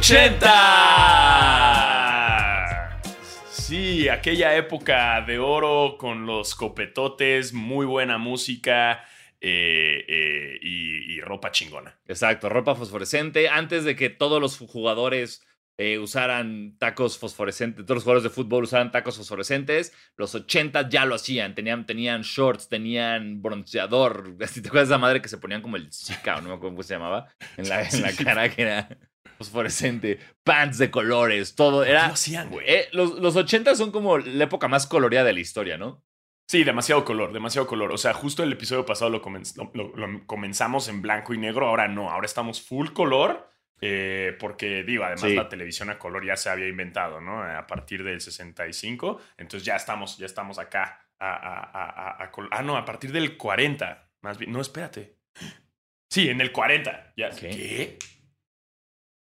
80. 0.00 0.48
Sí, 3.50 4.08
aquella 4.08 4.56
época 4.56 5.20
de 5.20 5.38
oro 5.38 5.96
con 5.98 6.24
los 6.24 6.54
copetotes, 6.54 7.52
muy 7.52 7.84
buena 7.84 8.16
música 8.16 9.04
eh, 9.42 10.02
eh, 10.08 10.58
y, 10.62 11.16
y 11.16 11.20
ropa 11.20 11.50
chingona. 11.52 12.00
Exacto, 12.06 12.48
ropa 12.48 12.74
fosforescente. 12.74 13.50
Antes 13.50 13.84
de 13.84 13.94
que 13.94 14.08
todos 14.08 14.40
los 14.40 14.56
jugadores 14.56 15.46
eh, 15.76 15.98
usaran 15.98 16.78
tacos 16.78 17.18
fosforescentes, 17.18 17.84
todos 17.84 17.96
los 17.96 18.04
jugadores 18.04 18.22
de 18.22 18.30
fútbol 18.30 18.64
usaran 18.64 18.90
tacos 18.90 19.18
fosforescentes, 19.18 19.92
los 20.16 20.34
80 20.34 20.88
ya 20.88 21.04
lo 21.04 21.14
hacían, 21.14 21.54
tenían, 21.54 21.84
tenían 21.84 22.22
shorts, 22.22 22.70
tenían 22.70 23.42
bronceador, 23.42 24.34
¿te 24.38 24.44
acuerdas 24.66 24.88
de 24.88 24.94
esa 24.94 24.98
madre 24.98 25.20
que 25.20 25.28
se 25.28 25.36
ponían 25.36 25.60
como 25.60 25.76
el 25.76 25.92
Zika 25.92 26.38
o 26.38 26.40
no 26.40 26.48
me 26.48 26.54
acuerdo 26.54 26.74
cómo 26.76 26.82
se 26.82 26.94
llamaba? 26.94 27.28
En 27.58 27.68
la, 27.68 27.82
en 27.82 28.00
la 28.00 28.12
cara 28.24 28.48
que 28.48 28.62
era 28.62 28.88
fosforescente, 29.40 30.18
pants 30.44 30.76
de 30.76 30.90
colores, 30.90 31.54
todo, 31.54 31.82
era... 31.82 32.08
lo 32.08 32.12
hacían, 32.12 32.50
güey? 32.50 32.66
Eh, 32.68 32.88
los, 32.92 33.12
los 33.18 33.36
80 33.36 33.74
son 33.74 33.90
como 33.90 34.18
la 34.18 34.44
época 34.44 34.68
más 34.68 34.86
colorida 34.86 35.24
de 35.24 35.32
la 35.32 35.40
historia, 35.40 35.78
¿no? 35.78 36.04
Sí, 36.46 36.62
demasiado 36.64 37.04
color, 37.06 37.32
demasiado 37.32 37.66
color. 37.66 37.90
O 37.92 37.96
sea, 37.98 38.12
justo 38.12 38.42
el 38.42 38.52
episodio 38.52 38.84
pasado 38.84 39.10
lo, 39.10 39.22
comenz- 39.22 39.56
lo- 39.56 39.70
lo- 39.72 39.96
lo 39.96 40.26
comenzamos 40.26 40.88
en 40.88 41.00
blanco 41.00 41.32
y 41.32 41.38
negro, 41.38 41.66
ahora 41.68 41.88
no, 41.88 42.10
ahora 42.10 42.26
estamos 42.26 42.60
full 42.60 42.88
color. 42.90 43.48
eh, 43.82 44.36
porque 44.38 44.82
digo, 44.84 45.04
además 45.04 45.22
Sí. 45.22 45.34
la 45.34 45.48
televisión 45.48 45.88
a 45.88 45.98
color 45.98 46.26
ya 46.26 46.36
se 46.36 46.50
había 46.50 46.68
inventado, 46.68 47.18
¿no? 47.22 47.42
A 47.42 47.66
partir 47.66 48.04
del 48.04 48.20
65, 48.20 49.18
entonces 49.38 49.64
ya 49.64 49.74
estamos, 49.74 50.18
ya 50.18 50.26
estamos 50.26 50.58
acá 50.58 51.00
a, 51.18 51.32
a- 51.32 52.30
Ah, 52.50 52.62
no, 52.62 52.76
a 52.76 52.84
partir 52.84 53.10
del 53.10 53.38
40, 53.38 54.10
más 54.20 54.36
bien. 54.36 54.52
No, 54.52 54.60
espérate. 54.60 55.16
Sí, 56.10 56.28
en 56.28 56.42
el 56.42 56.52
40. 56.52 57.14
Ya. 57.16 57.30
¿Qué? 57.30 57.96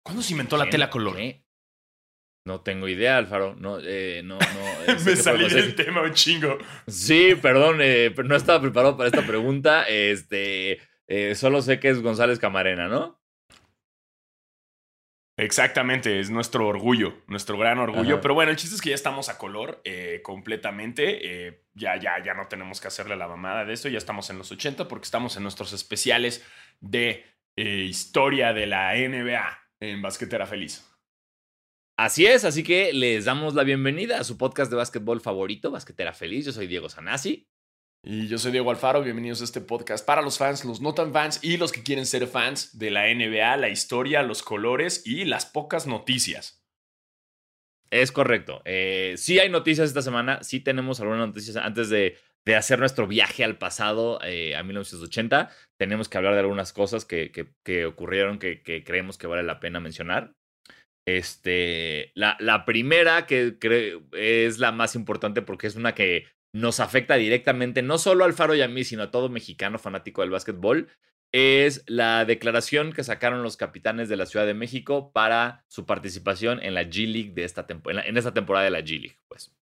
¿Cuándo 0.03 0.21
se 0.21 0.33
inventó 0.33 0.57
la 0.57 0.69
tela 0.69 0.89
color? 0.89 1.16
¿Qué? 1.16 1.45
No 2.45 2.61
tengo 2.61 2.88
idea, 2.88 3.17
Alfaro. 3.17 3.55
No, 3.55 3.77
eh, 3.80 4.21
no, 4.23 4.39
no. 4.39 4.39
eh, 4.93 4.99
sé 4.99 5.11
Me 5.11 5.16
salí 5.16 5.47
del 5.47 5.75
tema 5.75 6.02
un 6.02 6.13
chingo. 6.13 6.58
Sí, 6.88 7.35
perdón, 7.39 7.80
eh, 7.81 8.11
pero 8.16 8.27
no 8.27 8.35
estaba 8.35 8.59
preparado 8.59 8.97
para 8.97 9.08
esta 9.08 9.25
pregunta. 9.25 9.83
Este, 9.88 10.80
eh, 11.08 11.35
solo 11.35 11.61
sé 11.61 11.80
que 11.80 11.89
es 11.89 12.02
González 12.02 12.39
Camarena, 12.39 12.88
¿no? 12.88 13.21
Exactamente, 15.38 16.19
es 16.19 16.30
nuestro 16.30 16.67
orgullo, 16.67 17.23
nuestro 17.27 17.58
gran 17.58 17.80
orgullo. 17.80 18.15
Ajá. 18.15 18.21
Pero 18.21 18.33
bueno, 18.33 18.52
el 18.52 18.58
chiste 18.58 18.75
es 18.75 18.81
que 18.81 18.89
ya 18.89 18.95
estamos 18.95 19.30
a 19.30 19.38
color 19.38 19.81
eh, 19.83 20.21
completamente. 20.23 21.47
eh, 21.47 21.63
ya, 21.73 21.97
ya, 21.97 22.21
ya 22.23 22.33
no 22.33 22.47
tenemos 22.47 22.81
que 22.81 22.88
hacerle 22.88 23.15
la 23.15 23.27
mamada 23.27 23.65
de 23.65 23.73
esto. 23.73 23.88
Ya 23.89 23.97
estamos 23.97 24.30
en 24.30 24.38
los 24.38 24.52
80 24.52 24.88
porque 24.88 25.05
estamos 25.05 25.38
en 25.38 25.43
nuestros 25.43 25.73
especiales 25.73 26.45
de 26.80 27.25
eh, 27.55 27.86
historia 27.88 28.53
de 28.53 28.67
la 28.67 28.93
NBA 28.93 29.61
en 29.81 30.01
Basquetera 30.01 30.45
Feliz. 30.45 30.87
Así 31.97 32.25
es, 32.25 32.45
así 32.45 32.63
que 32.63 32.93
les 32.93 33.25
damos 33.25 33.53
la 33.53 33.63
bienvenida 33.63 34.19
a 34.19 34.23
su 34.23 34.37
podcast 34.37 34.71
de 34.71 34.77
básquetbol 34.77 35.21
favorito, 35.21 35.71
Basquetera 35.71 36.13
Feliz. 36.13 36.45
Yo 36.45 36.51
soy 36.51 36.67
Diego 36.67 36.87
Sanasi. 36.87 37.47
Y 38.03 38.27
yo 38.27 38.39
soy 38.39 38.52
Diego 38.52 38.71
Alfaro, 38.71 39.03
bienvenidos 39.03 39.41
a 39.41 39.43
este 39.43 39.61
podcast 39.61 40.03
para 40.03 40.23
los 40.23 40.39
fans, 40.39 40.65
los 40.65 40.81
no 40.81 40.95
tan 40.95 41.13
fans 41.13 41.39
y 41.43 41.57
los 41.57 41.71
que 41.71 41.83
quieren 41.83 42.07
ser 42.07 42.25
fans 42.25 42.79
de 42.79 42.89
la 42.89 43.13
NBA, 43.13 43.57
la 43.57 43.69
historia, 43.69 44.23
los 44.23 44.41
colores 44.41 45.03
y 45.05 45.25
las 45.25 45.45
pocas 45.45 45.85
noticias. 45.85 46.65
Es 47.91 48.11
correcto. 48.11 48.63
Eh, 48.65 49.13
sí 49.17 49.37
hay 49.37 49.49
noticias 49.49 49.89
esta 49.89 50.02
semana, 50.02 50.41
sí 50.41 50.61
tenemos 50.61 50.99
algunas 50.99 51.27
noticias 51.27 51.57
antes 51.57 51.89
de, 51.89 52.17
de 52.45 52.56
hacer 52.56 52.80
nuestro 52.80 53.08
viaje 53.08 53.44
al 53.44 53.58
pasado, 53.58 54.20
eh, 54.23 54.56
a 54.56 54.64
1980. 54.64 55.49
Tenemos 55.80 56.10
que 56.10 56.17
hablar 56.17 56.33
de 56.33 56.39
algunas 56.39 56.73
cosas 56.73 57.05
que, 57.05 57.32
ocurrieron 57.86 58.39
que, 58.39 58.83
creemos 58.86 59.17
que 59.17 59.27
vale 59.27 59.43
la 59.43 59.60
pena 59.60 59.80
mencionar. 59.80 60.33
Este, 61.08 62.11
la, 62.15 62.64
primera 62.65 63.26
que 63.26 63.58
es 64.14 64.60
la 64.60 64.71
más 64.71 64.95
importante 64.95 65.42
porque 65.42 65.67
es 65.67 65.76
una 65.76 65.95
que 65.95 66.27
nos 66.54 66.80
afecta 66.80 67.15
directamente, 67.15 67.82
no 67.82 67.98
solo 67.98 68.26
al 68.26 68.33
Faro 68.33 68.55
y 68.55 68.61
a 68.61 68.67
mí, 68.67 68.83
sino 68.83 69.04
a 69.04 69.11
todo 69.11 69.30
mexicano 69.30 69.80
fanático 69.80 70.21
del 70.21 70.32
básquetbol, 70.32 70.89
es 71.33 71.83
la 71.88 72.26
declaración 72.26 72.92
que 72.92 73.05
sacaron 73.05 73.42
los 73.42 73.55
capitanes 73.55 74.10
de 74.10 74.17
la 74.17 74.26
Ciudad 74.26 74.45
de 74.45 74.54
México 74.54 75.11
para 75.14 75.64
su 75.70 75.86
participación 75.86 76.61
en 76.61 76.73
la 76.73 76.83
G 76.83 77.08
League 77.08 77.32
de 77.33 77.45
esta 77.45 77.67
temporada, 77.67 78.05
en 78.05 78.17
esta 78.17 78.33
temporada 78.33 78.65
de 78.65 78.71
la 78.71 78.82
G 78.82 78.99
League, 78.99 79.17
pues. 79.30 79.55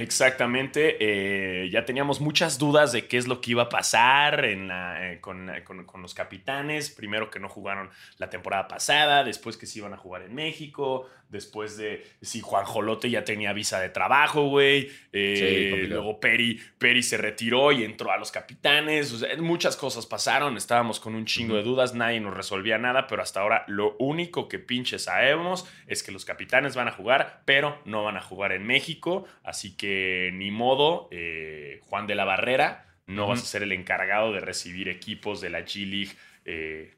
Exactamente, 0.00 0.96
eh, 1.00 1.70
ya 1.70 1.84
teníamos 1.84 2.20
muchas 2.20 2.56
dudas 2.56 2.92
de 2.92 3.08
qué 3.08 3.16
es 3.16 3.26
lo 3.26 3.40
que 3.40 3.50
iba 3.50 3.64
a 3.64 3.68
pasar 3.68 4.44
eh, 4.44 5.18
con, 5.20 5.50
con- 5.64 5.84
con 5.86 6.02
los 6.02 6.14
capitanes. 6.14 6.88
Primero 6.90 7.30
que 7.30 7.40
no 7.40 7.48
jugaron 7.48 7.90
la 8.18 8.30
temporada 8.30 8.68
pasada, 8.68 9.24
después 9.24 9.56
que 9.56 9.66
se 9.66 9.80
iban 9.80 9.92
a 9.94 9.96
jugar 9.96 10.22
en 10.22 10.36
México, 10.36 11.08
después 11.28 11.76
de 11.76 12.04
si 12.22 12.40
Juan 12.40 12.64
Jolote 12.64 13.10
ya 13.10 13.24
tenía 13.24 13.52
visa 13.52 13.80
de 13.80 13.88
trabajo, 13.90 14.48
güey. 14.48 14.90
eh, 15.12 15.70
Sí, 15.82 15.86
luego 15.88 16.20
Peri, 16.20 16.60
Peri 16.78 17.02
se 17.02 17.16
retiró 17.16 17.70
y 17.72 17.84
entró 17.84 18.10
a 18.12 18.16
los 18.18 18.30
capitanes. 18.32 19.12
O 19.12 19.18
sea, 19.18 19.36
muchas 19.38 19.76
cosas 19.76 20.06
pasaron, 20.06 20.56
estábamos 20.56 21.00
con 21.00 21.14
un 21.14 21.24
chingo 21.26 21.56
de 21.56 21.62
dudas, 21.62 21.94
nadie 21.94 22.20
nos 22.20 22.34
resolvía 22.36 22.78
nada, 22.78 23.06
pero 23.06 23.22
hasta 23.22 23.40
ahora 23.40 23.64
lo 23.68 23.96
único 23.98 24.48
que 24.48 24.58
pinche 24.58 24.98
sabemos 24.98 25.68
es 25.86 26.02
que 26.02 26.12
los 26.12 26.24
capitanes 26.24 26.74
van 26.76 26.88
a 26.88 26.92
jugar, 26.92 27.42
pero 27.44 27.80
no 27.84 28.04
van 28.04 28.16
a 28.16 28.20
jugar 28.22 28.52
en 28.52 28.64
México, 28.66 29.26
así 29.44 29.76
que 29.76 30.30
ni 30.34 30.50
modo, 30.50 31.08
eh, 31.10 31.80
Juan 31.82 32.06
de 32.06 32.14
la 32.14 32.24
Barrera, 32.24 32.86
no 33.06 33.22
Ujú. 33.22 33.30
vas 33.32 33.42
a 33.42 33.46
ser 33.46 33.62
el 33.62 33.72
encargado 33.72 34.32
de 34.32 34.40
recibir 34.40 34.88
equipos 34.88 35.40
de 35.40 35.50
la 35.50 35.60
G 35.60 35.86
League. 35.86 36.12
eh, 36.44 36.94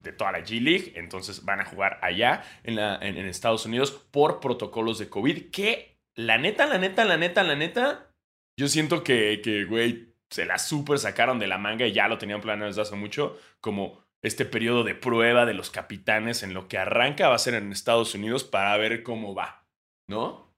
de 0.00 0.12
toda 0.12 0.32
la 0.32 0.40
G 0.40 0.60
League, 0.60 0.92
entonces 0.96 1.44
van 1.44 1.60
a 1.60 1.64
jugar 1.64 1.98
allá 2.02 2.42
en, 2.62 2.76
la- 2.76 2.98
en- 3.00 3.16
Estados 3.26 3.66
Unidos 3.66 3.90
por 4.10 4.40
protocolos 4.40 4.98
de 4.98 5.08
COVID, 5.08 5.50
que 5.50 5.98
la 6.14 6.38
neta, 6.38 6.66
la 6.66 6.78
neta, 6.78 7.04
la 7.04 7.16
neta, 7.16 7.42
la 7.42 7.56
neta, 7.56 8.10
yo 8.58 8.68
siento 8.68 9.04
que, 9.04 9.40
que, 9.42 9.64
güey, 9.64 10.14
se 10.30 10.44
la 10.46 10.58
super 10.58 10.98
sacaron 10.98 11.38
de 11.38 11.46
la 11.46 11.58
manga 11.58 11.86
y 11.86 11.92
ya 11.92 12.08
lo 12.08 12.18
tenían 12.18 12.40
planeado 12.40 12.68
desde 12.68 12.82
hace 12.82 12.96
mucho, 12.96 13.38
como 13.60 14.04
este 14.22 14.44
periodo 14.44 14.82
de 14.82 14.94
prueba 14.96 15.46
de 15.46 15.54
los 15.54 15.70
capitanes 15.70 16.42
en 16.42 16.54
lo 16.54 16.66
que 16.68 16.76
arranca 16.78 17.28
va 17.28 17.36
a 17.36 17.38
ser 17.38 17.54
en 17.54 17.70
Estados 17.70 18.14
Unidos 18.14 18.44
para 18.44 18.76
ver 18.76 19.02
cómo 19.04 19.34
va, 19.34 19.64
¿no? 20.08 20.52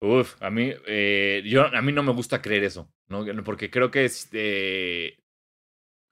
Uf, 0.00 0.42
a 0.42 0.50
mí, 0.50 0.72
eh, 0.86 1.42
yo, 1.46 1.66
a 1.66 1.80
mí 1.82 1.92
no 1.92 2.02
me 2.02 2.12
gusta 2.12 2.42
creer 2.42 2.64
eso, 2.64 2.90
¿no? 3.08 3.24
Porque 3.44 3.70
creo 3.70 3.90
que 3.90 4.04
es, 4.06 4.28
eh, 4.32 5.18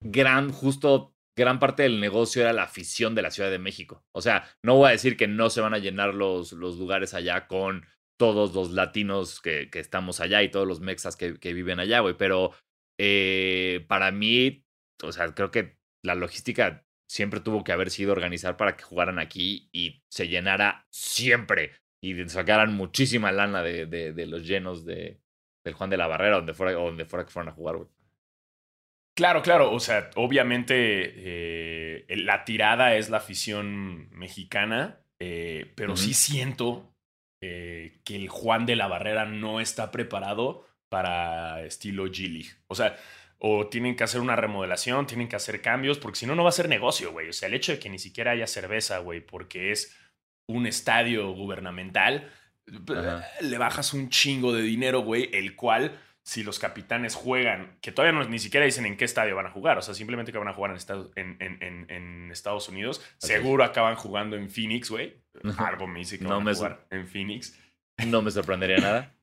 gran, 0.00 0.50
justo 0.52 1.11
gran 1.36 1.58
parte 1.58 1.82
del 1.82 2.00
negocio 2.00 2.42
era 2.42 2.52
la 2.52 2.64
afición 2.64 3.14
de 3.14 3.22
la 3.22 3.30
Ciudad 3.30 3.50
de 3.50 3.58
México. 3.58 4.04
O 4.12 4.20
sea, 4.20 4.48
no 4.62 4.76
voy 4.76 4.88
a 4.88 4.92
decir 4.92 5.16
que 5.16 5.28
no 5.28 5.50
se 5.50 5.60
van 5.60 5.74
a 5.74 5.78
llenar 5.78 6.14
los, 6.14 6.52
los 6.52 6.78
lugares 6.78 7.14
allá 7.14 7.46
con 7.46 7.86
todos 8.18 8.54
los 8.54 8.70
latinos 8.72 9.40
que, 9.40 9.70
que 9.70 9.80
estamos 9.80 10.20
allá 10.20 10.42
y 10.42 10.50
todos 10.50 10.66
los 10.66 10.80
mexas 10.80 11.16
que, 11.16 11.38
que 11.38 11.54
viven 11.54 11.80
allá, 11.80 12.00
güey, 12.00 12.14
pero 12.16 12.52
eh, 13.00 13.84
para 13.88 14.10
mí, 14.12 14.64
o 15.02 15.12
sea, 15.12 15.34
creo 15.34 15.50
que 15.50 15.76
la 16.04 16.14
logística 16.14 16.84
siempre 17.10 17.40
tuvo 17.40 17.64
que 17.64 17.72
haber 17.72 17.90
sido 17.90 18.12
organizar 18.12 18.56
para 18.56 18.76
que 18.76 18.84
jugaran 18.84 19.18
aquí 19.18 19.68
y 19.72 20.02
se 20.08 20.28
llenara 20.28 20.86
siempre 20.90 21.72
y 22.02 22.28
sacaran 22.28 22.74
muchísima 22.74 23.32
lana 23.32 23.62
de, 23.62 23.86
de, 23.86 24.12
de 24.12 24.26
los 24.26 24.46
llenos 24.46 24.84
de, 24.84 25.20
del 25.64 25.74
Juan 25.74 25.90
de 25.90 25.96
la 25.96 26.06
Barrera, 26.06 26.36
donde 26.36 26.54
fuera, 26.54 26.72
donde 26.72 27.04
fuera 27.04 27.24
que 27.24 27.30
fueran 27.30 27.52
a 27.52 27.56
jugar, 27.56 27.76
güey. 27.76 27.88
Claro, 29.14 29.42
claro. 29.42 29.72
O 29.72 29.80
sea, 29.80 30.10
obviamente 30.16 30.74
eh, 30.76 32.06
la 32.16 32.44
tirada 32.44 32.96
es 32.96 33.10
la 33.10 33.18
afición 33.18 34.08
mexicana, 34.10 35.04
eh, 35.20 35.72
pero 35.76 35.96
sí 35.96 36.14
siento 36.14 36.94
eh, 37.42 38.00
que 38.04 38.16
el 38.16 38.28
Juan 38.28 38.66
de 38.66 38.76
la 38.76 38.86
Barrera 38.86 39.26
no 39.26 39.60
está 39.60 39.90
preparado 39.90 40.66
para 40.88 41.62
estilo 41.62 42.06
G 42.06 42.28
League. 42.28 42.50
O 42.68 42.74
sea, 42.74 42.96
o 43.38 43.66
tienen 43.66 43.96
que 43.96 44.04
hacer 44.04 44.20
una 44.20 44.36
remodelación, 44.36 45.06
tienen 45.06 45.28
que 45.28 45.36
hacer 45.36 45.60
cambios, 45.60 45.98
porque 45.98 46.18
si 46.18 46.26
no, 46.26 46.34
no 46.34 46.44
va 46.44 46.50
a 46.50 46.52
ser 46.52 46.68
negocio, 46.68 47.12
güey. 47.12 47.28
O 47.28 47.32
sea, 47.32 47.48
el 47.48 47.54
hecho 47.54 47.72
de 47.72 47.78
que 47.78 47.90
ni 47.90 47.98
siquiera 47.98 48.30
haya 48.30 48.46
cerveza, 48.46 48.98
güey, 48.98 49.20
porque 49.20 49.72
es 49.72 49.96
un 50.48 50.66
estadio 50.66 51.32
gubernamental, 51.32 52.30
Ajá. 52.88 53.26
le 53.40 53.58
bajas 53.58 53.92
un 53.92 54.08
chingo 54.10 54.52
de 54.52 54.62
dinero, 54.62 55.00
güey, 55.00 55.28
el 55.32 55.56
cual 55.56 55.98
si 56.24 56.44
los 56.44 56.58
capitanes 56.58 57.14
juegan, 57.16 57.78
que 57.80 57.90
todavía 57.92 58.18
no, 58.18 58.28
ni 58.28 58.38
siquiera 58.38 58.64
dicen 58.64 58.86
en 58.86 58.96
qué 58.96 59.04
estadio 59.04 59.34
van 59.34 59.46
a 59.46 59.50
jugar, 59.50 59.78
o 59.78 59.82
sea, 59.82 59.92
simplemente 59.94 60.30
que 60.32 60.38
van 60.38 60.48
a 60.48 60.54
jugar 60.54 60.70
en 60.70 60.76
Estados, 60.76 61.10
en, 61.16 61.36
en- 61.40 61.86
en- 61.90 62.30
Estados 62.32 62.68
Unidos, 62.68 63.00
Así 63.22 63.26
seguro 63.34 63.62
acaban 63.62 63.94
jugando 63.96 64.36
en 64.36 64.48
Phoenix, 64.48 64.88
güey. 64.90 65.20
Algo 65.58 65.86
me 65.86 65.98
dice 65.98 66.18
que 66.18 66.24
No 66.24 66.30
van 66.36 66.44
me 66.44 66.52
a 66.52 66.54
jugar 66.54 66.86
en 66.90 67.06
Phoenix. 67.06 67.58
No 68.06 68.22
me 68.22 68.30
sorprendería 68.30 68.78
nada. 68.78 69.14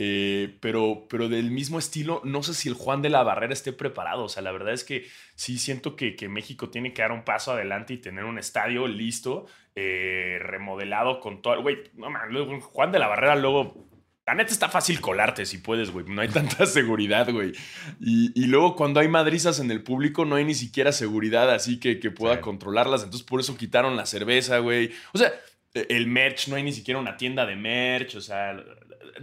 Eh, 0.00 0.56
pero, 0.60 1.06
pero 1.10 1.28
del 1.28 1.50
mismo 1.50 1.76
estilo, 1.80 2.20
no 2.24 2.44
sé 2.44 2.54
si 2.54 2.68
el 2.68 2.76
Juan 2.76 3.02
de 3.02 3.08
la 3.08 3.24
Barrera 3.24 3.52
esté 3.52 3.72
preparado. 3.72 4.22
O 4.24 4.28
sea, 4.28 4.44
la 4.44 4.52
verdad 4.52 4.72
es 4.72 4.84
que 4.84 5.08
sí 5.34 5.58
siento 5.58 5.96
que, 5.96 6.14
que 6.14 6.28
México 6.28 6.70
tiene 6.70 6.92
que 6.94 7.02
dar 7.02 7.10
un 7.10 7.24
paso 7.24 7.50
adelante 7.50 7.94
y 7.94 7.98
tener 7.98 8.24
un 8.24 8.38
estadio 8.38 8.86
listo, 8.86 9.46
eh, 9.74 10.38
remodelado 10.40 11.18
con 11.18 11.42
todo. 11.42 11.60
Güey, 11.62 11.78
no 11.94 12.10
man, 12.10 12.30
Juan 12.60 12.92
de 12.92 13.00
la 13.00 13.08
Barrera 13.08 13.34
luego 13.34 13.88
la 14.28 14.34
neta 14.34 14.52
está 14.52 14.68
fácil 14.68 15.00
colarte 15.00 15.46
si 15.46 15.56
puedes, 15.56 15.90
güey. 15.90 16.04
No 16.06 16.20
hay 16.20 16.28
tanta 16.40 16.66
seguridad, 16.66 17.32
güey. 17.32 17.52
Y, 17.98 18.44
luego 18.44 18.76
cuando 18.76 19.00
hay 19.00 19.08
madrizas 19.08 19.58
en 19.58 19.70
el 19.70 19.82
público 19.82 20.26
no 20.26 20.36
hay 20.36 20.44
ni 20.44 20.54
siquiera 20.54 20.92
seguridad 20.92 21.50
así 21.50 21.80
que, 21.80 21.98
que 21.98 22.10
pueda 22.10 22.42
controlarlas. 22.42 23.04
Entonces 23.04 23.26
por 23.26 23.40
eso 23.40 23.56
quitaron 23.56 23.96
la 23.96 24.04
cerveza, 24.04 24.58
güey. 24.58 24.92
O 25.14 25.18
sea, 25.18 25.32
e, 25.72 25.86
el 25.88 26.08
merch, 26.08 26.48
no 26.48 26.56
hay 26.56 26.62
ni 26.62 26.72
siquiera 26.72 27.00
una 27.00 27.16
tienda 27.16 27.46
de 27.46 27.56
merch. 27.56 28.16
O 28.16 28.20
sea, 28.20 28.62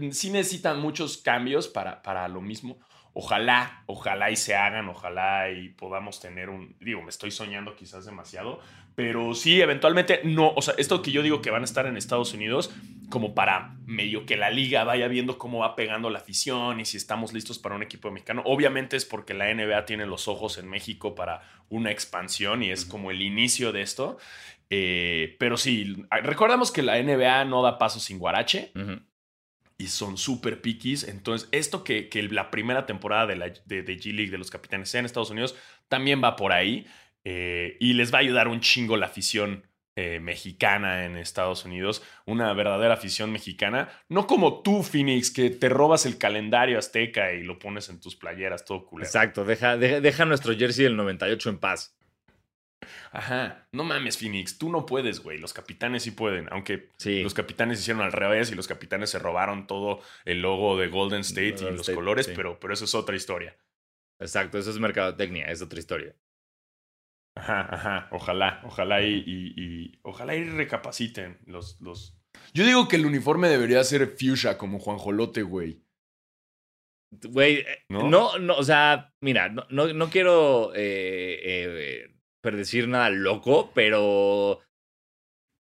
sí 0.10 0.32
necesitan 0.32 0.80
muchos 0.80 1.20
cambios 1.20 1.68
para, 1.68 2.02
para 2.02 2.28
lo 2.28 2.42
mismo. 2.42 2.80
Ojalá, 3.14 3.84
ojalá 3.86 4.32
y 4.32 4.36
se 4.36 4.56
hagan, 4.56 4.90
ojalá 4.90 5.52
y 5.52 5.70
podamos 5.70 6.20
tener 6.20 6.50
un, 6.50 6.76
digo, 6.80 7.04
me 7.04 7.10
estoy 7.10 7.30
soñando 7.30 7.76
quizás 7.76 8.06
demasiado, 8.06 8.60
pero 8.96 9.36
sí, 9.36 9.62
eventualmente 9.62 10.22
no, 10.24 10.54
o 10.56 10.62
sea, 10.62 10.74
esto 10.78 11.02
que 11.02 11.12
yo 11.12 11.22
digo 11.22 11.42
que 11.42 11.52
van 11.52 11.62
a 11.62 11.66
estar 11.66 11.86
en 11.86 11.98
Estados 11.98 12.34
Unidos, 12.34 12.74
como 13.10 13.36
para 13.36 13.76
medio 13.86 14.26
que 14.26 14.38
la 14.38 14.50
liga 14.50 14.84
vaya 14.84 15.08
viendo 15.08 15.38
cómo 15.38 15.60
va 15.60 15.76
pegando 15.76 16.10
la 16.10 16.20
afición 16.20 16.80
y 16.80 16.86
si 16.86 16.98
estamos 16.98 17.34
listos 17.34 17.60
para 17.60 17.76
un 17.76 17.84
equipo 17.84 18.10
mexicano, 18.10 18.42
obviamente 18.46 18.96
es 18.96 19.06
porque 19.06 19.34
la 19.34 19.54
NBA 19.54 19.86
tiene 19.86 20.06
los 20.06 20.28
ojos 20.28 20.58
en 20.58 20.70
México 20.70 21.14
para 21.14 21.42
una 21.70 21.92
expansión 21.92 22.64
y 22.64 22.72
es 22.72 22.86
como 22.86 23.12
el 23.12 23.22
inicio 23.22 23.72
de 23.72 23.82
esto. 23.82 24.18
Eh, 24.70 25.36
pero 25.40 25.58
sí, 25.58 25.96
recordamos 26.24 26.72
que 26.72 26.82
la 26.82 27.02
NBA 27.02 27.46
no 27.46 27.62
da 27.62 27.78
paso 27.78 28.00
sin 28.00 28.18
Guarache. 28.18 28.72
Y 29.78 29.88
son 29.88 30.18
súper 30.18 30.62
piquis. 30.62 31.04
Entonces, 31.04 31.50
esto 31.52 31.84
que, 31.84 32.08
que, 32.08 32.24
la 32.24 32.50
primera 32.50 32.86
temporada 32.86 33.28
de, 33.28 33.36
la, 33.36 33.50
de, 33.50 33.84
G-League 33.84 34.32
de 34.32 34.38
los 34.38 34.50
capitanes 34.50 34.88
sea 34.88 35.00
en 35.00 35.06
Estados 35.06 35.32
Unidos 35.32 35.54
también 35.90 36.24
va 36.24 36.38
por 36.38 36.54
ahí 36.54 36.88
eh, 37.26 37.76
y 37.80 37.94
les 37.94 38.14
va 38.14 38.20
a 38.20 38.22
ayudar 38.22 38.48
un 38.48 38.62
chingo 38.62 38.96
la 38.96 39.08
afición 39.08 39.64
eh, 39.98 40.20
mexicana 40.20 41.06
en 41.06 41.18
Estados 41.18 41.66
Unidos, 41.66 42.04
una 42.26 42.54
verdadera 42.54 42.94
afición 42.94 43.32
mexicana, 43.32 43.90
no 44.10 44.28
como 44.28 44.62
tú, 44.62 44.84
Phoenix, 44.84 45.32
que 45.32 45.50
te 45.50 45.70
robas 45.70 46.06
el 46.06 46.18
calendario 46.18 46.78
azteca 46.78 47.34
y 47.34 47.44
lo 47.44 47.58
pones 47.60 47.90
en 47.90 48.00
tus 48.00 48.16
playeras, 48.16 48.66
todo 48.66 48.86
culero. 48.86 49.08
Exacto, 49.08 49.44
deja, 49.44 49.78
deja, 49.78 50.02
deja 50.02 50.26
nuestro 50.26 50.56
jersey 50.56 50.84
del 50.84 50.98
98 50.98 51.50
en 51.50 51.58
paz. 51.60 51.98
Ajá, 53.12 53.68
no 53.72 53.86
mames, 53.86 54.18
Phoenix, 54.18 54.58
tú 54.58 54.70
no 54.70 54.86
puedes, 54.86 55.22
güey. 55.22 55.38
Los 55.38 55.54
capitanes 55.54 56.04
sí 56.04 56.12
pueden, 56.12 56.48
aunque 56.52 56.90
los 57.06 57.34
capitanes 57.34 57.80
hicieron 57.80 58.04
al 58.04 58.12
revés 58.12 58.52
y 58.52 58.56
los 58.56 58.68
capitanes 58.68 59.10
se 59.10 59.20
robaron 59.20 59.66
todo 59.66 60.02
el 60.26 60.42
logo 60.42 60.78
de 60.78 60.88
Golden 60.88 61.22
State 61.22 61.56
y 61.62 61.72
los 61.76 61.90
colores, 61.90 62.28
pero, 62.28 62.60
pero 62.60 62.74
eso 62.74 62.84
es 62.84 62.94
otra 62.94 63.16
historia. 63.16 63.56
Exacto, 64.20 64.58
eso 64.58 64.70
es 64.70 64.80
mercadotecnia, 64.80 65.46
es 65.46 65.62
otra 65.62 65.80
historia. 65.80 66.14
Ajá, 67.36 67.68
ajá, 67.70 68.08
ojalá, 68.12 68.62
ojalá 68.64 69.02
y, 69.02 69.24
y, 69.26 70.00
ojalá 70.04 70.36
y 70.36 70.46
recapaciten 70.46 71.38
los, 71.46 71.80
los... 71.82 72.18
Yo 72.54 72.66
digo 72.66 72.88
que 72.88 72.96
el 72.96 73.06
uniforme 73.06 73.50
debería 73.50 73.84
ser 73.84 74.08
fuchsia 74.08 74.58
como 74.58 74.80
Juan 74.80 74.98
Jolote, 74.98 75.44
güey. 75.44 75.82
Güey, 77.12 77.58
eh, 77.58 77.84
¿No? 77.90 78.38
¿No? 78.40 78.56
o 78.56 78.64
sea, 78.64 79.14
mira, 79.22 79.50
no, 79.50 79.66
no, 79.70 80.10
quiero 80.10 80.74
eh, 80.76 81.40
eh, 81.44 82.16
decir 82.52 82.88
nada 82.88 83.10
loco, 83.10 83.72
pero 83.74 84.62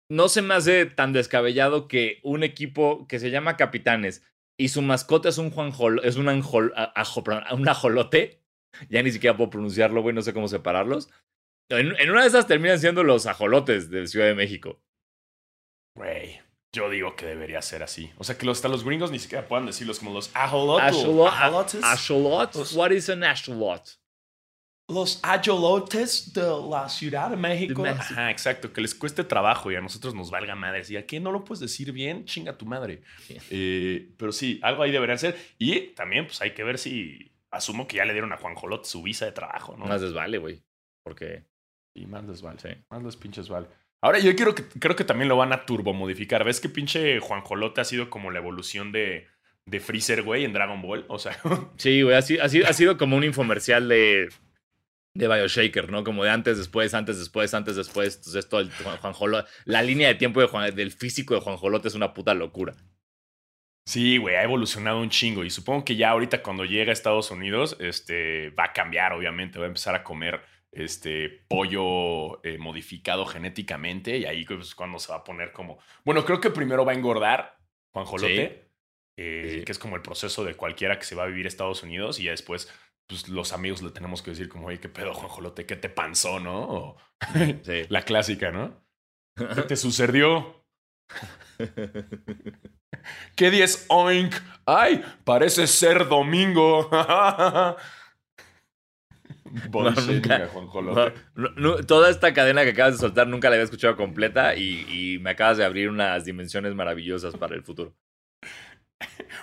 no 0.10 0.30
se 0.30 0.42
me 0.42 0.54
hace 0.54 0.86
tan 0.86 1.14
descabellado 1.14 1.88
que 1.88 2.20
un 2.24 2.44
equipo 2.44 3.08
que 3.08 3.20
se 3.20 3.32
llama 3.32 3.58
Capitanes 3.58 4.24
y 4.58 4.70
su 4.70 4.82
mascota 4.82 5.30
es 5.30 5.38
un 5.38 5.52
Juan 5.52 5.74
es 6.04 6.16
un, 6.16 6.30
anjol, 6.30 6.74
un 7.52 7.68
ajolote, 7.68 8.42
ya 8.90 9.04
ni 9.04 9.12
siquiera 9.12 9.36
puedo 9.36 9.50
pronunciarlo, 9.50 10.02
güey, 10.02 10.16
no 10.16 10.22
sé 10.22 10.34
cómo 10.34 10.48
separarlos. 10.48 11.10
En, 11.70 12.10
una 12.10 12.22
de 12.22 12.28
esas 12.28 12.48
terminan 12.48 12.80
siendo 12.80 13.04
los 13.04 13.26
ajolotes 13.26 13.90
de 13.90 14.08
Ciudad 14.08 14.28
de 14.28 14.36
México. 14.36 14.82
Güey, 15.96 16.42
yo 16.74 16.90
digo 16.90 17.16
que 17.16 17.26
debería 17.26 17.62
ser 17.62 17.84
así. 17.84 18.12
O 18.18 18.24
sea, 18.24 18.38
que 18.38 18.50
hasta 18.50 18.68
los 18.68 18.84
gringos 18.84 19.12
ni 19.12 19.20
siquiera 19.20 19.48
puedan 19.48 19.66
decirlos 19.66 20.00
como 20.00 20.14
los 20.14 20.30
ajolotes. 20.36 21.06
What 22.74 22.92
is 22.92 23.10
an 23.10 23.24
ajolot? 23.24 24.00
los 24.88 25.20
ajolotes 25.24 26.34
de 26.34 26.44
la 26.70 26.88
Ciudad 26.90 27.30
de 27.30 27.38
México. 27.38 27.84
Ajá, 27.86 28.30
exacto, 28.30 28.72
que 28.72 28.82
les 28.82 28.94
cueste 28.94 29.24
trabajo 29.24 29.72
y 29.72 29.76
a 29.76 29.82
nosotros 29.82 30.14
nos 30.14 30.30
valga 30.30 30.56
madre. 30.56 30.84
¿Y 30.88 30.98
a 30.98 31.06
qué 31.06 31.20
no 31.20 31.32
lo 31.32 31.44
puedes 31.44 31.60
decir 31.60 31.92
bien? 31.92 32.26
Chinga 32.26 32.58
tu 32.58 32.66
madre. 32.66 33.02
Eh, 33.50 34.14
pero 34.18 34.32
sí, 34.32 34.60
algo 34.62 34.84
ahí 34.84 34.92
deberían 34.92 35.18
ser. 35.18 35.38
Y 35.58 35.88
también, 35.94 36.28
pues 36.28 36.42
hay 36.42 36.54
que 36.54 36.64
ver 36.64 36.78
si. 36.78 37.32
Asumo 37.52 37.88
que 37.88 37.98
ya 37.98 38.06
le 38.06 38.12
dieron 38.12 38.34
a 38.34 38.38
Juan 38.38 38.54
Jolote 38.56 38.90
su 38.90 39.02
visa 39.02 39.26
de 39.26 39.32
trabajo, 39.32 39.78
¿no? 39.78 39.86
Más 39.86 40.02
les 40.02 40.14
vale, 40.14 40.38
güey. 40.38 40.62
Porque. 41.04 41.46
Y 41.96 42.06
más 42.06 42.24
les 42.26 42.42
vale. 42.42 42.60
Sí. 42.60 42.70
Más 42.90 43.04
les 43.04 43.16
pinches 43.16 43.50
vale. 43.50 43.68
Ahora, 44.02 44.20
yo 44.20 44.36
quiero 44.36 44.54
que, 44.54 44.64
creo 44.64 44.96
que 44.96 45.04
también 45.04 45.30
lo 45.30 45.38
van 45.38 45.54
a 45.54 45.66
turbomodificar. 45.66 46.44
¿Ves 46.44 46.60
que 46.60 46.70
pinche 46.70 47.20
Juan 47.20 47.42
Jolote 47.42 47.82
ha 47.82 47.86
sido 47.86 48.12
como 48.12 48.30
la 48.30 48.38
evolución 48.38 48.92
de, 48.92 49.28
de 49.66 49.80
Freezer, 49.80 50.22
güey, 50.22 50.46
en 50.46 50.54
Dragon 50.54 50.82
Ball? 50.82 51.06
O 51.08 51.18
sea. 51.18 51.36
Sí, 51.78 52.04
güey, 52.04 52.16
ha 52.16 52.20
ha 52.20 52.74
sido 52.74 52.98
como 52.98 53.18
un 53.18 53.24
infomercial 53.24 53.90
de 53.90 54.30
de 55.16 55.28
Bioshaker, 55.30 55.90
¿no? 55.90 56.04
Como 56.04 56.24
de 56.24 56.30
antes, 56.30 56.58
después, 56.58 56.94
antes, 56.94 57.18
después, 57.18 57.54
antes, 57.54 57.76
después. 57.78 58.18
Entonces, 58.18 58.48
todo 58.48 58.60
el 58.60 58.70
Juan, 58.72 59.46
la 59.64 59.82
línea 59.82 60.10
de 60.10 60.16
tiempo 60.16 60.42
de 60.42 60.48
Juan, 60.48 60.76
del 60.76 60.92
físico 60.92 61.34
de 61.34 61.40
Juan 61.40 61.58
Jolote 61.58 61.88
es 61.88 61.96
una 61.96 62.14
puta 62.14 62.34
locura. 62.34 62.76
Sí, 63.88 64.18
güey, 64.18 64.36
ha 64.36 64.44
evolucionado 64.44 65.00
un 65.00 65.10
chingo. 65.10 65.46
Y 65.46 65.50
supongo 65.50 65.86
que 65.86 65.96
ya 65.96 66.10
ahorita 66.10 66.44
cuando 66.44 66.66
llega 66.66 66.92
a 66.92 66.94
Estados 66.94 67.32
Unidos, 67.32 67.78
este, 67.80 68.50
va 68.50 68.66
a 68.66 68.74
cambiar, 68.74 69.14
obviamente. 69.14 69.58
Va 69.58 69.66
a 69.66 69.70
empezar 69.70 69.96
a 69.96 70.04
comer 70.04 70.42
este 70.76 71.30
pollo 71.48 72.44
eh, 72.44 72.58
modificado 72.58 73.26
genéticamente. 73.26 74.18
Y 74.18 74.26
ahí 74.26 74.42
es 74.42 74.48
pues, 74.48 74.76
cuando 74.76 75.00
se 75.00 75.12
va 75.12 75.20
a 75.20 75.24
poner 75.24 75.52
como. 75.52 75.80
Bueno, 76.04 76.26
creo 76.26 76.40
que 76.40 76.50
primero 76.50 76.86
va 76.86 76.92
a 76.92 76.96
engordar 76.96 77.58
Juan 77.94 78.06
Jolote. 78.06 78.66
Eh, 79.18 79.64
que 79.66 79.72
es 79.72 79.80
como 79.80 79.96
el 79.96 80.02
proceso 80.02 80.44
de 80.44 80.56
cualquiera 80.56 81.00
que 81.00 81.06
se 81.06 81.16
va 81.16 81.24
a 81.24 81.28
vivir 81.28 81.46
a 81.46 81.48
Estados 81.48 81.84
Unidos. 81.84 82.20
Y 82.20 82.24
ya 82.24 82.32
después 82.32 82.70
pues 83.08 83.30
los 83.30 83.54
amigos 83.54 83.82
le 83.82 83.92
tenemos 83.92 84.22
que 84.22 84.32
decir 84.32 84.50
como, 84.50 84.68
oye, 84.68 84.80
qué 84.80 84.90
pedo, 84.90 85.14
Juanjolote, 85.14 85.66
¿qué 85.66 85.76
te 85.76 85.90
panzó, 85.90 86.40
no? 86.40 86.98
La 87.90 88.02
clásica, 88.02 88.52
¿no? 88.52 88.84
¿Qué 89.36 89.62
te 89.68 89.76
sucedió? 89.76 90.66
¿Qué 93.36 93.52
día 93.52 93.66
es 93.66 93.86
oink? 93.90 94.34
¡Ay! 94.66 95.04
Parece 95.24 95.68
ser 95.68 96.08
domingo. 96.08 96.90
toda 101.88 102.10
esta 102.10 102.34
cadena 102.34 102.64
que 102.64 102.72
acabas 102.72 102.94
de 102.94 103.00
soltar 103.00 103.28
nunca 103.28 103.50
la 103.50 103.56
había 103.56 103.66
escuchado 103.66 103.96
completa 103.96 104.56
y 104.56 105.20
me 105.22 105.32
acabas 105.32 105.58
de 105.58 105.66
abrir 105.66 105.90
unas 105.90 106.26
dimensiones 106.26 106.74
maravillosas 106.76 107.36
para 107.36 107.56
el 107.56 107.64
futuro. 107.64 107.94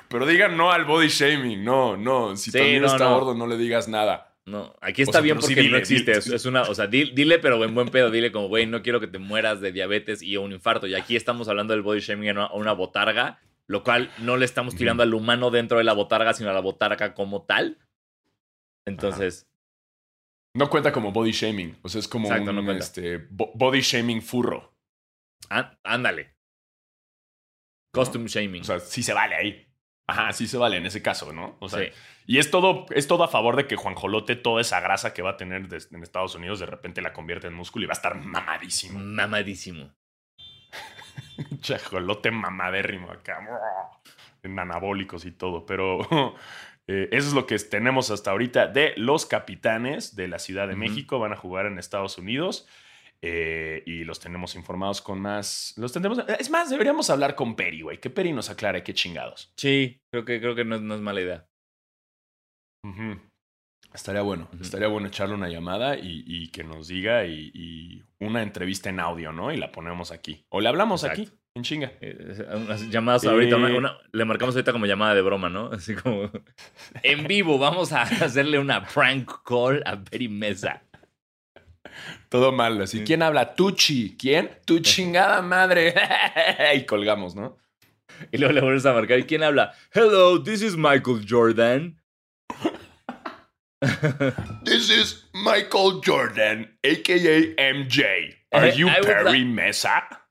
Pero 0.08 0.26
digan 0.26 0.56
no 0.56 0.70
al 0.72 0.84
body 0.84 1.08
shaming, 1.08 1.64
no, 1.64 1.96
no. 1.96 2.36
Si 2.36 2.50
también 2.50 2.84
está 2.84 3.08
gordo, 3.08 3.34
no 3.34 3.46
le 3.46 3.56
digas 3.56 3.88
nada. 3.88 4.34
No, 4.44 4.74
aquí 4.80 5.02
está 5.02 5.20
bien 5.20 5.38
porque 5.38 5.68
no 5.68 5.76
existe. 5.76 6.12
es, 6.12 6.46
una, 6.46 6.62
o 6.62 6.74
sea, 6.74 6.86
dile, 6.86 7.38
pero 7.38 7.62
en 7.64 7.74
buen 7.74 7.88
pedo, 7.88 8.10
dile 8.10 8.32
como, 8.32 8.48
güey, 8.48 8.66
no 8.66 8.82
quiero 8.82 8.98
que 9.00 9.06
te 9.06 9.18
mueras 9.18 9.60
de 9.60 9.72
diabetes 9.72 10.20
y 10.20 10.36
un 10.36 10.52
infarto. 10.52 10.86
Y 10.86 10.94
aquí 10.94 11.16
estamos 11.16 11.48
hablando 11.48 11.74
del 11.74 11.82
body 11.82 12.00
shaming 12.00 12.38
a 12.38 12.52
una, 12.52 12.72
botarga, 12.72 13.40
lo 13.66 13.84
cual 13.84 14.10
no 14.18 14.36
le 14.36 14.44
estamos 14.44 14.74
tirando 14.74 15.02
al 15.02 15.14
humano 15.14 15.50
dentro 15.50 15.78
de 15.78 15.84
la 15.84 15.92
botarga, 15.92 16.34
sino 16.34 16.50
a 16.50 16.54
la 16.54 16.60
botarga 16.60 17.14
como 17.14 17.42
tal. 17.42 17.78
Entonces. 18.84 19.46
No 20.54 20.68
cuenta 20.68 20.92
como 20.92 21.12
body 21.12 21.32
shaming. 21.32 21.78
O 21.82 21.88
sea, 21.88 22.00
es 22.00 22.08
como 22.08 22.28
un 22.28 22.70
este, 22.70 23.26
body 23.30 23.80
shaming 23.80 24.22
furro. 24.22 24.74
ándale. 25.82 26.34
Costume 27.92 28.28
shaming. 28.28 28.62
O 28.62 28.64
sea, 28.64 28.80
sí 28.80 29.02
se 29.02 29.12
vale 29.12 29.34
ahí. 29.34 29.68
Ajá, 30.06 30.32
sí 30.32 30.46
se 30.46 30.58
vale 30.58 30.76
en 30.76 30.86
ese 30.86 31.00
caso, 31.00 31.32
¿no? 31.32 31.56
O 31.60 31.68
sea, 31.68 31.88
y 32.26 32.38
es 32.38 32.50
todo, 32.50 32.86
es 32.90 33.06
todo 33.06 33.24
a 33.24 33.28
favor 33.28 33.56
de 33.56 33.66
que 33.66 33.76
Juan 33.76 33.94
Jolote, 33.94 34.36
toda 34.36 34.60
esa 34.60 34.80
grasa 34.80 35.14
que 35.14 35.22
va 35.22 35.30
a 35.30 35.36
tener 35.36 35.68
en 35.90 36.02
Estados 36.02 36.34
Unidos, 36.34 36.58
de 36.60 36.66
repente 36.66 37.00
la 37.00 37.12
convierte 37.12 37.46
en 37.46 37.54
músculo 37.54 37.84
y 37.84 37.86
va 37.86 37.92
a 37.92 37.96
estar 37.96 38.16
mamadísimo. 38.16 38.98
Mamadísimo. 38.98 39.90
Chajolote 41.60 42.30
mamadérrimo 42.30 43.10
acá. 43.10 43.38
En 44.42 44.58
anabólicos 44.58 45.24
y 45.24 45.30
todo. 45.30 45.64
Pero 45.64 46.34
eh, 46.88 47.08
eso 47.12 47.28
es 47.28 47.34
lo 47.34 47.46
que 47.46 47.58
tenemos 47.58 48.10
hasta 48.10 48.30
ahorita 48.30 48.66
de 48.66 48.94
los 48.96 49.26
capitanes 49.26 50.16
de 50.16 50.28
la 50.28 50.38
Ciudad 50.38 50.68
de 50.68 50.76
México. 50.76 51.18
Van 51.18 51.32
a 51.32 51.36
jugar 51.36 51.66
en 51.66 51.78
Estados 51.78 52.18
Unidos. 52.18 52.68
Eh, 53.24 53.84
y 53.86 54.02
los 54.02 54.18
tenemos 54.18 54.56
informados 54.56 55.00
con 55.00 55.20
más. 55.20 55.74
Los 55.76 55.92
tendremos. 55.92 56.18
Es 56.40 56.50
más, 56.50 56.70
deberíamos 56.70 57.08
hablar 57.08 57.36
con 57.36 57.54
Peri, 57.54 57.82
güey. 57.82 58.00
Que 58.00 58.10
Peri 58.10 58.32
nos 58.32 58.50
aclare 58.50 58.82
qué 58.82 58.94
chingados. 58.94 59.52
Sí, 59.56 60.00
creo 60.10 60.24
que, 60.24 60.40
creo 60.40 60.56
que 60.56 60.64
no, 60.64 60.74
es 60.76 61.00
mala 61.00 61.20
idea. 61.20 61.46
Estaría 63.94 64.22
bueno. 64.22 64.48
Estaría 64.60 64.88
bueno 64.88 65.06
echarle 65.06 65.36
una 65.36 65.48
llamada 65.48 65.96
y, 65.96 66.50
que 66.50 66.64
nos 66.64 66.88
diga 66.88 67.24
y, 67.24 68.02
una 68.18 68.42
entrevista 68.42 68.90
en 68.90 68.98
audio, 68.98 69.32
¿no? 69.32 69.52
Y 69.52 69.56
la 69.56 69.70
ponemos 69.70 70.10
aquí. 70.10 70.44
O 70.48 70.60
le 70.60 70.68
hablamos 70.68 71.04
aquí, 71.04 71.30
en 71.54 71.62
chinga. 71.62 71.92
Eh, 72.00 72.46
unas 72.54 72.88
llamadas 72.90 73.24
ahorita. 73.24 73.56
le 74.12 74.24
marcamos 74.24 74.54
ahorita 74.54 74.72
como 74.72 74.86
llamada 74.86 75.14
de 75.14 75.22
broma, 75.22 75.48
¿no? 75.48 75.66
Así 75.72 75.94
como. 75.94 76.30
en 77.02 77.26
vivo, 77.26 77.58
vamos 77.58 77.92
a 77.92 78.02
hacerle 78.24 78.58
una 78.58 78.84
prank 78.86 79.30
call 79.44 79.82
a 79.84 80.02
Peri 80.02 80.28
Mesa. 80.28 80.82
Todo 82.30 82.52
mal, 82.52 82.80
así. 82.80 83.04
¿Quién 83.04 83.22
habla? 83.22 83.54
Tuchi. 83.54 84.16
¿Quién? 84.18 84.50
Tu 84.64 84.78
chingada 84.80 85.42
madre. 85.42 85.94
y 86.74 86.86
colgamos, 86.86 87.34
¿no? 87.34 87.58
Y 88.30 88.38
luego 88.38 88.54
le 88.54 88.60
vuelves 88.62 88.86
a 88.86 88.94
marcar. 88.94 89.18
¿Y 89.18 89.24
quién 89.24 89.42
habla? 89.42 89.74
Hello, 89.92 90.42
this 90.42 90.62
is 90.62 90.74
Michael 90.74 91.26
Jordan. 91.28 92.00
This 94.64 94.88
is 94.90 95.28
Michael 95.34 96.00
Jordan, 96.02 96.78
aka 96.84 97.54
MJ. 97.58 98.36
Are 98.52 98.70
you 98.70 98.88
I 98.88 99.00
Perry 99.02 99.44
Mesa? 99.44 100.21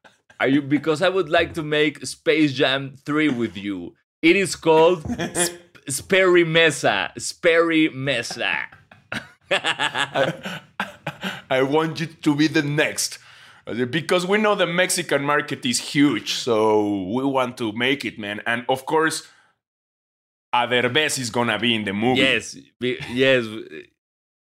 Are 0.42 0.48
you 0.48 0.64
because 0.64 1.04
I 1.04 1.10
would 1.10 1.30
like 1.30 1.54
to 1.54 1.62
make 1.62 2.04
Space 2.04 2.54
Jam 2.54 2.96
3 3.06 3.30
with 3.30 3.56
you. 3.56 3.94
It 4.24 4.36
is 4.36 4.56
called 4.56 5.04
Sp- 5.38 5.86
Sperry 5.88 6.44
Mesa. 6.44 7.12
Sperry 7.20 7.90
Mesa. 7.90 8.66
I 9.52 10.62
want 11.62 12.00
you 12.00 12.08
to 12.08 12.36
be 12.36 12.48
the 12.48 12.64
next. 12.64 13.20
Uh, 13.68 13.86
because 13.86 14.26
we 14.26 14.40
know 14.40 14.56
the 14.56 14.66
Mexican 14.66 15.24
market 15.24 15.64
is 15.64 15.80
huge, 15.80 16.34
so 16.34 17.04
we 17.14 17.24
want 17.24 17.56
to 17.60 17.72
make 17.74 18.04
it, 18.04 18.18
man. 18.18 18.42
And 18.48 18.66
of 18.68 18.88
course, 18.88 19.28
Aderbez 20.56 21.20
is 21.20 21.30
gonna 21.30 21.60
be 21.60 21.76
in 21.76 21.84
the 21.84 21.94
movie. 21.94 22.22
yes, 22.22 22.58
be- 22.80 22.98
yes. 23.12 23.46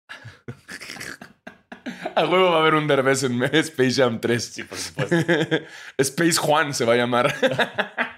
A 2.16 2.26
huevo 2.26 2.52
va 2.52 2.58
a 2.58 2.60
haber 2.62 2.76
un 2.76 2.88
Derbez 2.88 3.24
en 3.24 3.42
Space 3.54 3.94
Jam 3.94 4.20
3. 4.20 4.44
Sí, 4.44 4.64
por 4.64 4.78
supuesto. 4.78 5.16
Space 5.98 6.38
Juan 6.38 6.74
se 6.74 6.86
va 6.86 6.94
a 6.94 6.98
llamar. 6.98 7.34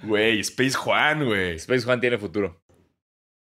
Güey, 0.00 0.38
Space 0.40 0.74
Juan, 0.74 1.24
güey. 1.24 1.56
Space 1.56 1.84
Juan 1.84 2.00
tiene 2.00 2.18
futuro. 2.18 2.62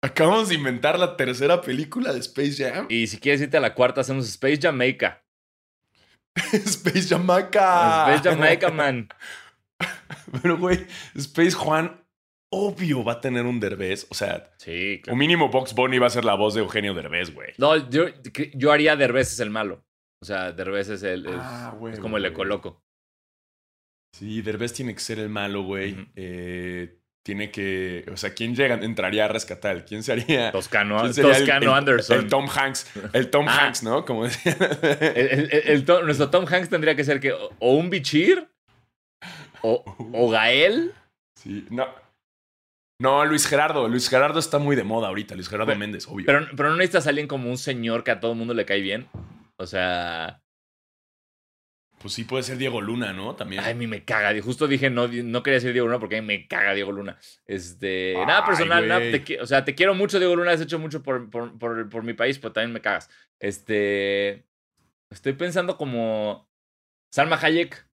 Acabamos 0.00 0.48
de 0.48 0.54
inventar 0.54 0.98
la 0.98 1.16
tercera 1.16 1.60
película 1.60 2.12
de 2.12 2.20
Space 2.20 2.54
Jam. 2.56 2.86
Y 2.88 3.08
si 3.08 3.18
quieres 3.18 3.40
irte 3.40 3.56
a 3.56 3.60
la 3.60 3.74
cuarta, 3.74 4.00
hacemos 4.00 4.26
Space 4.28 4.60
Jamaica. 4.62 5.24
Space 6.52 7.08
Jamaica. 7.08 8.14
Space 8.14 8.30
Jamaica, 8.30 8.70
man. 8.70 9.08
Pero, 10.40 10.56
güey, 10.56 10.86
Space 11.16 11.52
Juan, 11.52 12.00
obvio, 12.52 13.04
va 13.04 13.14
a 13.14 13.20
tener 13.20 13.44
un 13.46 13.60
Derbez. 13.60 14.06
O 14.10 14.14
sea, 14.14 14.50
Sí, 14.58 14.98
o 15.00 15.02
claro. 15.02 15.16
mínimo 15.16 15.48
Box 15.48 15.74
Bunny 15.74 15.98
va 15.98 16.06
a 16.06 16.10
ser 16.10 16.24
la 16.24 16.34
voz 16.34 16.54
de 16.54 16.60
Eugenio 16.60 16.94
Derbez, 16.94 17.34
güey. 17.34 17.52
No, 17.58 17.76
yo, 17.90 18.06
yo 18.54 18.72
haría 18.72 18.96
Derbez 18.96 19.32
es 19.32 19.40
el 19.40 19.50
malo. 19.50 19.84
O 20.22 20.24
sea, 20.26 20.52
Derbez 20.52 20.88
es 20.88 21.02
el. 21.02 21.26
Es, 21.26 21.34
Ah, 21.36 21.74
güey, 21.78 21.94
es 21.94 22.00
como 22.00 22.16
el 22.16 22.22
güey. 22.24 22.32
ecoloco. 22.32 22.82
Sí, 24.16 24.42
Derbez 24.42 24.72
tiene 24.72 24.94
que 24.94 25.00
ser 25.00 25.18
el 25.18 25.28
malo, 25.28 25.62
güey. 25.62 26.08
Eh, 26.16 26.98
tiene 27.24 27.50
que. 27.50 28.04
O 28.10 28.16
sea, 28.16 28.32
¿quién 28.34 28.56
llega, 28.56 28.74
entraría 28.76 29.26
a 29.26 29.28
rescatar? 29.28 29.84
¿Quién 29.84 30.02
sería? 30.02 30.50
Toscano, 30.50 30.98
quién 31.02 31.14
sería 31.14 31.34
Toscano 31.38 31.70
el- 31.72 31.78
Anderson. 31.78 32.18
El 32.18 32.28
Tom 32.28 32.48
Hanks. 32.48 32.90
El 33.12 33.30
Tom 33.30 33.46
Ah. 33.48 33.66
Hanks, 33.66 33.82
¿no? 33.82 34.04
Como 34.04 34.24
decía. 34.24 34.56
El- 35.14 35.84
Tom- 35.84 36.04
nuestro 36.04 36.30
Tom 36.30 36.46
Hanks 36.50 36.68
tendría 36.70 36.96
que 36.96 37.04
ser 37.04 37.20
que 37.20 37.32
o, 37.32 37.50
o 37.60 37.74
un 37.74 37.90
Bichir 37.90 38.48
o, 39.62 39.84
o 40.14 40.30
Gael. 40.30 40.92
Sí, 41.36 41.66
no. 41.70 41.86
No, 43.00 43.24
Luis 43.24 43.46
Gerardo. 43.46 43.86
Luis 43.88 44.08
Gerardo 44.08 44.38
está 44.40 44.58
muy 44.58 44.74
de 44.74 44.82
moda 44.84 45.08
ahorita. 45.08 45.34
Luis 45.34 45.48
Gerardo 45.48 45.66
Pero- 45.68 45.78
Méndez, 45.78 46.06
obvio. 46.08 46.26
Pero, 46.26 46.46
pero 46.56 46.70
no 46.70 46.76
necesitas 46.76 47.06
a 47.06 47.10
alguien 47.10 47.28
como 47.28 47.48
un 47.50 47.58
señor 47.58 48.02
que 48.04 48.10
a 48.10 48.20
todo 48.20 48.32
el 48.32 48.38
mundo 48.38 48.54
le 48.54 48.64
cae 48.66 48.80
bien. 48.80 49.06
O 49.56 49.66
sea, 49.66 50.42
Pues 52.00 52.14
sí, 52.14 52.24
puede 52.24 52.42
ser 52.44 52.58
Diego 52.58 52.80
Luna, 52.80 53.12
¿no? 53.12 53.34
También. 53.36 53.62
ay, 53.64 53.72
a 53.72 53.74
mí 53.74 53.86
me 53.86 54.04
caga. 54.04 54.40
Justo 54.42 54.66
dije, 54.68 54.88
no, 54.90 55.08
no 55.08 55.42
quería 55.42 55.56
decir 55.56 55.72
Diego 55.72 55.86
Luna 55.88 55.98
porque 56.00 56.18
a 56.18 56.22
mí 56.22 56.26
me 56.26 56.46
caga 56.48 56.74
Diego 56.74 56.92
Luna. 56.92 57.18
Este, 57.46 58.14
nada 58.26 58.44
personal, 58.44 58.86
nada, 58.86 59.00
te 59.00 59.40
o 59.40 59.46
sea, 59.46 59.64
te 59.64 59.74
quiero 59.74 59.94
mucho, 59.94 60.18
Diego 60.18 60.36
Luna. 60.36 60.52
Has 60.52 60.60
hecho 60.60 60.78
mucho 60.78 61.02
por, 61.02 61.28
por, 61.30 61.58
por, 61.58 61.88
por 61.88 62.02
mi 62.04 62.14
país, 62.14 62.38
pero 62.38 62.52
también 62.52 62.72
me 62.72 62.80
cagas. 62.80 63.08
Este, 63.40 64.44
estoy 65.10 65.32
pensando 65.34 65.76
como 65.76 66.48
Salma 67.12 67.36
Hayek. 67.40 67.87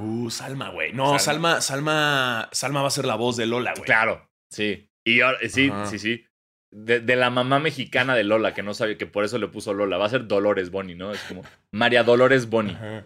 Uh, 0.00 0.30
Salma, 0.30 0.70
güey. 0.70 0.92
No, 0.92 1.18
Salma. 1.18 1.60
Salma, 1.60 1.60
Salma, 1.60 2.48
Salma 2.52 2.82
va 2.82 2.88
a 2.88 2.90
ser 2.90 3.04
la 3.04 3.16
voz 3.16 3.36
de 3.36 3.46
Lola, 3.46 3.72
güey. 3.74 3.84
Claro, 3.84 4.28
sí. 4.50 4.90
Y 5.06 5.20
ahora- 5.20 5.38
sí, 5.48 5.68
Ajá. 5.70 5.86
sí, 5.86 5.98
sí. 5.98 6.24
De, 6.72 7.00
de 7.00 7.16
la 7.16 7.30
mamá 7.30 7.58
mexicana 7.58 8.14
de 8.14 8.22
Lola, 8.24 8.54
que 8.54 8.62
no 8.62 8.74
sabía 8.74 8.96
que 8.96 9.06
por 9.06 9.24
eso 9.24 9.38
le 9.38 9.48
puso 9.48 9.74
Lola. 9.74 9.98
Va 9.98 10.06
a 10.06 10.10
ser 10.10 10.26
Dolores 10.28 10.70
Boni, 10.70 10.94
¿no? 10.94 11.12
Es 11.12 11.20
como 11.22 11.42
María 11.72 12.04
Dolores 12.04 12.48
Boni. 12.48 12.72
Ajá. 12.72 13.04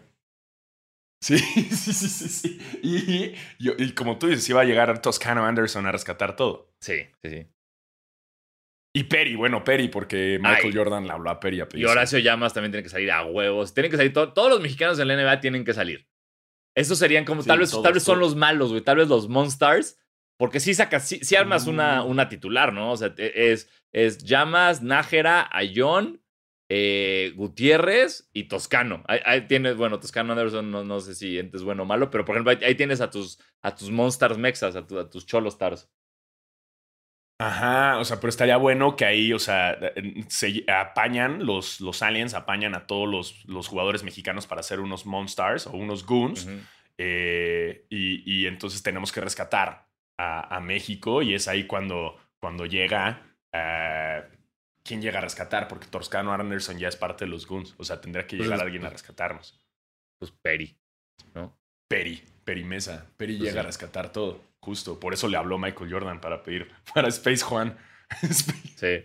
Sí, 1.22 1.38
sí, 1.70 1.92
sí, 1.92 2.08
sí, 2.08 2.28
sí. 2.28 2.60
Y, 2.82 2.96
y- 3.24 3.34
y 3.58 3.92
como 3.92 4.18
tú 4.18 4.26
dices, 4.26 4.46
iba 4.50 4.60
a 4.60 4.64
llegar 4.64 5.00
Toscano 5.00 5.46
Anderson 5.46 5.86
a 5.86 5.92
rescatar 5.92 6.36
todo. 6.36 6.70
Sí, 6.80 7.06
sí, 7.22 7.30
sí. 7.30 7.46
Y 8.96 9.04
Perry, 9.04 9.34
bueno, 9.34 9.64
Perry, 9.64 9.88
porque 9.88 10.38
Michael 10.40 10.66
Ay. 10.66 10.72
Jordan 10.72 11.06
le 11.06 11.12
habló 11.12 11.30
a 11.30 11.40
Perry 11.40 11.60
a 11.60 11.68
Y 11.72 11.84
Horacio 11.84 12.18
Llamas 12.20 12.52
también 12.54 12.70
tiene 12.70 12.84
que 12.84 12.90
salir 12.90 13.10
a 13.10 13.24
huevos. 13.24 13.74
Tienen 13.74 13.90
que 13.90 13.96
salir 13.96 14.12
to- 14.12 14.32
todos 14.32 14.50
los 14.50 14.60
mexicanos 14.60 14.98
en 15.00 15.08
la 15.08 15.14
NBA 15.16 15.40
tienen 15.40 15.64
que 15.64 15.72
salir. 15.72 16.06
Estos 16.76 16.99
serían 16.99 17.25
como, 17.25 17.43
Sí, 17.43 17.49
tal 17.49 17.59
vez, 17.61 17.71
todos, 17.71 17.83
tal 17.85 17.93
vez 17.95 18.02
son 18.02 18.16
todos. 18.19 18.28
los 18.33 18.37
malos, 18.37 18.71
güey. 18.71 18.83
Tal 18.83 18.97
vez 18.99 19.09
los 19.09 19.28
Monstars. 19.28 19.99
Porque 20.37 20.59
sí 20.59 20.75
sacas, 20.75 21.07
sí, 21.07 21.21
sí 21.23 21.37
armas 21.37 21.69
una, 21.69 22.02
Mm. 22.02 22.07
una 22.09 22.28
titular, 22.28 22.73
¿no? 22.73 22.90
O 22.90 22.97
sea, 22.97 23.14
te- 23.14 23.52
es, 23.52 23.69
es 23.93 24.19
Llamas, 24.19 24.83
Nájera, 24.83 25.49
Ayón, 25.52 26.21
eh, 26.69 27.33
Gutiérrez 27.37 28.28
y 28.33 28.45
Toscano. 28.49 29.04
Ahí, 29.07 29.21
ahí 29.25 29.47
tienes, 29.47 29.76
bueno, 29.76 30.00
Toscano 30.00 30.33
Anderson, 30.33 30.73
no, 30.73 30.83
no 30.83 30.99
sé 30.99 31.14
si 31.14 31.38
es 31.38 31.62
bueno 31.62 31.85
o 31.85 31.87
malo, 31.87 32.11
pero 32.11 32.25
por 32.25 32.35
ejemplo, 32.35 32.50
ahí, 32.50 32.59
ahí 32.64 32.75
tienes 32.75 33.00
a 33.00 33.11
tus, 33.11 33.38
a 33.62 33.76
tus 33.76 33.90
Monstars 33.93 34.37
Mexas, 34.38 34.75
a, 34.75 34.85
tu- 34.87 34.99
a 34.99 35.09
tus 35.09 35.25
Cholos 35.25 35.54
Stars. 35.54 35.88
Ajá, 37.40 37.98
o 37.98 38.04
sea, 38.04 38.18
pero 38.20 38.28
estaría 38.28 38.56
bueno 38.56 38.94
que 38.96 39.04
ahí, 39.04 39.32
o 39.32 39.38
sea, 39.40 39.76
se 40.28 40.64
apañan, 40.70 41.44
los, 41.44 41.80
los 41.80 42.00
aliens 42.02 42.34
apañan 42.34 42.74
a 42.76 42.86
todos 42.86 43.08
los, 43.08 43.44
los 43.46 43.66
jugadores 43.68 44.04
mexicanos 44.04 44.46
para 44.46 44.60
hacer 44.60 44.78
unos 44.80 45.04
Monstars 45.04 45.66
o 45.66 45.72
unos 45.72 46.06
Goons. 46.06 46.48
Eh, 46.96 47.86
y, 47.90 48.22
y 48.42 48.46
entonces 48.46 48.82
tenemos 48.84 49.10
que 49.10 49.20
rescatar 49.20 49.88
a, 50.18 50.56
a 50.56 50.60
México 50.60 51.22
y 51.22 51.34
es 51.34 51.48
ahí 51.48 51.66
cuando, 51.66 52.16
cuando 52.40 52.66
llega... 52.66 53.36
eh, 53.52 54.22
¿Quién 54.86 55.00
llega 55.00 55.16
a 55.18 55.22
rescatar? 55.22 55.66
Porque 55.66 55.86
Toscano 55.86 56.34
Anderson 56.34 56.78
ya 56.78 56.88
es 56.88 56.96
parte 56.96 57.24
de 57.24 57.30
los 57.30 57.46
Goons. 57.46 57.74
O 57.78 57.84
sea, 57.84 58.02
tendría 58.02 58.26
que 58.26 58.36
Pues 58.36 58.46
llegar 58.46 58.58
es- 58.58 58.64
alguien 58.66 58.84
a 58.84 58.90
rescatarnos. 58.90 59.58
Pues 60.20 60.30
Peri, 60.42 60.76
¿no? 61.34 61.58
Peri, 61.88 62.22
Peri 62.44 62.64
Mesa. 62.64 63.06
Peri 63.16 63.38
Pues 63.38 63.48
llega 63.48 63.52
sí. 63.54 63.58
a 63.60 63.62
rescatar 63.62 64.12
todo. 64.12 64.42
Justo. 64.64 64.99
Por 64.99 65.12
eso 65.12 65.28
le 65.28 65.37
habló 65.37 65.59
Michael 65.59 65.92
Jordan 65.92 66.21
para 66.21 66.42
pedir 66.42 66.71
para 66.94 67.09
Space 67.09 67.44
Juan. 67.44 67.76
Sí. 68.76 69.04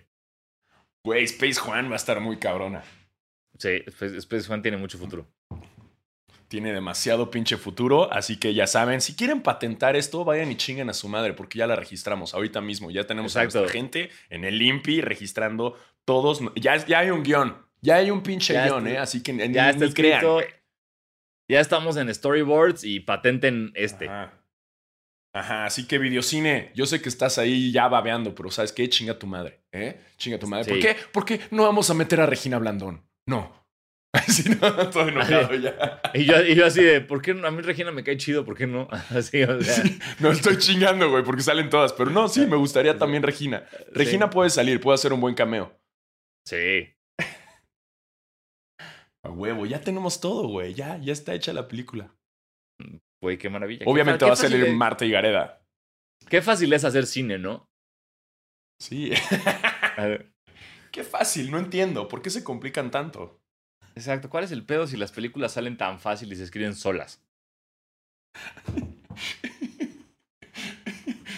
Güey, 1.05 1.23
Space 1.23 1.59
Juan 1.59 1.87
va 1.89 1.93
a 1.93 1.95
estar 1.95 2.19
muy 2.19 2.37
cabrona. 2.37 2.83
Sí, 3.57 3.83
Space 3.87 4.47
Juan 4.47 4.61
tiene 4.61 4.77
mucho 4.77 4.97
futuro. 4.97 5.27
Tiene 6.47 6.73
demasiado 6.73 7.29
pinche 7.29 7.57
futuro, 7.57 8.11
así 8.11 8.37
que 8.37 8.53
ya 8.53 8.65
saben, 8.67 9.01
si 9.01 9.15
quieren 9.15 9.41
patentar 9.41 9.95
esto, 9.95 10.25
vayan 10.25 10.51
y 10.51 10.55
chinguen 10.57 10.89
a 10.89 10.93
su 10.93 11.07
madre, 11.07 11.33
porque 11.33 11.59
ya 11.59 11.67
la 11.67 11.75
registramos 11.75 12.33
ahorita 12.33 12.59
mismo. 12.61 12.89
Ya 12.89 13.05
tenemos 13.05 13.35
a 13.37 13.43
nuestra 13.43 13.67
gente 13.69 14.09
en 14.29 14.45
el 14.45 14.59
INPI 14.61 15.01
registrando 15.01 15.77
todos. 16.05 16.41
Ya, 16.55 16.75
ya 16.85 16.99
hay 16.99 17.11
un 17.11 17.21
guion, 17.23 17.55
ya 17.81 17.97
hay 17.97 18.09
un 18.11 18.23
pinche 18.23 18.53
Ya 18.53 18.65
guion, 18.65 18.87
está- 18.87 18.99
¿eh? 18.99 19.01
Así 19.01 19.21
que 19.23 19.31
ni, 19.33 19.53
Ya 19.53 19.69
está 19.69 19.85
ni 19.85 19.93
crean. 19.93 20.13
escrito. 20.17 20.33
güey. 20.33 20.47
Ya 21.47 21.59
estamos 21.59 21.97
en 21.97 22.13
storyboards 22.13 22.83
y 22.83 22.99
patenten 22.99 23.71
este. 23.75 24.07
Ajá. 24.09 24.33
Ajá, 25.39 25.65
así 25.65 25.87
que 25.87 25.97
videocine, 25.97 26.71
yo 26.75 26.85
sé 26.85 27.01
que 27.01 27.07
estás 27.07 27.37
ahí 27.37 27.71
ya 27.71 27.87
babeando, 27.87 28.35
pero 28.35 28.51
¿sabes 28.51 28.73
qué? 28.73 28.89
Chinga 28.89 29.17
tu 29.17 29.25
madre, 29.25 29.61
¿eh? 29.71 29.97
Chinga 30.17 30.37
tu 30.37 30.47
madre. 30.47 30.65
¿Por 30.65 30.75
Sí. 30.75 30.81
qué? 30.81 30.95
¿Por 31.13 31.23
qué 31.25 31.39
no 31.51 31.63
vamos 31.63 31.89
a 31.89 31.93
meter 31.93 32.19
a 32.19 32.25
Regina 32.25 32.57
Blandón? 32.59 33.05
No. 33.25 33.57
Así 34.13 34.49
no, 34.49 34.89
todo 34.89 35.07
enojado 35.07 35.53
ya. 35.55 36.01
Y 36.13 36.25
yo, 36.25 36.41
y 36.43 36.55
yo 36.55 36.65
así 36.65 36.83
de, 36.83 36.99
¿por 36.99 37.21
qué 37.21 37.33
no? 37.35 37.47
a 37.47 37.51
mí 37.51 37.61
Regina 37.61 37.91
me 37.91 38.03
cae 38.03 38.17
chido? 38.17 38.43
¿Por 38.43 38.57
qué 38.57 38.65
no? 38.67 38.87
Así, 39.11 39.43
o 39.43 39.61
sea. 39.61 39.75
Sí, 39.75 39.99
no 40.19 40.31
estoy 40.31 40.57
chingando, 40.57 41.09
güey, 41.11 41.23
porque 41.23 41.43
salen 41.43 41.69
todas. 41.69 41.93
Pero 41.93 42.09
no, 42.09 42.27
sí, 42.27 42.45
me 42.47 42.55
gustaría 42.57 42.97
también 42.97 43.23
Regina. 43.23 43.65
Regina 43.93 44.29
puede 44.29 44.49
salir, 44.49 44.81
puede 44.81 44.95
hacer 44.95 45.13
un 45.13 45.21
buen 45.21 45.35
cameo. 45.35 45.71
Sí. 46.45 46.89
A 49.23 49.29
huevo, 49.29 49.65
ya 49.65 49.79
tenemos 49.79 50.19
todo, 50.19 50.47
güey. 50.47 50.73
Ya, 50.73 50.97
ya 50.97 51.13
está 51.13 51.33
hecha 51.33 51.53
la 51.53 51.67
película. 51.67 52.11
Güey, 53.21 53.37
qué 53.37 53.49
maravilla. 53.49 53.85
Obviamente 53.85 54.19
Qué 54.19 54.25
va 54.25 54.33
a 54.33 54.37
salir 54.37 54.63
es- 54.63 54.73
Marta 54.73 55.05
y 55.05 55.11
Gareda. 55.11 55.61
Qué 56.29 56.41
fácil 56.41 56.71
es 56.73 56.83
hacer 56.83 57.05
cine, 57.05 57.37
¿no? 57.37 57.69
Sí. 58.79 59.11
A 59.97 60.05
ver, 60.05 60.31
Qué 60.91 61.03
fácil, 61.03 61.51
no 61.51 61.57
entiendo. 61.59 62.07
¿Por 62.07 62.21
qué 62.21 62.29
se 62.29 62.43
complican 62.43 62.91
tanto? 62.91 63.39
Exacto. 63.95 64.29
¿Cuál 64.29 64.43
es 64.43 64.51
el 64.51 64.65
pedo 64.65 64.87
si 64.87 64.97
las 64.97 65.11
películas 65.11 65.53
salen 65.53 65.77
tan 65.77 65.99
fácil 65.99 66.31
y 66.31 66.35
se 66.35 66.43
escriben 66.43 66.75
solas? 66.75 67.23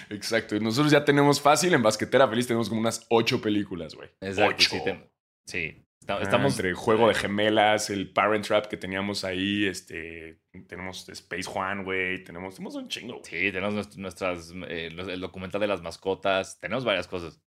Exacto. 0.10 0.56
Y 0.56 0.60
nosotros 0.60 0.92
ya 0.92 1.04
tenemos 1.04 1.42
fácil. 1.42 1.74
En 1.74 1.84
Basquetera 1.84 2.28
Feliz 2.28 2.48
tenemos 2.48 2.70
como 2.70 2.82
unas 2.82 3.06
ocho 3.10 3.42
películas, 3.42 3.96
güey. 3.96 4.10
Exacto. 4.22 4.56
Ocho. 4.56 5.10
Sí. 5.46 5.84
Ah, 6.08 6.20
Estamos. 6.22 6.54
entre 6.54 6.74
Juego 6.74 7.08
de 7.08 7.14
Gemelas, 7.14 7.90
el 7.90 8.12
Parent 8.12 8.46
Trap 8.46 8.66
que 8.66 8.76
teníamos 8.76 9.24
ahí, 9.24 9.66
este, 9.68 10.40
tenemos 10.68 11.08
Space 11.08 11.44
Juan, 11.44 11.84
güey, 11.84 12.24
tenemos, 12.24 12.56
tenemos 12.56 12.76
un 12.76 12.88
chingo. 12.90 13.22
Sí, 13.24 13.52
tenemos 13.52 13.74
nuest- 13.76 13.96
nuestras. 13.98 14.52
eh, 14.68 14.90
el 14.92 15.22
documental 15.22 15.62
de 15.62 15.68
las 15.68 15.82
mascotas. 15.82 16.60
Tenemos 16.60 16.84
varias 16.86 17.08
cosas. 17.08 17.40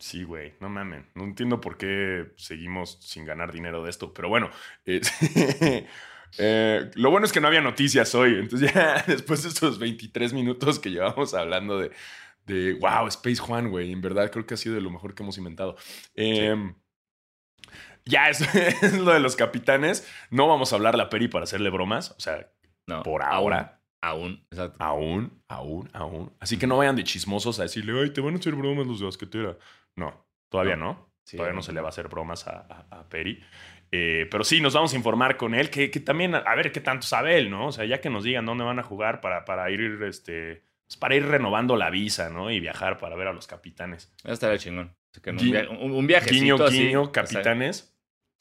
Sí, 0.00 0.22
güey, 0.24 0.54
no 0.60 0.68
mamen. 0.68 1.06
No 1.14 1.24
entiendo 1.24 1.60
por 1.60 1.76
qué 1.76 2.32
seguimos 2.36 2.98
sin 3.02 3.24
ganar 3.24 3.52
dinero 3.52 3.82
de 3.82 3.90
esto, 3.90 4.12
pero 4.12 4.28
bueno. 4.28 4.50
eh, 4.84 5.00
eh, 6.38 6.90
lo 6.94 7.10
bueno 7.10 7.26
es 7.26 7.32
que 7.32 7.40
no 7.40 7.48
había 7.48 7.60
noticias 7.60 8.14
hoy, 8.14 8.34
entonces 8.38 8.72
ya 8.74 9.02
después 9.06 9.42
de 9.42 9.48
estos 9.48 9.78
23 9.78 10.32
minutos 10.34 10.78
que 10.78 10.90
llevamos 10.90 11.34
hablando 11.34 11.78
de, 11.78 11.90
de 12.46 12.74
wow, 12.74 13.06
Space 13.08 13.36
Juan, 13.40 13.70
güey, 13.70 13.90
en 13.92 14.00
verdad 14.00 14.30
creo 14.30 14.46
que 14.46 14.54
ha 14.54 14.56
sido 14.56 14.74
de 14.74 14.80
lo 14.82 14.90
mejor 14.90 15.14
que 15.14 15.22
hemos 15.22 15.38
inventado. 15.38 15.76
Eh, 16.14 16.54
Ya, 18.08 18.28
es 18.30 18.98
lo 18.98 19.12
de 19.12 19.20
los 19.20 19.36
capitanes. 19.36 20.08
No 20.30 20.48
vamos 20.48 20.72
a 20.72 20.76
hablar 20.76 20.96
la 20.96 21.08
peri 21.08 21.28
para 21.28 21.44
hacerle 21.44 21.70
bromas, 21.70 22.10
o 22.12 22.20
sea, 22.20 22.48
No, 22.86 23.02
por 23.02 23.22
aún, 23.22 23.32
ahora. 23.34 23.80
Aún, 24.00 24.44
exacto. 24.50 24.76
Aún, 24.82 25.42
aún, 25.48 25.90
aún. 25.92 26.32
Así 26.40 26.56
que 26.58 26.66
no 26.66 26.76
vayan 26.78 26.96
de 26.96 27.04
chismosos 27.04 27.58
a 27.58 27.64
decirle, 27.64 28.00
ay, 28.00 28.10
te 28.10 28.20
van 28.20 28.34
a 28.34 28.38
hacer 28.38 28.54
bromas 28.54 28.86
los 28.86 29.00
de 29.00 29.06
basquetera. 29.06 29.56
No, 29.96 30.24
todavía 30.48 30.76
no. 30.76 31.08
Sí, 31.24 31.36
todavía 31.36 31.54
no 31.56 31.62
se 31.62 31.72
le 31.72 31.80
va 31.80 31.88
a 31.88 31.90
hacer 31.90 32.08
bromas 32.08 32.46
a, 32.46 32.66
a- 32.90 33.00
a 33.00 33.08
Peri. 33.08 33.42
Eh, 33.90 34.26
pero 34.30 34.44
sí, 34.44 34.60
nos 34.60 34.74
vamos 34.74 34.92
a 34.92 34.96
informar 34.96 35.36
con 35.36 35.54
él, 35.54 35.68
que, 35.70 35.90
que 35.90 36.00
también, 36.00 36.34
a 36.34 36.54
ver 36.54 36.72
qué 36.72 36.80
tanto 36.80 37.06
sabe 37.06 37.38
él, 37.38 37.50
¿no? 37.50 37.66
O 37.68 37.72
sea, 37.72 37.84
ya 37.86 38.00
que 38.00 38.08
nos 38.10 38.22
digan 38.24 38.46
dónde 38.46 38.64
van 38.64 38.78
a 38.78 38.82
jugar 38.82 39.20
para, 39.20 39.44
para 39.44 39.70
ir, 39.70 39.80
este, 40.06 40.62
pues, 40.86 40.96
para 40.96 41.16
ir 41.16 41.26
renovando 41.26 41.74
la 41.76 41.90
visa, 41.90 42.28
¿no? 42.30 42.50
Y 42.50 42.60
viajar 42.60 42.98
para 42.98 43.16
ver 43.16 43.28
a 43.28 43.32
los 43.32 43.46
capitanes. 43.46 44.12
Eso 44.24 44.32
estaría 44.32 44.58
chingón. 44.58 44.94
Que 45.22 45.30
un, 45.30 45.38
Gui- 45.38 45.50
via- 45.52 45.68
un, 45.70 45.92
un 45.92 46.06
viajecito 46.06 46.68
Guiño, 46.68 46.70
guiño, 46.70 47.04
sea, 47.06 47.12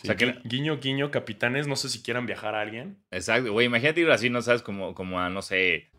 o 0.03 0.05
sea, 0.05 0.17
Sí, 0.17 0.25
que- 0.25 0.33
gui- 0.35 0.41
guiño, 0.43 0.77
guiño, 0.79 1.11
capitanes. 1.11 1.67
No 1.67 1.75
sé 1.75 1.89
si 1.89 2.01
quieran 2.01 2.25
viajar 2.25 2.55
a 2.55 2.61
alguien. 2.61 3.03
Exacto, 3.11 3.51
güey, 3.51 3.65
imagínate 3.67 4.01
ir 4.01 4.11
así, 4.11 4.29
no 4.29 4.41
sabes, 4.41 4.61
como, 4.61 4.93
como 4.93 5.19
a, 5.19 5.29
no 5.29 5.41
sé, 5.41 5.89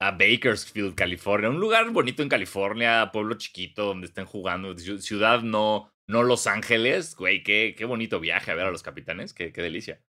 a 0.00 0.10
Bakersfield, 0.12 0.94
California, 0.94 1.48
un 1.50 1.60
lugar 1.60 1.88
bonito 1.90 2.22
en 2.22 2.28
California, 2.28 3.10
pueblo 3.12 3.34
chiquito 3.36 3.84
donde 3.86 4.06
estén 4.06 4.26
jugando, 4.26 4.74
ciu- 4.74 4.98
ciudad 4.98 5.42
no, 5.42 5.90
no 6.08 6.22
Los 6.22 6.46
Ángeles, 6.46 7.14
güey, 7.16 7.42
qué, 7.42 7.74
qué 7.76 7.84
bonito 7.84 8.20
viaje 8.20 8.50
a 8.50 8.54
ver 8.54 8.66
a 8.66 8.70
los 8.70 8.82
capitanes, 8.82 9.34
qué, 9.34 9.52
qué 9.52 9.60
delicia. 9.62 10.00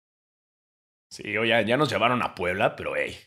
Sí, 1.12 1.36
oye, 1.38 1.50
ya, 1.50 1.62
ya 1.62 1.78
nos 1.78 1.90
llevaron 1.90 2.22
a 2.22 2.36
Puebla, 2.36 2.76
pero 2.76 2.96
hey. 2.96 3.18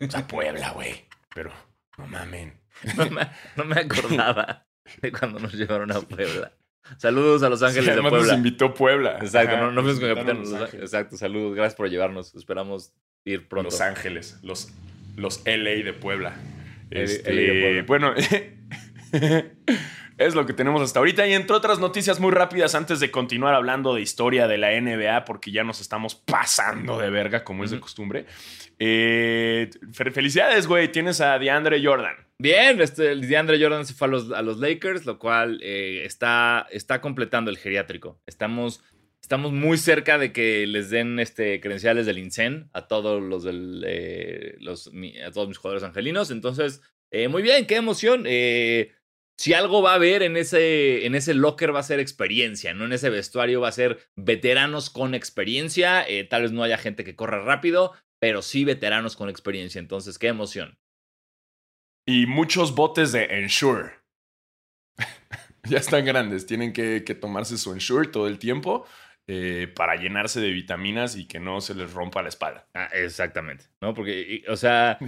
O 0.00 0.10
sea, 0.10 0.26
Puebla, 0.26 0.70
güey. 0.72 1.06
Pero, 1.34 1.52
no 1.98 2.06
mamen. 2.06 2.60
No 2.96 3.08
me, 3.10 3.22
no 3.56 3.64
me 3.64 3.80
acordaba 3.80 4.66
de 5.00 5.10
cuando 5.10 5.38
nos 5.38 5.54
llevaron 5.54 5.90
a 5.92 6.00
Puebla. 6.02 6.52
Saludos 6.98 7.42
a 7.42 7.48
Los 7.48 7.62
Ángeles 7.62 7.84
Sí, 7.84 7.90
de 7.96 8.00
Puebla. 8.02 8.18
nos 8.26 8.36
invitó 8.36 8.74
Puebla. 8.74 9.18
Exacto, 9.20 9.54
Ajá, 9.56 9.64
no, 9.66 9.72
no 9.72 9.82
nos 9.82 9.98
con 10.00 10.08
Capitán. 10.14 10.38
Los 10.40 10.52
Ángeles. 10.54 10.82
Exacto, 10.82 11.16
saludos, 11.16 11.54
gracias 11.54 11.74
por 11.74 11.88
llevarnos. 11.90 12.34
Esperamos 12.34 12.92
ir 13.24 13.48
pronto. 13.48 13.70
Los 13.70 13.80
Ángeles, 13.80 14.38
los, 14.42 14.72
los 15.16 15.42
LA 15.44 15.82
de 15.84 15.92
Puebla. 15.92 16.36
LA 16.90 17.00
Este, 17.02 17.32
de 17.32 17.84
Puebla. 17.84 18.14
Bueno, 18.14 18.14
es 20.18 20.34
lo 20.34 20.46
que 20.46 20.52
tenemos 20.52 20.80
hasta 20.82 20.98
ahorita. 20.98 21.26
Y 21.26 21.34
entre 21.34 21.56
otras 21.56 21.78
noticias 21.78 22.20
muy 22.20 22.30
rápidas, 22.30 22.74
antes 22.74 23.00
de 23.00 23.10
continuar 23.10 23.54
hablando 23.54 23.94
de 23.94 24.00
historia 24.02 24.46
de 24.48 24.58
la 24.58 24.70
NBA, 24.80 25.24
porque 25.24 25.50
ya 25.50 25.64
nos 25.64 25.80
estamos 25.80 26.14
pasando 26.14 26.98
de 26.98 27.10
verga, 27.10 27.44
como 27.44 27.64
es 27.64 27.70
de 27.70 27.80
costumbre. 27.80 28.26
Eh, 28.78 29.70
fe- 29.92 30.10
felicidades, 30.10 30.66
güey. 30.66 30.90
Tienes 30.92 31.20
a 31.20 31.38
DeAndre 31.38 31.84
Jordan. 31.84 32.14
Bien, 32.38 32.82
este, 32.82 33.16
DeAndre 33.16 33.60
Jordan 33.60 33.86
se 33.86 33.94
fue 33.94 34.08
a 34.08 34.42
los, 34.42 34.58
Lakers, 34.58 35.06
lo 35.06 35.18
cual 35.18 35.58
eh, 35.62 36.02
está, 36.04 36.66
está 36.70 37.00
completando 37.00 37.50
el 37.50 37.56
geriátrico. 37.56 38.20
Estamos, 38.26 38.82
estamos 39.22 39.52
muy 39.52 39.78
cerca 39.78 40.18
de 40.18 40.32
que 40.32 40.66
les 40.66 40.90
den 40.90 41.18
este, 41.18 41.60
credenciales 41.60 42.04
del 42.04 42.18
INSEN 42.18 42.68
a 42.74 42.88
todos 42.88 43.22
los, 43.22 43.46
eh, 43.48 44.54
los 44.60 44.88
a 45.26 45.30
todos 45.30 45.48
mis 45.48 45.56
jugadores 45.56 45.82
angelinos. 45.82 46.30
Entonces, 46.30 46.82
eh, 47.10 47.28
muy 47.28 47.40
bien, 47.40 47.66
qué 47.66 47.76
emoción. 47.76 48.24
Eh, 48.26 48.92
si 49.38 49.54
algo 49.54 49.80
va 49.80 49.92
a 49.92 49.96
haber 49.96 50.22
en 50.22 50.36
ese, 50.36 51.06
en 51.06 51.14
ese 51.14 51.32
locker 51.32 51.74
va 51.74 51.80
a 51.80 51.84
ser 51.84 52.00
experiencia, 52.00 52.74
¿no? 52.74 52.84
En 52.84 52.92
ese 52.92 53.08
vestuario 53.08 53.62
va 53.62 53.68
a 53.68 53.72
ser 53.72 53.98
veteranos 54.14 54.90
con 54.90 55.14
experiencia. 55.14 56.06
tal 56.28 56.42
vez 56.42 56.52
no 56.52 56.62
haya 56.62 56.76
gente 56.76 57.02
que 57.02 57.16
corra 57.16 57.42
rápido, 57.42 57.92
pero 58.20 58.42
sí 58.42 58.64
veteranos 58.64 59.16
con 59.16 59.30
experiencia. 59.30 59.78
Entonces, 59.78 60.18
qué 60.18 60.28
emoción. 60.28 60.78
Y 62.06 62.26
muchos 62.26 62.74
botes 62.74 63.12
de 63.12 63.24
Ensure. 63.24 63.92
ya 65.68 65.78
están 65.78 66.04
grandes. 66.04 66.46
Tienen 66.46 66.72
que, 66.72 67.04
que 67.04 67.14
tomarse 67.14 67.58
su 67.58 67.72
Ensure 67.72 68.08
todo 68.08 68.28
el 68.28 68.38
tiempo 68.38 68.86
eh, 69.28 69.66
para 69.74 69.96
llenarse 69.96 70.40
de 70.40 70.50
vitaminas 70.50 71.16
y 71.16 71.26
que 71.26 71.40
no 71.40 71.60
se 71.60 71.74
les 71.74 71.92
rompa 71.92 72.22
la 72.22 72.28
espalda. 72.28 72.68
Ah, 72.74 72.88
exactamente, 72.92 73.64
¿no? 73.80 73.92
Porque, 73.92 74.44
o 74.48 74.54
sea, 74.54 74.98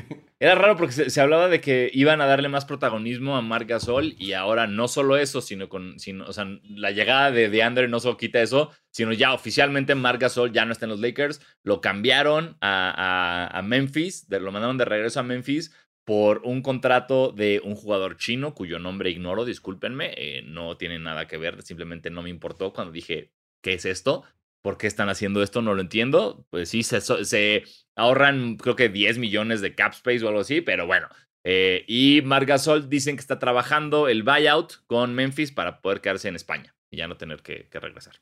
era 0.41 0.57
raro 0.57 0.77
porque 0.77 0.93
se, 0.93 1.11
se 1.11 1.21
hablaba 1.21 1.47
de 1.47 1.61
que 1.61 1.89
iban 1.95 2.21
a 2.21 2.27
darle 2.27 2.49
más 2.49 2.65
protagonismo 2.65 3.37
a 3.37 3.43
Marc 3.43 3.69
Gasol 3.69 4.15
y 4.19 4.33
ahora 4.33 4.67
no 4.67 4.89
solo 4.89 5.17
eso, 5.17 5.41
sino 5.41 5.69
con, 5.69 6.01
sino, 6.01 6.25
o 6.27 6.33
sea, 6.33 6.47
la 6.65 6.91
llegada 6.91 7.31
de 7.31 7.49
DeAndre 7.49 7.87
no 7.87 8.01
solo 8.01 8.17
quita 8.17 8.43
eso, 8.43 8.73
sino 8.91 9.13
ya 9.13 9.33
oficialmente 9.33 9.95
Marc 9.95 10.21
Gasol 10.21 10.53
ya 10.53 10.65
no 10.65 10.73
está 10.73 10.87
en 10.87 10.91
los 10.91 11.01
Lakers, 11.01 11.41
lo 11.63 11.81
cambiaron 11.81 12.57
a, 12.61 13.47
a- 13.53 13.57
a 13.57 13.63
Memphis, 13.63 14.29
de- 14.29 14.41
lo 14.41 14.51
mandaron 14.51 14.79
de 14.79 14.85
regreso 14.85 15.21
a 15.21 15.23
Memphis 15.23 15.73
por 16.09 16.41
un 16.45 16.63
contrato 16.63 17.33
de 17.33 17.61
un 17.63 17.75
jugador 17.75 18.17
chino 18.17 18.55
cuyo 18.55 18.79
nombre 18.79 19.11
ignoro, 19.11 19.45
discúlpenme, 19.45 20.15
eh, 20.17 20.43
no 20.43 20.79
tiene 20.79 20.99
nada 20.99 21.27
que 21.27 21.37
ver, 21.37 21.61
simplemente 21.61 22.09
no 22.09 22.23
me 22.23 22.31
importó 22.31 22.73
cuando 22.73 22.93
dije, 22.93 23.31
¿qué 23.61 23.75
es 23.75 23.85
esto? 23.85 24.25
¿Por 24.63 24.79
qué 24.79 24.87
están 24.87 25.11
haciendo 25.11 25.43
esto? 25.43 25.61
No 25.61 25.75
lo 25.75 25.83
entiendo. 25.83 26.47
Pues 26.49 26.71
sí, 26.71 26.83
se, 26.83 27.03
se 27.03 27.65
ahorran 27.95 28.57
creo 28.57 28.75
que 28.75 28.89
10 28.89 29.19
millones 29.19 29.61
de 29.61 29.75
cap 29.75 29.93
space 29.93 30.25
o 30.25 30.29
algo 30.29 30.41
así, 30.41 30.63
pero 30.63 30.87
bueno. 30.87 31.09
Eh, 31.45 31.85
y 31.87 32.23
Margasol 32.25 32.89
dicen 32.89 33.17
que 33.17 33.21
está 33.21 33.39
trabajando 33.39 34.09
el 34.09 34.23
buyout 34.23 34.87
con 34.87 35.15
Memphis 35.15 35.53
para 35.53 35.83
poder 35.83 36.01
quedarse 36.01 36.29
en 36.29 36.37
España 36.37 36.75
y 36.91 36.97
ya 36.97 37.07
no 37.07 37.19
tener 37.19 37.43
que, 37.43 37.69
que 37.69 37.81
regresar. 37.81 38.15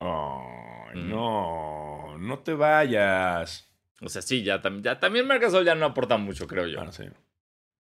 Mm. 0.00 1.08
no, 1.08 2.18
no 2.18 2.38
te 2.40 2.52
vayas. 2.52 3.67
O 4.00 4.08
sea, 4.08 4.22
sí, 4.22 4.42
ya, 4.42 4.62
ya 4.80 5.00
también 5.00 5.26
Margasol 5.26 5.64
ya 5.64 5.74
no 5.74 5.86
aporta 5.86 6.16
mucho, 6.16 6.46
creo 6.46 6.66
yo. 6.66 6.78
Bueno, 6.78 6.92
sí. 6.92 7.04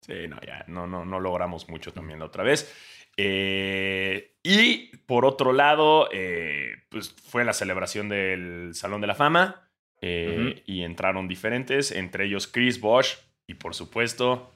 Sí, 0.01 0.29
no, 0.29 0.41
ya, 0.41 0.65
no, 0.69 0.87
no, 0.87 1.05
no 1.05 1.21
logramos 1.21 1.69
mucho 1.69 1.93
también 1.93 2.19
la 2.19 2.27
otra 2.27 2.45
vez. 2.45 2.73
Eh, 3.17 4.37
y 4.43 4.97
por 4.99 5.25
otro 5.25 5.53
lado, 5.53 6.09
eh, 6.13 6.77
pues 6.89 7.11
fue 7.11 7.45
la 7.45 7.53
celebración 7.53 8.09
del 8.09 8.71
Salón 8.75 9.01
de 9.01 9.09
la 9.09 9.17
Fama 9.17 9.69
eh, 10.01 10.63
y 10.67 10.83
entraron 10.83 11.27
diferentes, 11.27 11.91
entre 11.91 12.27
ellos 12.27 12.47
Chris 12.47 12.81
Bosch 12.81 13.17
y 13.49 13.55
por 13.55 13.75
supuesto 13.75 14.53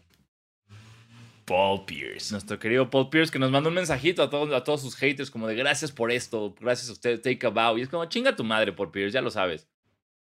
Paul 1.45 1.85
Pierce. 1.85 2.33
Nuestro 2.33 2.61
querido 2.61 2.88
Paul 2.88 3.11
Pierce 3.11 3.33
que 3.33 3.41
nos 3.41 3.51
mandó 3.51 3.69
un 3.69 3.75
mensajito 3.75 4.23
a 4.23 4.31
todos, 4.31 4.55
a 4.55 4.62
todos 4.62 4.81
sus 4.81 4.95
haters 4.95 5.31
como 5.31 5.49
de 5.49 5.57
gracias 5.57 5.91
por 5.91 6.12
esto, 6.12 6.55
gracias 6.61 6.88
a 6.88 6.93
ustedes, 6.93 7.21
take 7.21 7.45
a 7.45 7.51
bow. 7.51 7.77
Y 7.79 7.83
es 7.83 7.88
como 7.88 8.05
chinga 8.05 8.37
tu 8.37 8.45
madre, 8.45 8.73
Paul 8.73 8.93
Pierce, 8.93 9.12
ya 9.12 9.21
lo 9.21 9.31
sabes. 9.33 9.69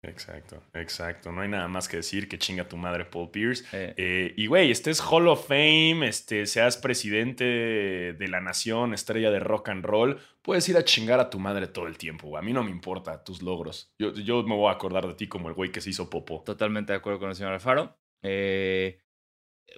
Exacto, 0.03 0.61
exacto. 0.73 1.31
No 1.31 1.41
hay 1.41 1.47
nada 1.47 1.67
más 1.69 1.87
que 1.87 1.97
decir 1.97 2.27
que 2.27 2.37
chinga 2.37 2.67
tu 2.67 2.75
madre 2.75 3.05
Paul 3.05 3.31
Pierce. 3.31 3.63
Eh, 3.71 3.93
Eh, 3.97 4.33
y 4.35 4.47
güey, 4.47 4.69
estés 4.69 4.99
Hall 5.01 5.27
of 5.29 5.47
Fame, 5.47 6.05
este, 6.07 6.45
seas 6.45 6.77
presidente 6.77 7.43
de 7.45 8.27
la 8.27 8.41
nación, 8.41 8.93
estrella 8.93 9.31
de 9.31 9.39
rock 9.39 9.69
and 9.69 9.85
roll, 9.85 10.19
puedes 10.41 10.67
ir 10.67 10.75
a 10.75 10.83
chingar 10.83 11.21
a 11.21 11.29
tu 11.29 11.39
madre 11.39 11.67
todo 11.67 11.87
el 11.87 11.97
tiempo. 11.97 12.27
güey. 12.27 12.41
A 12.41 12.45
mí 12.45 12.51
no 12.51 12.63
me 12.63 12.71
importa 12.71 13.23
tus 13.23 13.41
logros. 13.41 13.93
Yo, 13.97 14.13
yo 14.13 14.43
me 14.43 14.55
voy 14.55 14.69
a 14.69 14.73
acordar 14.73 15.07
de 15.07 15.13
ti 15.13 15.27
como 15.27 15.47
el 15.47 15.53
güey 15.55 15.71
que 15.71 15.79
se 15.79 15.89
hizo 15.89 16.09
popo. 16.09 16.43
Totalmente 16.45 16.91
de 16.91 16.97
acuerdo 16.97 17.19
con 17.19 17.29
el 17.29 17.35
señor 17.35 17.53
Alfaro. 17.53 17.97
Eh, 18.21 18.99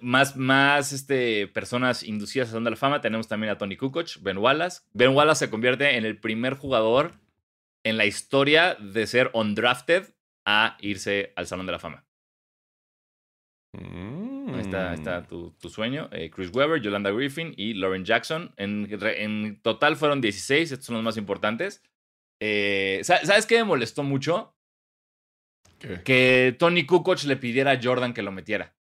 más 0.02 0.36
más 0.36 0.92
este, 0.92 1.46
personas 1.46 2.02
inducidas 2.02 2.48
Salón 2.48 2.64
de 2.64 2.70
la 2.70 2.76
Fama. 2.76 3.00
Tenemos 3.00 3.28
también 3.28 3.52
a 3.52 3.58
Tony 3.58 3.76
Kukoc, 3.76 4.08
Ben 4.22 4.38
Wallace. 4.38 4.80
Ben 4.92 5.10
Wallace 5.14 5.46
se 5.46 5.50
convierte 5.50 5.96
en 5.96 6.04
el 6.04 6.18
primer 6.18 6.54
jugador 6.54 7.12
en 7.84 7.96
la 7.96 8.04
historia 8.06 8.74
de 8.74 9.06
ser 9.06 9.30
undrafted 9.32 10.15
a 10.46 10.76
irse 10.80 11.32
al 11.36 11.46
Salón 11.46 11.66
de 11.66 11.72
la 11.72 11.78
Fama. 11.78 12.04
Mm. 13.72 14.54
Ahí 14.54 14.60
está, 14.60 14.94
está 14.94 15.26
tu, 15.26 15.50
tu 15.52 15.68
sueño. 15.68 16.08
Eh, 16.12 16.30
Chris 16.30 16.50
Webber, 16.54 16.80
Yolanda 16.80 17.10
Griffin 17.10 17.52
y 17.56 17.74
Lauren 17.74 18.04
Jackson. 18.04 18.54
En, 18.56 18.88
en 18.90 19.60
total 19.60 19.96
fueron 19.96 20.20
16. 20.20 20.72
Estos 20.72 20.86
son 20.86 20.94
los 20.94 21.04
más 21.04 21.16
importantes. 21.16 21.82
Eh, 22.40 23.00
¿sa- 23.02 23.24
¿Sabes 23.24 23.44
qué 23.46 23.56
me 23.58 23.64
molestó 23.64 24.02
mucho? 24.02 24.54
¿Qué? 25.78 26.02
Que 26.04 26.56
Tony 26.58 26.86
Kukoc 26.86 27.22
le 27.24 27.36
pidiera 27.36 27.72
a 27.72 27.80
Jordan 27.82 28.14
que 28.14 28.22
lo 28.22 28.32
metiera. 28.32 28.74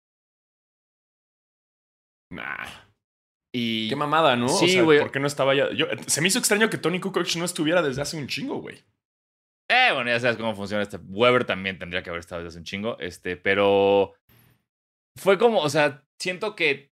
Nah. 2.32 2.68
Y 3.54 3.90
Qué 3.90 3.96
mamada, 3.96 4.36
¿no? 4.36 4.50
Sí, 4.50 4.66
o 4.66 4.68
sea, 4.70 4.82
güey. 4.84 5.00
¿por 5.00 5.12
qué 5.12 5.20
no 5.20 5.28
estaba 5.28 5.56
ya? 5.56 5.72
Yo, 5.74 5.88
se 6.08 6.22
me 6.22 6.28
hizo 6.28 6.40
extraño 6.40 6.70
que 6.70 6.78
Tony 6.78 7.00
Kukoc 7.00 7.36
no 7.38 7.46
estuviera 7.46 7.82
desde 7.82 8.02
hace 8.02 8.18
un 8.18 8.28
chingo, 8.28 8.58
güey. 8.62 8.84
Eh, 9.70 9.90
bueno, 9.94 10.10
ya 10.10 10.20
sabes 10.20 10.38
cómo 10.38 10.56
funciona 10.56 10.84
este. 10.84 10.98
Weber 10.98 11.46
también 11.46 11.80
tendría 11.80 12.04
que 12.04 12.10
haber 12.10 12.20
estado 12.20 12.42
desde 12.42 12.50
hace 12.50 12.60
un 12.60 12.66
chingo. 12.66 13.00
Este, 13.00 13.38
pero. 13.38 14.14
Fue 15.18 15.38
como, 15.38 15.62
o 15.62 15.70
sea, 15.70 16.04
siento 16.22 16.56
que 16.56 16.92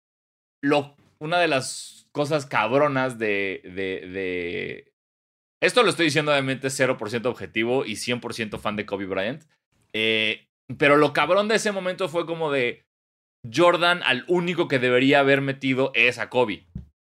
lo, 0.62 0.94
una 1.20 1.38
de 1.38 1.48
las 1.48 2.08
cosas 2.12 2.46
cabronas 2.46 3.18
de, 3.18 3.62
de. 3.64 4.92
Esto 5.62 5.82
lo 5.82 5.90
estoy 5.90 6.06
diciendo 6.06 6.32
obviamente 6.32 6.68
0% 6.68 7.26
objetivo 7.26 7.84
y 7.84 7.92
100% 7.92 8.58
fan 8.58 8.76
de 8.76 8.86
Kobe 8.86 9.06
Bryant. 9.06 9.44
Eh, 9.92 10.46
pero 10.78 10.96
lo 10.96 11.12
cabrón 11.12 11.48
de 11.48 11.56
ese 11.56 11.72
momento 11.72 12.08
fue 12.08 12.26
como 12.26 12.50
de. 12.50 12.84
Jordan 13.52 14.02
al 14.04 14.26
único 14.28 14.68
que 14.68 14.78
debería 14.78 15.20
haber 15.20 15.40
metido 15.40 15.92
es 15.94 16.18
a 16.18 16.28
Kobe. 16.28 16.66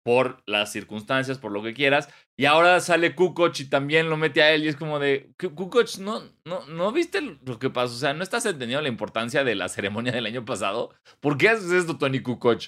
Por 0.04 0.42
las 0.46 0.70
circunstancias, 0.70 1.38
por 1.38 1.50
lo 1.50 1.62
que 1.62 1.72
quieras. 1.72 2.08
Y 2.36 2.44
ahora 2.44 2.78
sale 2.80 3.14
Kukoc 3.14 3.58
y 3.58 3.64
también 3.64 4.10
lo 4.10 4.16
mete 4.16 4.42
a 4.42 4.52
él 4.52 4.64
y 4.64 4.68
es 4.68 4.76
como 4.76 4.98
de, 4.98 5.32
Kukoc, 5.38 5.98
¿no, 5.98 6.22
no, 6.44 6.66
¿no 6.66 6.92
viste 6.92 7.20
lo 7.20 7.58
que 7.58 7.70
pasó? 7.70 7.94
O 7.94 7.98
sea, 7.98 8.12
¿no 8.12 8.22
estás 8.22 8.44
entendiendo 8.44 8.82
la 8.82 8.88
importancia 8.88 9.44
de 9.44 9.54
la 9.54 9.68
ceremonia 9.68 10.12
del 10.12 10.26
año 10.26 10.44
pasado? 10.44 10.94
¿Por 11.20 11.38
qué 11.38 11.48
haces 11.48 11.72
esto, 11.72 11.96
Tony 11.96 12.20
Kukoc? 12.20 12.64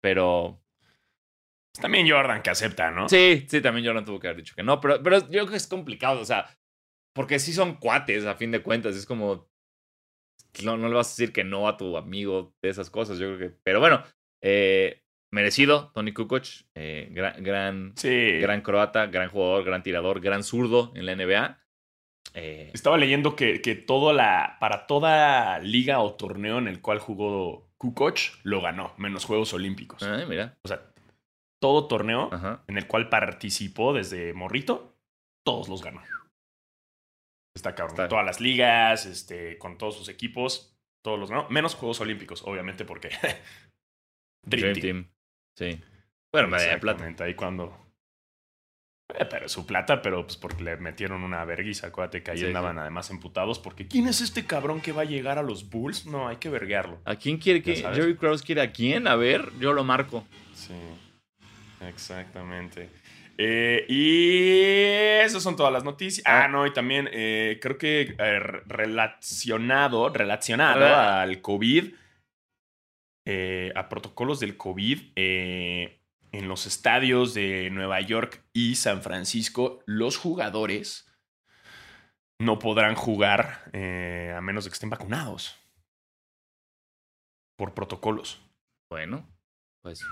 Pero... 0.00 0.62
También 1.80 2.08
Jordan 2.08 2.42
que 2.42 2.50
acepta, 2.50 2.90
¿no? 2.90 3.08
Sí, 3.08 3.46
sí, 3.48 3.60
también 3.60 3.86
Jordan 3.86 4.04
tuvo 4.04 4.18
que 4.18 4.28
haber 4.28 4.38
dicho 4.38 4.54
que 4.56 4.64
no, 4.64 4.80
pero, 4.80 5.02
pero 5.02 5.18
yo 5.18 5.26
creo 5.28 5.46
que 5.46 5.56
es 5.56 5.66
complicado, 5.66 6.20
o 6.20 6.24
sea, 6.24 6.48
porque 7.14 7.38
sí 7.38 7.52
son 7.52 7.76
cuates 7.76 8.24
a 8.24 8.34
fin 8.34 8.50
de 8.50 8.62
cuentas, 8.62 8.96
es 8.96 9.06
como... 9.06 9.48
No, 10.64 10.76
no 10.76 10.88
le 10.88 10.94
vas 10.94 11.08
a 11.08 11.10
decir 11.10 11.32
que 11.32 11.44
no 11.44 11.68
a 11.68 11.76
tu 11.76 11.96
amigo 11.96 12.54
de 12.62 12.70
esas 12.70 12.90
cosas, 12.90 13.18
yo 13.18 13.36
creo 13.36 13.50
que... 13.50 13.56
Pero 13.62 13.80
bueno, 13.80 14.02
eh, 14.42 15.02
merecido, 15.30 15.90
Tony 15.94 16.12
Kukoc, 16.12 16.46
eh, 16.74 17.08
gran, 17.10 17.42
gran, 17.42 17.94
gran, 17.94 18.60
croata, 18.62 19.06
gran 19.06 19.28
jugador, 19.28 19.64
gran 19.64 19.82
tirador, 19.82 20.20
gran 20.20 20.42
zurdo 20.42 20.92
en 20.94 21.06
la 21.06 21.14
NBA. 21.14 21.58
Eh, 22.34 22.70
Estaba 22.74 22.98
leyendo 22.98 23.36
que, 23.36 23.60
que 23.62 23.74
todo 23.74 24.12
la, 24.12 24.56
para 24.60 24.86
toda 24.86 25.58
liga 25.60 26.00
o 26.00 26.14
torneo 26.14 26.58
en 26.58 26.68
el 26.68 26.80
cual 26.80 26.98
jugó 26.98 27.70
Kukoc, 27.78 28.18
lo 28.42 28.60
ganó, 28.60 28.94
menos 28.96 29.24
Juegos 29.24 29.52
Olímpicos. 29.54 30.02
Mira. 30.28 30.58
O 30.62 30.68
sea, 30.68 30.92
todo 31.60 31.86
torneo 31.86 32.30
en 32.66 32.78
el 32.78 32.86
cual 32.86 33.08
participó 33.08 33.92
desde 33.92 34.32
morrito, 34.32 34.96
todos 35.44 35.68
los 35.68 35.82
ganó. 35.82 36.02
Está 37.54 37.74
cabrón. 37.74 38.08
Todas 38.08 38.24
las 38.24 38.40
ligas, 38.40 39.06
este, 39.06 39.58
con 39.58 39.78
todos 39.78 39.96
sus 39.96 40.08
equipos, 40.08 40.76
todos 41.02 41.18
los 41.18 41.30
ganó. 41.30 41.48
Menos 41.48 41.74
Juegos 41.74 42.00
Olímpicos, 42.00 42.42
obviamente, 42.44 42.84
porque 42.84 43.10
Dream, 44.46 44.74
Team. 44.80 45.08
Sí. 45.58 45.80
Bueno, 46.32 46.48
medalla 46.48 46.72
de 46.72 46.78
plata. 46.78 47.24
Ahí 47.24 47.34
cuando. 47.34 47.76
Eh, 49.18 49.24
pero 49.24 49.48
su 49.48 49.66
plata, 49.66 50.00
pero 50.02 50.22
pues 50.22 50.36
porque 50.36 50.62
le 50.62 50.76
metieron 50.76 51.24
una 51.24 51.44
verguisa. 51.44 51.88
Acuérdate 51.88 52.22
que 52.22 52.30
ahí 52.30 52.44
andaban 52.44 52.78
además 52.78 53.10
emputados. 53.10 53.58
Porque 53.58 53.88
¿quién 53.88 54.06
es 54.06 54.20
este 54.20 54.46
cabrón 54.46 54.80
que 54.80 54.92
va 54.92 55.02
a 55.02 55.06
llegar 55.06 55.38
a 55.38 55.42
los 55.42 55.68
Bulls? 55.68 56.06
No, 56.06 56.28
hay 56.28 56.36
que 56.36 56.48
verguearlo. 56.48 57.00
¿A 57.04 57.16
quién 57.16 57.38
quiere 57.38 57.62
que.? 57.62 57.74
Jerry 57.74 58.16
Krause 58.16 58.42
quiere 58.42 58.60
a 58.60 58.70
quién? 58.70 59.08
A 59.08 59.16
ver, 59.16 59.50
yo 59.58 59.72
lo 59.72 59.82
marco. 59.82 60.24
Sí. 60.54 60.74
Exactamente. 61.88 62.90
Eh, 63.40 63.86
y 63.88 65.24
esas 65.24 65.42
son 65.42 65.56
todas 65.56 65.72
las 65.72 65.84
noticias. 65.84 66.24
Ah, 66.26 66.44
ah 66.44 66.48
no, 66.48 66.66
y 66.66 66.72
también 66.72 67.08
eh, 67.12 67.58
creo 67.62 67.78
que 67.78 68.14
relacionado, 68.66 70.08
relacionado 70.10 70.84
al 70.84 71.40
COVID 71.40 71.94
eh, 73.30 73.72
a 73.74 73.90
protocolos 73.90 74.40
del 74.40 74.56
COVID 74.56 75.12
eh, 75.14 76.00
en 76.32 76.48
los 76.48 76.64
estadios 76.64 77.34
de 77.34 77.68
Nueva 77.68 78.00
York 78.00 78.42
y 78.54 78.76
San 78.76 79.02
Francisco, 79.02 79.82
los 79.84 80.16
jugadores 80.16 81.12
no 82.40 82.58
podrán 82.58 82.94
jugar 82.94 83.68
eh, 83.74 84.32
a 84.34 84.40
menos 84.40 84.64
de 84.64 84.70
que 84.70 84.74
estén 84.74 84.88
vacunados 84.88 85.54
por 87.58 87.74
protocolos. 87.74 88.40
Bueno, 88.90 89.28
pues. 89.82 90.02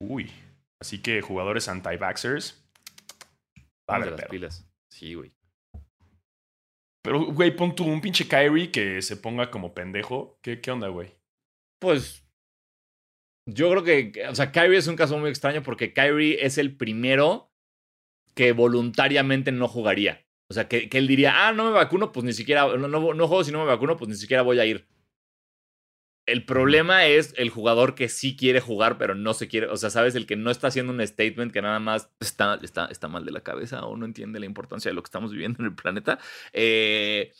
Uy. 0.00 0.32
Así 0.80 1.00
que 1.00 1.22
jugadores 1.22 1.68
anti-vaxxers. 1.68 2.68
Vale, 3.88 4.10
las 4.10 4.26
pilas. 4.26 4.68
Sí, 4.90 5.14
güey. 5.14 5.32
Pero, 7.04 7.26
güey, 7.26 7.54
pon 7.54 7.72
tú 7.76 7.84
un 7.84 8.00
pinche 8.00 8.26
Kyrie 8.26 8.72
que 8.72 9.00
se 9.00 9.16
ponga 9.16 9.48
como 9.48 9.74
pendejo. 9.74 10.40
¿Qué, 10.42 10.60
qué 10.60 10.72
onda, 10.72 10.88
güey? 10.88 11.15
Pues 11.78 12.26
yo 13.46 13.70
creo 13.70 13.84
que, 13.84 14.26
o 14.28 14.34
sea, 14.34 14.50
Kyrie 14.50 14.78
es 14.78 14.88
un 14.88 14.96
caso 14.96 15.18
muy 15.18 15.30
extraño 15.30 15.62
porque 15.62 15.92
Kyrie 15.92 16.44
es 16.44 16.58
el 16.58 16.76
primero 16.76 17.52
que 18.34 18.52
voluntariamente 18.52 19.52
no 19.52 19.68
jugaría. 19.68 20.26
O 20.48 20.54
sea, 20.54 20.68
que, 20.68 20.88
él 20.92 21.06
diría, 21.06 21.48
ah, 21.48 21.52
no 21.52 21.64
me 21.64 21.70
vacuno, 21.70 22.12
pues 22.12 22.24
ni 22.24 22.32
siquiera, 22.32 22.66
no, 22.76 22.88
no, 22.88 23.14
no, 23.14 23.28
juego 23.28 23.44
si 23.44 23.52
no 23.52 23.60
me 23.60 23.66
vacuno, 23.66 23.96
pues 23.96 24.08
ni 24.08 24.16
siquiera 24.16 24.42
voy 24.42 24.60
a 24.60 24.66
ir. 24.66 24.86
El 26.26 26.44
problema 26.44 27.06
es 27.06 27.34
el 27.36 27.50
jugador 27.50 27.94
que 27.94 28.08
sí 28.08 28.36
quiere 28.36 28.60
jugar, 28.60 28.98
pero 28.98 29.14
no 29.14 29.32
se 29.32 29.46
quiere, 29.46 29.68
o 29.68 29.76
sea, 29.76 29.90
sabes, 29.90 30.16
el 30.16 30.26
que 30.26 30.34
no 30.34 30.50
está 30.50 30.66
haciendo 30.68 30.92
un 30.92 31.04
statement 31.06 31.52
que 31.52 31.62
nada 31.62 31.78
más 31.78 32.10
está, 32.18 32.58
está, 32.62 32.86
está 32.86 33.06
mal 33.06 33.24
de 33.24 33.30
la 33.30 33.42
cabeza 33.42 33.86
o 33.86 33.96
no 33.96 34.06
entiende 34.06 34.40
la 34.40 34.46
importancia 34.46 34.90
de 34.90 34.94
lo 34.94 35.02
que 35.02 35.08
estamos 35.08 35.30
viviendo 35.30 35.60
en 35.60 35.66
el 35.66 35.76
planeta. 35.76 36.18
Eh, 36.52 37.32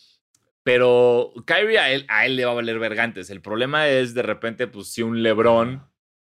pero 0.66 1.32
Kyrie 1.46 1.78
a 1.78 1.92
él, 1.92 2.34
le 2.34 2.44
va 2.44 2.50
a 2.50 2.54
valer 2.56 2.80
vergantes. 2.80 3.30
El 3.30 3.40
problema 3.40 3.86
es 3.88 4.14
de 4.14 4.22
repente, 4.22 4.66
pues 4.66 4.88
si 4.88 5.00
un 5.00 5.22
Lebron 5.22 5.88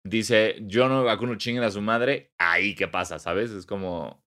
dice, 0.06 0.56
yo 0.62 0.88
no 0.88 1.00
me 1.00 1.04
vacuno, 1.04 1.34
chinguen 1.34 1.64
a 1.64 1.70
su 1.70 1.82
madre, 1.82 2.32
ahí 2.38 2.74
qué 2.74 2.88
pasa, 2.88 3.18
¿sabes? 3.18 3.50
Es 3.50 3.66
como... 3.66 4.22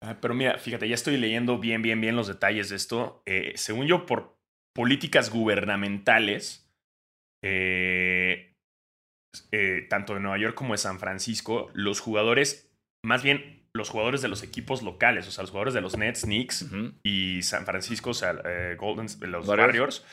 Ah, 0.00 0.18
pero 0.22 0.32
mira, 0.34 0.58
fíjate, 0.58 0.88
ya 0.88 0.94
estoy 0.94 1.16
leyendo 1.16 1.58
bien, 1.58 1.82
bien, 1.82 2.00
bien 2.00 2.14
los 2.14 2.28
detalles 2.28 2.68
de 2.68 2.76
esto. 2.76 3.20
Eh, 3.26 3.52
según 3.56 3.88
yo, 3.88 4.06
por 4.06 4.38
políticas 4.76 5.30
gubernamentales, 5.30 6.72
eh, 7.44 8.54
eh, 9.50 9.86
tanto 9.90 10.14
de 10.14 10.20
Nueva 10.20 10.38
York 10.38 10.54
como 10.54 10.74
de 10.74 10.78
San 10.78 11.00
Francisco, 11.00 11.68
los 11.74 11.98
jugadores, 11.98 12.72
más 13.04 13.24
bien 13.24 13.59
los 13.74 13.88
jugadores 13.88 14.22
de 14.22 14.28
los 14.28 14.42
equipos 14.42 14.82
locales, 14.82 15.28
o 15.28 15.30
sea, 15.30 15.42
los 15.42 15.50
jugadores 15.50 15.74
de 15.74 15.80
los 15.80 15.96
Nets, 15.96 16.22
Knicks 16.22 16.66
y 17.02 17.42
San 17.42 17.64
Francisco, 17.64 18.10
o 18.10 18.14
sea, 18.14 18.34
eh, 18.44 18.76
Golden, 18.78 19.06
los 19.30 19.46
Warriors. 19.46 20.04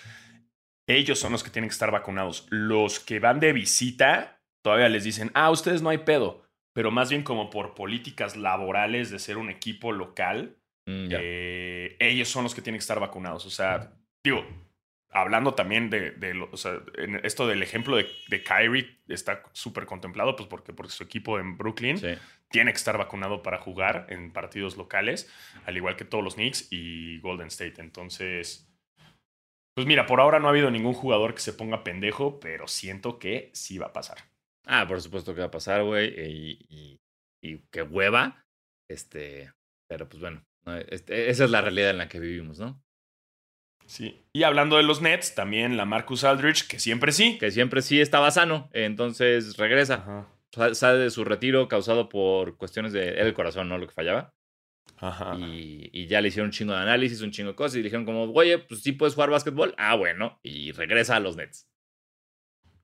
ellos 0.87 1.19
son 1.19 1.31
los 1.31 1.43
que 1.43 1.49
tienen 1.49 1.69
que 1.69 1.73
estar 1.73 1.91
vacunados. 1.91 2.47
Los 2.49 2.99
que 2.99 3.19
van 3.19 3.39
de 3.39 3.53
visita, 3.53 4.41
todavía 4.63 4.89
les 4.89 5.03
dicen, 5.03 5.31
ah, 5.33 5.49
ustedes 5.49 5.81
no 5.81 5.89
hay 5.89 5.99
pedo, 5.99 6.43
pero 6.73 6.91
más 6.91 7.09
bien 7.09 7.23
como 7.23 7.49
por 7.49 7.73
políticas 7.73 8.37
laborales 8.37 9.09
de 9.09 9.19
ser 9.19 9.37
un 9.37 9.49
equipo 9.49 9.91
local, 9.91 10.57
mm, 10.85 11.07
eh, 11.11 11.97
ellos 11.99 12.29
son 12.29 12.43
los 12.43 12.53
que 12.53 12.61
tienen 12.61 12.77
que 12.77 12.83
estar 12.83 12.99
vacunados. 12.99 13.45
O 13.45 13.49
sea, 13.49 13.91
digo, 14.23 14.45
hablando 15.09 15.53
también 15.53 15.89
de, 15.89 16.13
o 16.51 16.57
sea, 16.57 16.81
esto 17.23 17.47
del 17.47 17.63
ejemplo 17.63 17.95
de, 17.97 18.07
de 18.29 18.43
Kyrie 18.43 18.99
está 19.07 19.43
súper 19.53 19.85
contemplado, 19.85 20.35
pues 20.35 20.47
porque, 20.47 20.73
porque 20.73 20.91
su 20.91 21.03
equipo 21.03 21.39
en 21.39 21.57
Brooklyn 21.57 21.99
tiene 22.49 22.71
que 22.71 22.77
estar 22.77 22.97
vacunado 22.97 23.41
para 23.41 23.59
jugar 23.59 24.07
en 24.09 24.31
partidos 24.31 24.77
locales, 24.77 25.31
al 25.65 25.77
igual 25.77 25.95
que 25.95 26.05
todos 26.05 26.23
los 26.23 26.35
Knicks 26.35 26.67
y 26.71 27.19
Golden 27.19 27.47
State. 27.47 27.81
Entonces, 27.81 28.69
pues 29.75 29.87
mira, 29.87 30.05
por 30.05 30.19
ahora 30.19 30.39
no 30.39 30.47
ha 30.47 30.51
habido 30.51 30.71
ningún 30.71 30.93
jugador 30.93 31.33
que 31.33 31.41
se 31.41 31.53
ponga 31.53 31.83
pendejo, 31.83 32.39
pero 32.39 32.67
siento 32.67 33.19
que 33.19 33.49
sí 33.53 33.77
va 33.77 33.87
a 33.87 33.93
pasar. 33.93 34.17
Ah, 34.65 34.85
por 34.87 35.01
supuesto 35.01 35.33
que 35.33 35.41
va 35.41 35.47
a 35.47 35.51
pasar, 35.51 35.83
güey, 35.83 36.07
y, 36.07 36.65
y, 36.69 36.99
y 37.41 37.59
qué 37.71 37.81
hueva. 37.81 38.43
Este, 38.89 39.51
pero 39.89 40.07
pues 40.09 40.21
bueno, 40.21 40.43
este, 40.89 41.29
esa 41.29 41.45
es 41.45 41.51
la 41.51 41.61
realidad 41.61 41.91
en 41.91 41.97
la 41.97 42.09
que 42.09 42.19
vivimos, 42.19 42.59
¿no? 42.59 42.81
Sí. 43.87 44.21
Y 44.33 44.43
hablando 44.43 44.77
de 44.77 44.83
los 44.83 45.01
Nets, 45.01 45.33
también 45.33 45.77
la 45.77 45.85
Marcus 45.85 46.23
Aldridge, 46.23 46.67
que 46.67 46.77
siempre 46.77 47.11
sí. 47.11 47.37
Que 47.39 47.51
siempre 47.51 47.81
sí 47.81 47.99
estaba 47.99 48.29
sano. 48.31 48.69
Entonces 48.73 49.57
regresa. 49.57 50.27
Sale 50.73 50.99
de 50.99 51.09
su 51.09 51.23
retiro 51.23 51.67
causado 51.67 52.09
por 52.09 52.57
cuestiones 52.57 52.91
de 52.93 53.19
el 53.19 53.33
corazón, 53.33 53.69
¿no? 53.69 53.77
Lo 53.77 53.87
que 53.87 53.93
fallaba. 53.93 54.33
Ajá. 54.97 55.37
Y, 55.39 56.07
ya 56.07 56.21
le 56.21 56.29
hicieron 56.29 56.47
un 56.47 56.51
chingo 56.51 56.73
de 56.73 56.79
análisis, 56.79 57.21
un 57.21 57.31
chingo 57.31 57.51
de 57.51 57.55
cosas. 57.55 57.77
Y 57.77 57.81
dijeron 57.81 58.05
como, 58.05 58.23
oye, 58.33 58.57
pues 58.59 58.81
sí 58.81 58.91
puedes 58.91 59.15
jugar 59.15 59.29
básquetbol. 59.29 59.73
Ah, 59.77 59.95
bueno. 59.95 60.39
Y 60.43 60.71
regresa 60.73 61.15
a 61.15 61.19
los 61.19 61.37
Nets. 61.37 61.69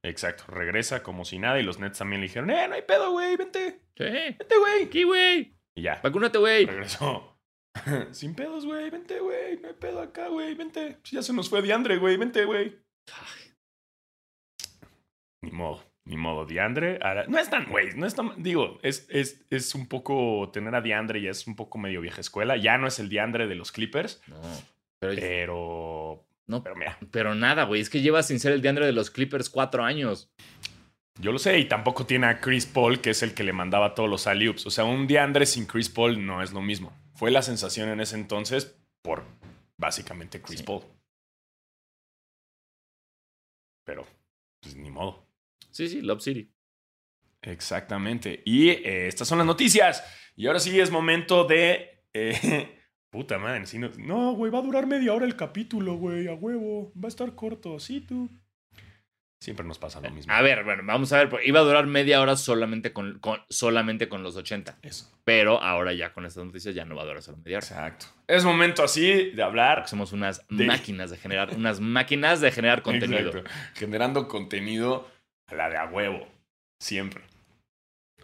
Exacto. 0.03 0.45
Regresa 0.47 1.03
como 1.03 1.25
si 1.25 1.37
nada. 1.37 1.59
Y 1.59 1.63
los 1.63 1.79
Nets 1.79 1.97
también 1.97 2.21
le 2.21 2.27
dijeron, 2.27 2.49
eh, 2.49 2.67
no 2.67 2.75
hay 2.75 2.83
pedo, 2.83 3.11
güey, 3.11 3.35
vente. 3.35 3.81
Sí. 3.97 4.05
Vente, 4.05 4.57
güey. 4.57 4.83
Aquí, 4.83 5.03
güey. 5.03 5.57
Y 5.75 5.81
ya. 5.81 5.99
Vacúnate, 6.01 6.37
güey. 6.37 6.65
Regresó. 6.65 7.32
Sin 8.11 8.33
pedos, 8.35 8.65
güey. 8.65 8.89
Vente, 8.89 9.19
güey. 9.19 9.57
No 9.59 9.67
hay 9.67 9.73
pedo 9.73 10.01
acá, 10.01 10.27
güey. 10.27 10.53
Vente. 10.55 10.97
Ya 11.11 11.21
se 11.21 11.33
nos 11.33 11.49
fue 11.49 11.61
Diandre, 11.61 11.97
güey. 11.97 12.17
Vente, 12.17 12.45
güey. 12.45 12.77
Ni 15.41 15.51
modo. 15.51 15.83
Ni 16.05 16.17
modo. 16.17 16.45
Diandre. 16.45 16.99
No 17.27 17.39
es 17.39 17.49
tan, 17.49 17.69
güey. 17.69 17.95
No 17.95 18.05
es 18.05 18.15
tan. 18.15 18.41
Digo, 18.41 18.79
es, 18.81 19.07
es, 19.09 19.45
es 19.49 19.75
un 19.75 19.87
poco. 19.87 20.49
Tener 20.51 20.75
a 20.75 20.81
Diandre 20.81 21.21
ya 21.21 21.31
es 21.31 21.47
un 21.47 21.55
poco 21.55 21.77
medio 21.77 22.01
vieja 22.01 22.21
escuela. 22.21 22.57
Ya 22.57 22.77
no 22.77 22.87
es 22.87 22.99
el 22.99 23.09
Diandre 23.09 23.47
de 23.47 23.55
los 23.55 23.71
Clippers. 23.71 24.21
No. 24.27 24.41
Pero. 24.99 26.25
no, 26.47 26.63
pero 26.63 26.75
mira. 26.75 26.97
Pero 27.11 27.35
nada, 27.35 27.65
güey. 27.65 27.81
Es 27.81 27.89
que 27.89 28.01
lleva 28.01 28.23
sin 28.23 28.39
ser 28.39 28.53
el 28.53 28.61
Diandre 28.61 28.85
de 28.85 28.93
los 28.93 29.11
Clippers 29.11 29.49
cuatro 29.49 29.83
años. 29.83 30.31
Yo 31.19 31.31
lo 31.31 31.37
sé, 31.37 31.59
y 31.59 31.65
tampoco 31.65 32.07
tiene 32.07 32.25
a 32.25 32.39
Chris 32.39 32.65
Paul, 32.65 32.99
que 32.99 33.11
es 33.11 33.21
el 33.21 33.35
que 33.35 33.43
le 33.43 33.53
mandaba 33.53 33.93
todos 33.93 34.09
los 34.09 34.25
alley 34.25 34.47
O 34.47 34.57
sea, 34.57 34.83
un 34.83 35.05
Diandre 35.05 35.45
sin 35.45 35.67
Chris 35.67 35.89
Paul 35.89 36.25
no 36.25 36.41
es 36.41 36.53
lo 36.53 36.61
mismo. 36.61 36.91
Fue 37.23 37.31
la 37.31 37.41
sensación 37.41 37.87
en 37.87 38.01
ese 38.01 38.17
entonces 38.17 38.77
por 39.01 39.23
básicamente 39.77 40.41
Chris 40.41 40.61
Paul. 40.61 40.83
Pero, 43.85 44.05
pues 44.59 44.75
ni 44.75 44.91
modo. 44.91 45.25
Sí, 45.71 45.87
sí, 45.87 46.01
Love 46.01 46.21
City. 46.21 46.53
Exactamente. 47.41 48.43
Y 48.43 48.71
eh, 48.71 49.07
estas 49.07 49.29
son 49.29 49.37
las 49.37 49.47
noticias. 49.47 50.03
Y 50.35 50.47
ahora 50.47 50.59
sí 50.59 50.77
es 50.77 50.91
momento 50.91 51.45
de. 51.45 52.03
Eh, 52.11 52.77
puta 53.09 53.39
madre, 53.39 53.63
no, 53.99 54.33
güey, 54.33 54.51
va 54.51 54.59
a 54.59 54.63
durar 54.63 54.85
media 54.85 55.13
hora 55.13 55.25
el 55.25 55.37
capítulo, 55.37 55.95
güey, 55.95 56.27
a 56.27 56.33
huevo. 56.33 56.91
Va 57.01 57.05
a 57.05 57.07
estar 57.07 57.35
corto, 57.35 57.79
sí, 57.79 58.01
tú. 58.01 58.29
Siempre 59.43 59.65
nos 59.65 59.77
pasa 59.77 59.99
lo 59.99 60.09
mismo. 60.09 60.31
A 60.31 60.41
ver, 60.41 60.63
bueno, 60.63 60.83
vamos 60.85 61.11
a 61.11 61.17
ver. 61.17 61.27
pues, 61.29 61.45
Iba 61.45 61.59
a 61.59 61.63
durar 61.63 61.85
media 61.85 62.21
hora 62.21 62.37
solamente 62.37 62.93
con, 62.93 63.19
con- 63.19 63.41
solamente 63.49 64.07
con 64.07 64.23
los 64.23 64.37
80. 64.37 64.77
Eso. 64.81 65.11
Pero 65.25 65.61
ahora 65.61 65.91
ya 65.91 66.13
con 66.13 66.25
estas 66.25 66.45
noticias 66.45 66.73
ya 66.73 66.85
no 66.85 66.95
va 66.95 67.01
a 67.01 67.05
durar 67.05 67.21
solo 67.21 67.37
media 67.43 67.57
hora. 67.57 67.67
Exacto. 67.67 68.05
Es 68.27 68.45
momento 68.45 68.83
así 68.83 69.31
de 69.31 69.43
hablar. 69.43 69.85
Somos 69.89 70.13
unas 70.13 70.47
De- 70.47 70.65
máquinas 70.65 71.09
de 71.11 71.17
generar, 71.17 71.49
unas 71.53 71.81
máquinas 71.81 72.39
de 72.39 72.51
generar 72.53 72.81
contenido. 72.83 73.29
Exacto. 73.31 73.49
Generando 73.73 74.27
contenido 74.29 75.09
a 75.47 75.55
la 75.55 75.69
de 75.69 75.75
a 75.77 75.85
huevo. 75.87 76.25
Siempre. 76.79 77.23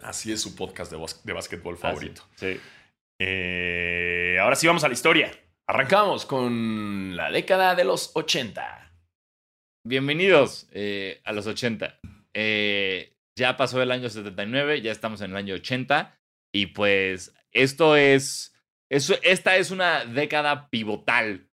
Así 0.02 0.32
es 0.32 0.40
su 0.40 0.56
podcast 0.56 0.90
de, 0.90 0.96
bas- 0.96 1.22
de 1.22 1.32
básquetbol 1.34 1.76
favorito. 1.76 2.22
sí. 2.36 2.54
Sí. 2.54 2.60
Eh, 3.22 4.38
ahora 4.40 4.56
sí 4.56 4.66
vamos 4.66 4.82
a 4.84 4.88
la 4.88 4.94
historia. 4.94 5.30
Arrancamos 5.68 6.24
con 6.24 7.14
la 7.14 7.30
década 7.30 7.74
de 7.74 7.84
los 7.84 8.10
80. 8.14 8.89
Bienvenidos 9.86 10.68
eh, 10.72 11.20
a 11.24 11.32
los 11.32 11.46
80. 11.46 11.98
Eh, 12.34 13.16
ya 13.36 13.56
pasó 13.56 13.80
el 13.82 13.90
año 13.90 14.08
79, 14.08 14.82
ya 14.82 14.92
estamos 14.92 15.20
en 15.22 15.30
el 15.30 15.36
año 15.36 15.54
80 15.54 16.18
y 16.52 16.66
pues 16.66 17.34
esto 17.52 17.96
es, 17.96 18.54
es- 18.90 19.18
esta 19.22 19.56
es 19.56 19.70
una 19.70 20.04
década 20.04 20.68
pivotal 20.68 21.48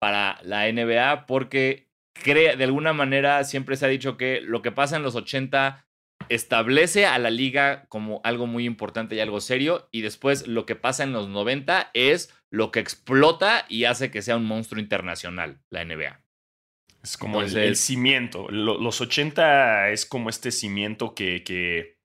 para 0.00 0.38
la 0.42 0.68
NBA 0.68 1.26
porque 1.26 1.88
crea, 2.14 2.56
de 2.56 2.64
alguna 2.64 2.92
manera 2.92 3.44
siempre 3.44 3.76
se 3.76 3.84
ha 3.84 3.88
dicho 3.88 4.16
que 4.16 4.40
lo 4.40 4.62
que 4.62 4.72
pasa 4.72 4.96
en 4.96 5.02
los 5.02 5.14
80 5.14 5.86
establece 6.28 7.06
a 7.06 7.18
la 7.18 7.30
liga 7.30 7.84
como 7.88 8.20
algo 8.24 8.46
muy 8.46 8.64
importante 8.64 9.14
y 9.14 9.20
algo 9.20 9.40
serio 9.40 9.88
y 9.92 10.00
después 10.00 10.48
lo 10.48 10.64
que 10.64 10.76
pasa 10.76 11.04
en 11.04 11.12
los 11.12 11.28
90 11.28 11.90
es 11.92 12.34
lo 12.50 12.72
que 12.72 12.80
explota 12.80 13.66
y 13.68 13.84
hace 13.84 14.10
que 14.10 14.22
sea 14.22 14.36
un 14.36 14.46
monstruo 14.46 14.80
internacional 14.80 15.60
la 15.70 15.84
NBA. 15.84 16.25
Es 17.10 17.16
como 17.16 17.40
el- 17.42 17.76
cimiento. 17.76 18.48
Lo- 18.50 18.78
los 18.80 19.00
80 19.00 19.90
es 19.90 20.06
como 20.06 20.28
este 20.28 20.50
cimiento 20.50 21.14
que, 21.14 21.42
que, 21.44 21.98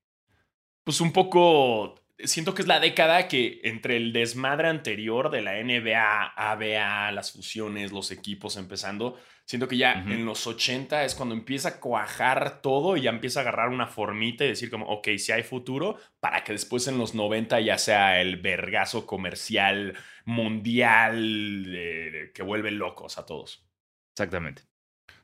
pues 0.83 1.01
un 1.01 1.11
poco, 1.11 1.95
siento 2.19 2.53
que 2.53 2.61
es 2.61 2.67
la 2.67 2.79
década 2.79 3.27
que 3.27 3.61
entre 3.63 3.97
el 3.97 4.13
desmadre 4.13 4.67
anterior 4.67 5.31
de 5.31 5.41
la 5.41 5.57
NBA, 5.59 6.27
ABA, 6.35 7.11
las 7.11 7.31
fusiones, 7.31 7.91
los 7.91 8.11
equipos 8.11 8.57
empezando, 8.57 9.17
siento 9.45 9.67
que 9.67 9.77
ya 9.77 9.93
en 9.93 10.23
los 10.25 10.45
80 10.47 11.03
es 11.03 11.15
cuando 11.15 11.33
empieza 11.35 11.69
a 11.69 11.79
cuajar 11.79 12.61
todo 12.61 12.95
y 12.95 13.01
ya 13.01 13.09
empieza 13.09 13.39
a 13.39 13.41
agarrar 13.41 13.69
una 13.69 13.87
formita 13.87 14.45
y 14.45 14.49
decir 14.49 14.69
como, 14.69 14.85
ok, 14.87 15.09
si 15.17 15.31
hay 15.31 15.43
futuro, 15.43 15.97
para 16.19 16.43
que 16.43 16.53
después 16.53 16.87
en 16.87 16.97
los 16.99 17.15
90 17.15 17.59
ya 17.59 17.77
sea 17.79 18.21
el 18.21 18.37
vergazo 18.37 19.05
comercial 19.07 19.95
mundial 20.25 21.65
eh, 21.75 22.31
que 22.33 22.43
vuelve 22.43 22.71
locos 22.71 23.17
a 23.17 23.25
todos. 23.25 23.65
Exactamente. 24.13 24.61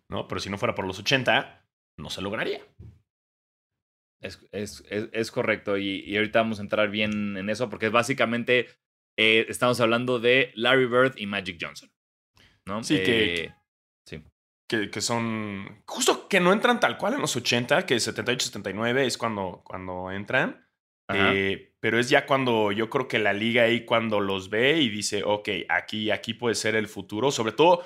¿No? 0.10 0.28
Pero 0.28 0.39
si 0.39 0.50
no 0.50 0.58
fuera 0.58 0.76
por 0.76 0.86
los 0.86 1.00
80, 1.00 1.65
no 2.00 2.10
se 2.10 2.22
lograría. 2.22 2.62
Es, 4.22 4.39
es, 4.52 4.84
es, 4.89 5.10
es 5.12 5.32
correcto 5.32 5.78
y, 5.78 6.00
y 6.06 6.17
ahorita 6.17 6.39
vamos 6.41 6.60
a 6.60 6.63
entrar 6.63 6.89
bien 6.89 7.38
en 7.38 7.50
eso 7.50 7.70
porque 7.70 7.89
básicamente 7.89 8.67
eh, 9.17 9.46
estamos 9.48 9.80
hablando 9.80 10.20
de 10.20 10.52
Larry 10.56 10.86
Bird 10.88 11.13
y 11.17 11.28
Magic 11.28 11.58
Johnson. 11.62 11.91
¿no? 12.65 12.84
Sí, 12.84 12.96
que- 13.04 13.43
Eh, 13.46 13.56
sí. 14.06 14.24
Que, 14.70 14.89
que 14.89 15.02
son. 15.02 15.84
Justo 15.86 16.28
que 16.28 16.39
no 16.41 16.52
entran 16.52 16.80
tal 16.80 16.98
cual 16.98 17.13
en 17.13 17.22
los 17.22 17.36
80, 17.36 17.86
que 17.86 17.96
78-79 17.96 19.06
es 19.06 19.17
cuando, 19.17 19.62
cuando 19.63 20.12
entran. 20.12 20.65
Eh, 21.13 21.74
pero 21.80 22.00
es 22.00 22.10
ya 22.10 22.26
cuando 22.26 22.74
yo 22.74 22.89
creo 22.89 23.08
que 23.08 23.17
la 23.17 23.32
liga 23.32 23.63
ahí 23.63 23.86
cuando 23.86 24.20
los 24.20 24.50
ve 24.50 24.78
y 24.82 24.89
dice, 24.89 25.24
ok, 25.24 25.48
aquí, 25.70 26.12
aquí 26.12 26.34
puede 26.34 26.56
ser 26.56 26.76
el 26.76 26.88
futuro. 26.89 27.32
Sobre 27.32 27.54
todo 27.54 27.86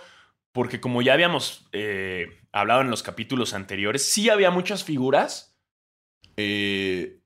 porque 0.53 0.81
como 0.81 1.01
ya 1.01 1.13
habíamos 1.13 1.67
eh, 1.71 2.27
hablado 2.51 2.81
en 2.81 2.89
los 2.89 3.03
capítulos 3.03 3.53
anteriores, 3.53 4.03
sí 4.03 4.29
había 4.29 4.51
muchas 4.51 4.83
figuras, 4.83 5.57
eh, 6.37 7.19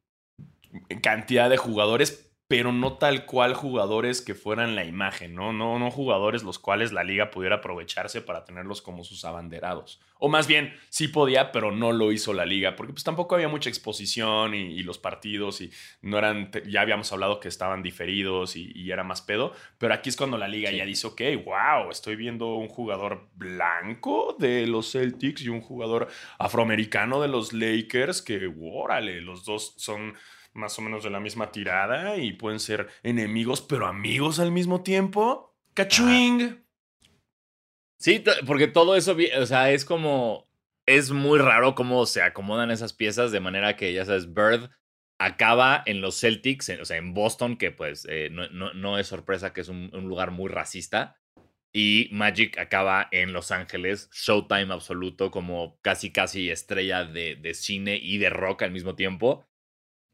cantidad 1.01 1.49
de 1.49 1.57
jugadores, 1.57 2.24
pero 2.47 2.71
no 2.71 2.97
tal 2.97 3.25
cual 3.25 3.55
jugadores 3.55 4.21
que 4.21 4.36
fueran 4.36 4.75
la 4.75 4.86
imagen, 4.86 5.34
¿no? 5.34 5.51
No, 5.51 5.79
no 5.79 5.89
jugadores 5.89 6.43
los 6.43 6.60
cuales 6.60 6.91
la 6.91 7.03
liga 7.03 7.31
pudiera 7.31 7.55
aprovecharse 7.55 8.21
para 8.21 8.45
tenerlos 8.45 8.84
como 8.84 9.03
sus 9.03 9.25
abanderados. 9.25 9.99
O 10.19 10.29
más 10.29 10.47
bien, 10.47 10.73
sí 10.89 11.08
podía, 11.08 11.51
pero 11.51 11.71
no 11.71 11.91
lo 11.91 12.12
hizo 12.12 12.34
la 12.34 12.45
liga, 12.45 12.75
porque 12.75 12.93
pues 12.93 13.03
tampoco 13.03 13.36
había 13.36 13.47
mucha 13.47 13.69
exposición 13.69 14.53
y, 14.53 14.73
y 14.73 14.84
los 14.84 14.97
partidos 14.99 15.60
y 15.60 15.71
no 16.01 16.17
eran, 16.19 16.51
ya 16.67 16.81
habíamos 16.81 17.12
hablado 17.12 17.39
que 17.39 17.47
estaban 17.47 17.81
diferidos 17.84 18.55
y, 18.55 18.71
y 18.75 18.91
era 18.91 19.03
más 19.03 19.21
pedo, 19.21 19.53
pero 19.77 19.93
aquí 19.93 20.10
es 20.10 20.15
cuando 20.15 20.38
la 20.38 20.47
liga 20.47 20.71
Sí. 20.71 20.77
ya 20.77 20.86
dice, 20.86 21.08
ok, 21.08 21.21
wow, 21.45 21.89
estoy 21.91 22.15
viendo 22.15 22.55
un 22.55 22.67
jugador 22.69 23.27
blanco 23.36 24.36
de 24.39 24.67
los 24.67 24.91
Celtics 24.91 25.41
y 25.41 25.49
un 25.49 25.62
jugador 25.62 26.08
afroamericano 26.38 27.21
de 27.21 27.27
los 27.27 27.53
Lakers, 27.53 28.21
que, 28.21 28.51
órale, 28.62 29.19
los 29.21 29.45
dos 29.45 29.73
son 29.77 30.13
más 30.55 30.79
o 30.79 30.81
menos 30.81 31.03
de 31.03 31.11
la 31.11 31.19
misma 31.19 31.51
tirada 31.51 32.17
y 32.17 32.33
pueden 32.33 32.59
ser 32.59 32.87
enemigos, 33.03 33.61
pero 33.61 33.85
amigos 33.85 34.39
al 34.39 34.51
mismo 34.51 34.81
tiempo. 34.81 35.55
¡Cachuing! 35.75 36.65
Sí, 37.99 38.19
t- 38.19 38.31
porque 38.47 38.67
todo 38.67 38.95
eso, 38.95 39.15
o 39.39 39.45
sea, 39.45 39.71
es 39.71 39.85
como, 39.85 40.49
es 40.87 41.11
muy 41.11 41.37
raro 41.37 41.75
cómo 41.75 42.05
se 42.05 42.21
acomodan 42.21 42.71
esas 42.71 42.93
piezas 42.93 43.31
de 43.31 43.39
manera 43.39 43.75
que, 43.75 43.93
ya 43.93 44.05
sabes, 44.05 44.33
Bird 44.33 44.69
acaba 45.19 45.83
en 45.85 46.01
los 46.01 46.19
Celtics, 46.19 46.69
en- 46.69 46.81
o 46.81 46.85
sea, 46.85 46.97
en 46.97 47.13
Boston, 47.13 47.57
que 47.57 47.71
pues 47.71 48.07
eh, 48.09 48.29
no 48.31 48.97
es 48.97 49.07
sorpresa 49.07 49.53
que 49.53 49.61
es 49.61 49.69
un, 49.69 49.89
un 49.93 50.07
lugar 50.07 50.31
muy 50.31 50.49
racista, 50.49 51.17
y 51.73 52.07
Magic 52.13 52.57
acaba 52.57 53.09
en 53.11 53.33
Los 53.33 53.51
Ángeles, 53.51 54.09
Showtime 54.13 54.73
absoluto, 54.73 55.29
como 55.29 55.77
casi, 55.81 56.09
casi 56.09 56.49
estrella 56.49 57.03
de, 57.03 57.35
de 57.35 57.53
cine 57.53 57.97
y 58.01 58.17
de 58.17 58.29
rock 58.29 58.61
al 58.61 58.71
mismo 58.71 58.95
tiempo. 58.95 59.45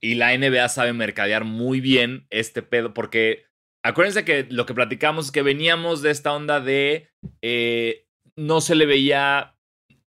Y 0.03 0.15
la 0.15 0.35
NBA 0.35 0.67
sabe 0.69 0.93
mercadear 0.93 1.45
muy 1.45 1.79
bien 1.79 2.25
este 2.31 2.63
pedo, 2.63 2.93
porque 2.93 3.45
acuérdense 3.83 4.25
que 4.25 4.47
lo 4.49 4.65
que 4.65 4.73
platicamos 4.73 5.27
es 5.27 5.31
que 5.31 5.43
veníamos 5.43 6.01
de 6.01 6.11
esta 6.11 6.33
onda 6.33 6.59
de 6.59 7.09
eh, 7.41 8.07
no 8.35 8.61
se 8.61 8.75
le 8.75 8.85
veía, 8.87 9.55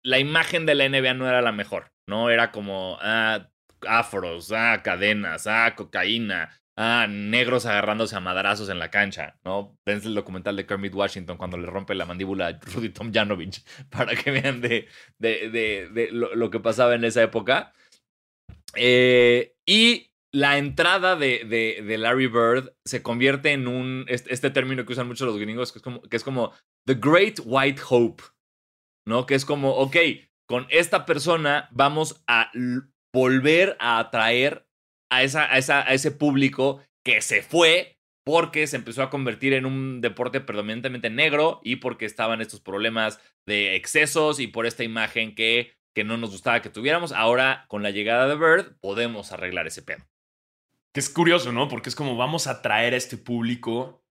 la 0.03 0.19
imagen 0.19 0.65
de 0.65 0.75
la 0.75 0.87
NBA 0.87 1.13
no 1.13 1.27
era 1.27 1.41
la 1.41 1.51
mejor, 1.51 1.91
¿no? 2.07 2.29
Era 2.29 2.51
como 2.51 2.97
ah, 3.01 3.49
afros, 3.85 4.51
ah, 4.53 4.81
cadenas, 4.81 5.45
ah, 5.47 5.73
cocaína, 5.75 6.57
ah, 6.77 7.07
negros 7.09 7.65
agarrándose 7.65 8.15
a 8.15 8.21
madrazos 8.21 8.69
en 8.69 8.79
la 8.79 8.91
cancha, 8.91 9.39
¿no? 9.43 9.77
Ven 9.85 10.01
el 10.05 10.15
documental 10.15 10.55
de 10.55 10.65
Kermit 10.65 10.95
Washington 10.95 11.37
cuando 11.37 11.57
le 11.57 11.67
rompe 11.67 11.95
la 11.95 12.05
mandíbula 12.05 12.47
a 12.47 12.59
Rudy 12.73 12.89
Tomjanovich 12.89 13.63
para 13.89 14.15
que 14.15 14.31
vean 14.31 14.61
de, 14.61 14.87
de, 15.17 15.49
de, 15.49 15.89
de 15.89 16.11
lo, 16.11 16.33
lo 16.33 16.49
que 16.49 16.61
pasaba 16.61 16.95
en 16.95 17.03
esa 17.03 17.21
época. 17.23 17.73
Eh, 18.75 19.50
y 19.71 20.11
la 20.33 20.57
entrada 20.57 21.15
de, 21.15 21.45
de, 21.45 21.97
Larry 21.97 22.27
Bird 22.27 22.73
se 22.85 23.01
convierte 23.01 23.53
en 23.53 23.69
un, 23.69 24.03
este, 24.09 24.49
término 24.49 24.85
que 24.85 24.91
usan 24.91 25.07
mucho 25.07 25.25
los 25.25 25.37
gringos, 25.37 25.71
que 25.71 25.79
es, 25.79 25.83
como, 25.83 26.01
que 26.01 26.17
es 26.17 26.25
como 26.25 26.51
The 26.85 26.95
Great 26.95 27.39
White 27.45 27.81
Hope, 27.89 28.21
¿no? 29.07 29.25
Que 29.25 29.35
es 29.35 29.45
como, 29.45 29.71
ok, 29.75 29.95
con 30.45 30.67
esta 30.71 31.05
persona 31.05 31.69
vamos 31.71 32.21
a 32.27 32.51
volver 33.15 33.77
a 33.79 33.99
atraer 33.99 34.67
a, 35.09 35.23
esa, 35.23 35.49
a, 35.49 35.57
esa, 35.57 35.87
a 35.87 35.93
ese 35.93 36.11
público 36.11 36.81
que 37.05 37.21
se 37.21 37.41
fue 37.41 37.97
porque 38.25 38.67
se 38.67 38.75
empezó 38.75 39.03
a 39.03 39.09
convertir 39.09 39.53
en 39.53 39.65
un 39.65 40.01
deporte 40.01 40.41
predominantemente 40.41 41.09
negro 41.09 41.61
y 41.63 41.77
porque 41.77 42.05
estaban 42.05 42.41
estos 42.41 42.59
problemas 42.59 43.21
de 43.47 43.75
excesos 43.75 44.41
y 44.41 44.47
por 44.47 44.65
esta 44.65 44.83
imagen 44.83 45.33
que, 45.33 45.77
que 45.93 46.03
no 46.03 46.17
nos 46.17 46.31
gustaba 46.31 46.61
que 46.61 46.69
tuviéramos. 46.69 47.11
Ahora, 47.11 47.65
con 47.67 47.83
la 47.83 47.91
llegada 47.91 48.27
de 48.27 48.35
Bird, 48.35 48.77
podemos 48.79 49.31
arreglar 49.31 49.67
ese 49.67 49.81
pedo. 49.81 50.05
Que 50.93 50.99
es 50.99 51.09
curioso, 51.09 51.51
¿no? 51.51 51.67
Porque 51.67 51.89
es 51.89 51.95
como 51.95 52.15
vamos 52.17 52.47
a 52.47 52.61
traer 52.61 52.93
a 52.93 52.97
este 52.97 53.17
público 53.17 54.03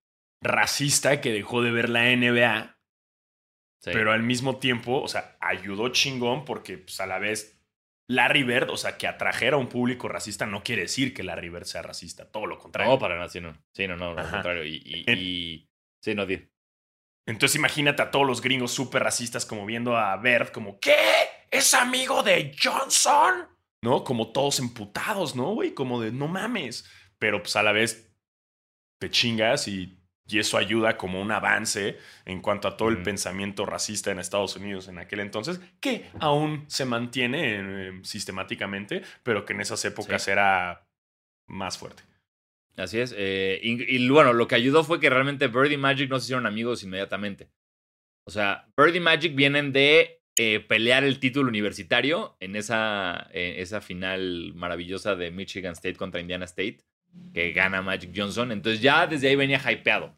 racista 0.43 1.21
que 1.21 1.33
dejó 1.33 1.63
de 1.63 1.71
ver 1.71 1.89
la 1.91 2.11
NBA, 2.11 2.79
Sí. 3.83 3.91
pero 3.95 4.13
al 4.13 4.23
mismo 4.23 4.59
tiempo, 4.59 5.01
o 5.01 5.09
sea, 5.09 5.37
ayudó 5.41 5.89
chingón 5.89 6.45
porque 6.45 6.77
pues, 6.79 7.01
a 7.01 7.07
la 7.07 7.19
vez 7.19 7.59
Larry 8.09 8.43
Bird, 8.43 8.69
o 8.71 8.77
sea, 8.77 8.99
que 8.99 9.07
atrajera 9.07 9.57
a 9.57 9.59
un 9.59 9.69
público 9.69 10.09
racista 10.09 10.45
no 10.45 10.63
quiere 10.63 10.83
decir 10.83 11.15
que 11.15 11.23
Larry 11.23 11.49
Bird 11.49 11.65
sea 11.65 11.81
racista, 11.83 12.31
todo 12.31 12.45
lo 12.47 12.59
contrario. 12.59 12.93
no, 12.93 12.99
para 12.99 13.15
nada, 13.15 13.29
sí, 13.29 13.41
no. 13.41 13.57
Sí, 13.73 13.87
no, 13.87 13.97
no, 13.97 14.11
al 14.19 14.31
contrario. 14.31 14.65
Y, 14.65 14.83
y, 14.85 15.05
En- 15.07 15.19
y- 15.19 15.71
sí, 16.03 16.15
no, 16.15 16.27
di. 16.27 16.47
Entonces 17.27 17.57
imagínate 17.57 18.03
a 18.03 18.11
todos 18.11 18.27
los 18.27 18.41
gringos 18.43 18.73
súper 18.73 19.03
racistas 19.03 19.47
como 19.47 19.65
viendo 19.65 19.97
a 19.97 20.17
Bird 20.17 20.49
como, 20.51 20.79
¿qué? 20.81 20.97
¿Es 21.51 21.75
amigo 21.75 22.23
de 22.23 22.55
Johnson? 22.63 23.49
¿No? 23.83 24.05
Como 24.05 24.31
todos 24.33 24.59
emputados, 24.59 25.35
¿no, 25.35 25.55
güey? 25.55 25.73
Como 25.75 26.01
de, 26.01 26.13
no 26.13 26.29
mames. 26.29 26.89
Pero 27.19 27.43
pues 27.43 27.57
a 27.57 27.63
la 27.63 27.73
vez 27.73 28.13
te 29.01 29.11
chingas 29.11 29.67
y, 29.69 29.99
y 30.27 30.39
eso 30.39 30.59
ayuda 30.59 30.97
como 30.97 31.21
un 31.21 31.33
avance 31.33 31.99
en 32.27 32.41
cuanto 32.43 32.69
a 32.69 32.77
todo 32.77 32.89
el 32.91 33.03
pensamiento 33.03 33.65
racista 33.67 34.11
en 34.11 34.19
Estados 34.19 34.55
Unidos 34.57 34.89
en 34.89 34.99
aquel 34.99 35.21
entonces, 35.21 35.61
que 35.81 36.11
aún 36.21 36.65
se 36.69 36.85
mantiene 36.85 37.89
eh, 37.89 38.01
sistemáticamente, 38.05 39.03
pero 39.23 39.45
que 39.45 39.55
en 39.55 39.61
esas 39.63 39.85
épocas 39.85 40.23
Sí. 40.23 40.31
era 40.31 40.87
más 41.47 41.79
fuerte. 41.79 42.03
Así 42.77 43.01
es. 43.01 43.15
eh, 43.17 43.59
y, 43.63 43.97
y, 43.97 44.09
bueno, 44.09 44.33
lo 44.33 44.47
que 44.47 44.55
ayudó 44.55 44.85
fue 44.85 45.01
que 45.01 45.11
realmente 45.11 45.49
Bird 45.49 45.71
y 45.73 45.77
Magic 45.77 46.09
no 46.09 46.19
se 46.19 46.25
hicieron 46.27 46.47
amigos 46.47 46.83
inmediatamente. 46.83 47.51
O 48.27 48.31
sea, 48.31 48.69
Bird 48.77 48.95
y 48.95 49.01
Magic 49.01 49.35
vienen 49.35 49.73
de 49.73 50.20
eh, 50.37 50.61
pelear 50.61 51.05
el 51.05 51.19
título 51.21 51.49
universitario 51.49 52.37
en 52.41 52.57
esa, 52.57 53.29
esa 53.33 53.81
final 53.81 54.53
maravillosa 54.55 55.17
de 55.17 55.31
Michigan 55.31 55.73
State 55.73 55.97
contra 55.97 56.21
Indiana 56.21 56.45
State, 56.45 56.79
que 57.35 57.53
gana 57.53 57.83
Magic 57.83 58.13
Johnson. 58.15 58.53
Entonces 58.53 58.81
ya 58.81 59.07
desde 59.07 59.29
ahí 59.29 59.37
venía 59.37 59.61
hypeado. 59.71 60.15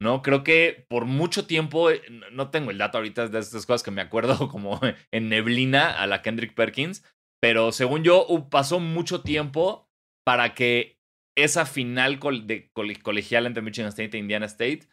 ¿no? 0.00 0.22
Creo 0.22 0.44
que 0.44 0.86
por 0.88 1.06
mucho 1.06 1.46
tiempo, 1.46 1.90
eh, 1.90 2.02
no 2.32 2.50
tengo 2.50 2.70
el 2.70 2.78
dato 2.78 2.98
ahorita 2.98 3.28
de 3.28 3.38
estas 3.38 3.66
cosas 3.66 3.82
que 3.82 3.90
me 3.90 4.02
acuerdo 4.02 4.48
como 4.50 4.80
en 5.10 5.28
neblina 5.28 5.90
a 5.90 6.06
la 6.06 6.22
Kendrick 6.22 6.54
Perkins, 6.54 7.04
pero 7.40 7.72
según 7.72 8.04
yo 8.04 8.26
pasó 8.50 8.80
mucho 8.80 9.22
tiempo 9.22 9.90
para 10.24 10.54
que 10.54 11.00
esa 11.36 11.66
final 11.66 12.20
de 12.44 12.70
colegial 13.02 13.46
entre 13.46 13.62
Michigan 13.62 13.88
State 13.88 14.16
e 14.16 14.20
Indiana 14.20 14.46
State 14.46 14.86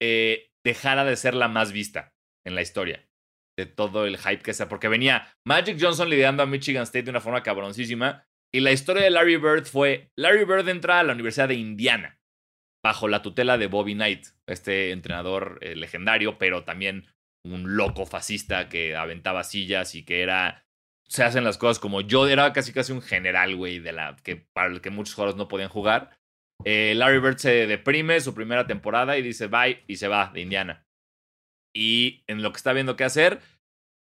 eh, 0.00 0.52
dejara 0.62 1.04
de 1.04 1.16
ser 1.16 1.34
la 1.34 1.48
más 1.48 1.72
vista 1.72 2.14
en 2.44 2.54
la 2.54 2.62
historia 2.62 3.07
de 3.58 3.66
todo 3.66 4.06
el 4.06 4.18
hype 4.18 4.38
que 4.38 4.54
sea, 4.54 4.68
porque 4.68 4.86
venía 4.86 5.34
Magic 5.44 5.78
Johnson 5.80 6.08
liderando 6.08 6.44
a 6.44 6.46
Michigan 6.46 6.84
State 6.84 7.02
de 7.02 7.10
una 7.10 7.20
forma 7.20 7.42
cabroncísima, 7.42 8.24
y 8.54 8.60
la 8.60 8.70
historia 8.70 9.02
de 9.02 9.10
Larry 9.10 9.36
Bird 9.36 9.66
fue, 9.66 10.12
Larry 10.16 10.44
Bird 10.44 10.68
entra 10.68 11.00
a 11.00 11.02
la 11.02 11.12
Universidad 11.12 11.48
de 11.48 11.56
Indiana, 11.56 12.20
bajo 12.84 13.08
la 13.08 13.20
tutela 13.20 13.58
de 13.58 13.66
Bobby 13.66 13.94
Knight, 13.94 14.28
este 14.46 14.92
entrenador 14.92 15.58
eh, 15.60 15.74
legendario, 15.74 16.38
pero 16.38 16.62
también 16.62 17.06
un 17.44 17.76
loco 17.76 18.06
fascista 18.06 18.68
que 18.68 18.94
aventaba 18.94 19.42
sillas 19.42 19.96
y 19.96 20.04
que 20.04 20.22
era 20.22 20.64
se 21.08 21.24
hacen 21.24 21.42
las 21.42 21.58
cosas 21.58 21.78
como 21.78 22.02
yo 22.02 22.28
era 22.28 22.52
casi 22.52 22.72
casi 22.72 22.92
un 22.92 23.02
general, 23.02 23.56
güey, 23.56 23.80
de 23.80 23.92
la 23.92 24.14
que 24.22 24.36
para 24.36 24.68
el 24.68 24.80
que 24.80 24.90
muchos 24.90 25.14
jugadores 25.14 25.36
no 25.36 25.48
podían 25.48 25.70
jugar. 25.70 26.10
Eh, 26.64 26.94
Larry 26.96 27.18
Bird 27.18 27.38
se 27.38 27.66
deprime 27.66 28.20
su 28.20 28.34
primera 28.34 28.66
temporada 28.66 29.16
y 29.16 29.22
dice 29.22 29.46
bye 29.46 29.82
y 29.88 29.96
se 29.96 30.06
va 30.06 30.30
de 30.32 30.42
Indiana. 30.42 30.87
Y 31.72 32.22
en 32.26 32.42
lo 32.42 32.52
que 32.52 32.56
está 32.56 32.72
viendo 32.72 32.96
qué 32.96 33.04
hacer, 33.04 33.40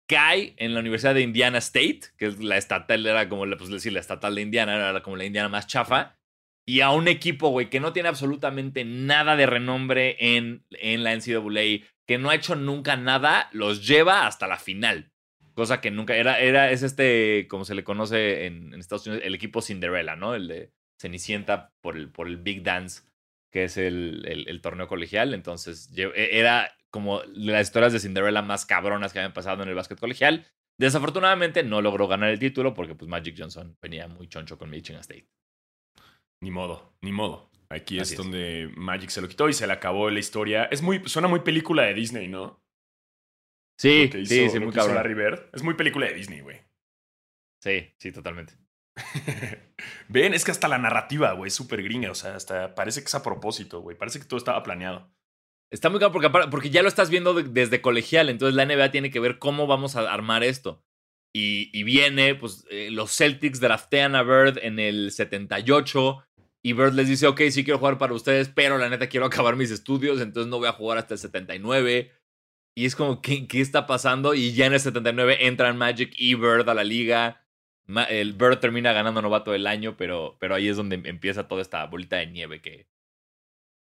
cae 0.08 0.54
en 0.58 0.73
la 0.73 0.80
Universidad 0.80 1.15
de 1.15 1.21
Indiana 1.21 1.58
State, 1.60 2.02
que 2.17 2.28
es 2.28 2.43
la 2.43 2.58
estatal, 2.58 3.06
era 3.06 3.30
como 3.30 3.45
pues, 3.58 3.69
decir, 3.69 3.93
la 3.93 3.99
estatal 3.99 4.36
de 4.36 4.41
Indiana, 4.41 4.76
era 4.76 5.02
como 5.04 5.15
la 5.15 5.26
Indiana 5.26 5.49
más 5.49 5.67
chafa. 5.67 6.17
Y 6.65 6.80
a 6.80 6.91
un 6.91 7.08
equipo, 7.08 7.49
güey, 7.49 7.69
que 7.69 7.82
no 7.82 7.91
tiene 7.91 8.10
absolutamente 8.10 8.86
nada 8.86 9.36
de 9.36 9.45
renombre 9.45 10.15
en, 10.19 10.65
en 10.71 11.04
la 11.04 11.13
NCAA, 11.13 11.86
que 12.08 12.17
no 12.17 12.30
ha 12.30 12.36
hecho 12.36 12.56
nunca 12.56 12.95
nada, 12.95 13.49
los 13.52 13.86
lleva 13.86 14.28
hasta 14.28 14.47
la 14.47 14.58
final. 14.58 15.12
Cosa 15.56 15.82
que 15.82 15.91
nunca 15.91 16.15
era, 16.15 16.39
era, 16.39 16.71
es 16.71 16.82
este, 16.82 17.47
como 17.49 17.65
se 17.65 17.76
le 17.76 17.84
conoce 17.84 18.45
en, 18.45 18.73
Estados 18.76 19.06
Unidos, 19.08 19.23
el 19.26 19.36
equipo 19.36 19.62
Cinderella, 19.62 20.15
¿no? 20.15 20.36
El 20.36 20.47
de 20.47 20.71
Cenicienta 20.99 21.73
por 21.82 21.97
el, 21.97 22.10
por 22.10 22.28
el 22.28 22.38
Big 22.38 22.63
Dance, 22.63 23.04
que 23.52 23.65
es 23.65 23.78
el, 23.78 24.26
el, 24.26 24.62
torneo 24.62 24.88
colegial. 24.88 25.34
Entonces, 25.34 25.91
e, 25.95 26.39
era 26.39 26.76
como 26.93 27.23
las 27.34 27.63
historias 27.63 27.91
de 27.91 27.99
Cinderella 27.99 28.43
más 28.43 28.67
cabronas 28.67 29.12
que 29.12 29.17
habían 29.17 29.34
pasado 29.34 29.63
en 29.63 29.69
el 29.69 29.73
básquet 29.73 29.99
colegial. 29.99 30.45
Desafortunadamente 30.77 31.63
no 31.63 31.82
logró 31.82 32.08
ganar 32.08 32.29
el 32.29 32.38
título 32.38 32.75
porque 32.75 32.93
pues 32.93 33.10
Magic 33.10 33.36
Johnson 33.36 33.75
venía 33.82 34.08
muy 34.08 34.27
choncho 34.27 34.60
con 34.60 34.69
Michigan 34.69 35.01
State. 35.01 35.27
Ni 36.39 36.51
modo, 36.51 36.95
ni 37.01 37.12
modo. 37.12 37.49
Aquí 37.69 37.97
es, 37.97 38.15
donde 38.15 38.71
Magic 38.75 39.10
se 39.10 39.21
lo 39.21 39.27
quitó 39.27 39.49
y 39.49 39.53
se 39.53 39.65
le 39.65 39.73
acabó 39.73 40.12
la 40.12 40.19
historia. 40.19 40.65
Es 40.65 40.84
muy, 40.84 41.01
suena 41.10 41.27
muy 41.27 41.39
película 41.39 41.82
de 41.82 41.95
Disney, 41.95 42.27
¿no? 42.27 42.63
Sí, 43.79 44.12
sí, 44.12 44.49
sí, 44.51 44.60
muy 44.60 44.71
cabrón. 44.71 44.97
Larry 44.97 45.15
Bird. 45.15 45.49
Es 45.51 45.63
muy 45.63 45.73
película 45.73 46.06
de 46.06 46.13
Disney, 46.13 46.41
güey. 46.41 46.62
Sí, 47.63 47.91
sí, 47.97 48.12
totalmente. 48.12 48.53
Ven, 50.10 50.36
es 50.36 50.45
que 50.45 50.51
hasta 50.51 50.67
la 50.67 50.77
narrativa, 50.77 51.32
güey, 51.32 51.47
es 51.47 51.56
súper 51.56 51.82
gringa. 51.82 52.12
O 52.12 52.15
sea, 52.15 52.36
hasta 52.36 52.75
parece 52.75 53.01
que 53.01 53.08
es 53.08 53.15
a 53.15 53.23
propósito, 53.23 53.82
güey. 53.82 53.97
Parece 53.97 54.19
que 54.19 54.25
todo 54.25 54.38
estaba 54.38 54.62
planeado. 54.62 55.12
Está 55.73 55.89
muy 55.89 55.99
cabrón 55.99 56.21
porque, 56.21 56.47
porque 56.51 56.69
ya 56.69 56.83
lo 56.83 56.88
estás 56.88 57.09
viendo 57.09 57.33
desde 57.33 57.81
colegial. 57.81 58.29
Entonces 58.29 58.55
la 58.55 58.63
NBA 58.63 58.91
tiene 58.91 59.09
que 59.09 59.19
ver 59.19 59.39
cómo 59.39 59.65
vamos 59.65 59.95
a 59.95 60.01
armar 60.01 60.43
esto. 60.43 60.83
Y, 61.36 61.81
viene, 61.81 62.36
pues, 62.36 62.67
eh, 62.69 62.89
los 62.91 63.12
Celtics 63.12 63.59
draftean 63.59 64.15
a 64.15 64.21
Bird 64.21 64.59
en 64.62 64.77
el 64.77 65.12
78. 65.12 66.23
Y 66.62 66.73
Bird 66.73 66.93
les 66.93 67.07
dice, 67.07 67.25
ok, 67.25 67.41
sí 67.49 67.63
quiero 67.63 67.79
jugar 67.79 67.97
para 67.97 68.13
ustedes, 68.13 68.49
pero 68.49 68.77
la 68.77 68.88
neta 68.88 69.09
quiero 69.09 69.25
acabar 69.45 69.55
mis 69.55 69.71
estudios, 69.71 70.21
entonces 70.21 70.47
no 70.47 70.59
voy 70.59 70.67
a 70.67 70.73
jugar 70.73 70.99
hasta 70.99 71.15
el 71.15 71.19
79. 71.19 72.12
Y 72.75 72.86
es 72.86 72.95
como, 72.95 73.19
¿qué, 73.19 73.47
qué 73.47 73.59
está 73.59 73.88
pasando? 73.88 74.36
Y 74.36 74.53
ya 74.53 74.67
en 74.67 74.73
el 74.73 74.79
79 74.79 75.47
entran 75.47 75.75
Magic 75.75 76.13
y 76.17 76.36
Bird 76.36 76.69
a 76.69 76.75
la 76.75 76.83
liga. 76.83 77.43
el 78.09 78.33
Bird 78.33 78.59
termina 78.59 78.93
ganando 78.93 79.23
novato 79.23 79.51
del 79.51 79.65
año, 79.65 79.97
pero, 79.97 80.38
pero 80.39 80.53
ahí 80.53 80.67
es 80.67 80.77
donde 80.77 81.01
empieza 81.09 81.47
toda 81.47 81.63
esta 81.63 81.83
bolita 81.88 82.17
de 82.17 82.27
nieve 82.27 82.62
que, 82.62 82.88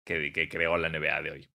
que, 0.04 0.32
que 0.32 0.48
creó 0.48 0.76
la 0.78 0.88
NBA 0.88 1.22
de 1.22 1.30
hoy. 1.30 1.48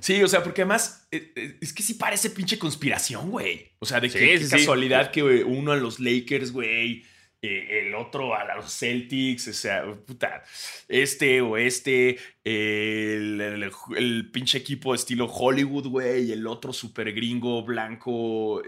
Sí, 0.00 0.22
o 0.22 0.28
sea, 0.28 0.42
porque 0.42 0.62
además 0.62 1.06
eh, 1.10 1.32
eh, 1.36 1.58
es 1.60 1.72
que 1.72 1.82
sí 1.82 1.94
parece 1.94 2.30
pinche 2.30 2.58
conspiración, 2.58 3.30
güey. 3.30 3.72
O 3.78 3.86
sea, 3.86 4.00
de 4.00 4.10
que 4.10 4.48
casualidad 4.48 5.10
que 5.10 5.22
uno 5.22 5.72
a 5.72 5.76
los 5.76 6.00
Lakers, 6.00 6.52
güey, 6.52 7.04
eh, 7.42 7.82
el 7.86 7.94
otro 7.94 8.34
a 8.34 8.54
los 8.54 8.72
Celtics, 8.72 9.48
o 9.48 9.52
sea, 9.52 9.84
puta, 10.06 10.42
este 10.88 11.40
o 11.42 11.56
este, 11.56 12.18
el, 12.44 14.30
pinche 14.32 14.58
equipo 14.58 14.94
estilo 14.94 15.26
Hollywood, 15.26 15.86
güey, 15.86 16.32
el 16.32 16.46
otro 16.46 16.72
super 16.72 17.12
gringo 17.12 17.62
blanco, 17.62 18.62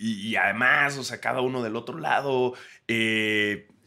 y, 0.00 0.36
además, 0.36 0.96
o 0.98 1.04
sea, 1.04 1.20
cada 1.20 1.40
uno 1.40 1.62
del 1.62 1.74
otro 1.74 1.98
lado. 1.98 2.54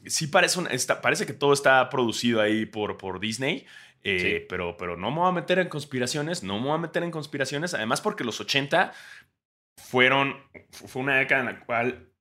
Sí 0.03 0.27
parece, 0.27 0.59
parece 1.01 1.25
que 1.25 1.33
todo 1.33 1.53
está 1.53 1.87
producido 1.89 2.41
ahí 2.41 2.65
por, 2.65 2.97
por 2.97 3.19
Disney. 3.21 3.65
Pero, 4.03 4.77
pero 4.77 4.97
no 4.97 5.11
me 5.11 5.19
voy 5.19 5.29
a 5.29 5.33
meter 5.33 5.59
en 5.59 5.69
conspiraciones, 5.69 6.43
no 6.43 6.59
me 6.59 6.67
voy 6.67 6.75
a 6.75 6.79
meter 6.79 7.03
en 7.03 7.11
conspiraciones, 7.11 7.73
además 7.73 8.01
porque 8.01 8.23
los 8.23 8.39
80 8.39 8.93
fueron, 9.77 10.37
fue 10.71 11.01
una 11.01 11.17
década 11.17 11.41
en 11.41 11.45
la 11.47 11.65
cual 11.65 12.11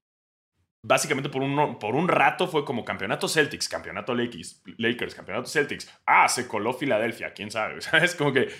básicamente 0.82 1.28
por 1.28 1.42
un, 1.42 1.78
por 1.78 1.94
un 1.94 2.08
rato 2.08 2.48
fue 2.48 2.64
como 2.64 2.84
campeonato 2.84 3.28
Celtics, 3.28 3.68
campeonato 3.68 4.14
Lakers, 4.14 4.62
Lakers, 4.78 5.14
campeonato 5.14 5.48
Celtics. 5.48 5.90
Ah, 6.06 6.28
se 6.28 6.48
coló 6.48 6.72
Filadelfia, 6.72 7.32
quién 7.32 7.50
sabe. 7.50 7.80
¿Sabes? 7.80 8.14
Como 8.14 8.32
que 8.32 8.50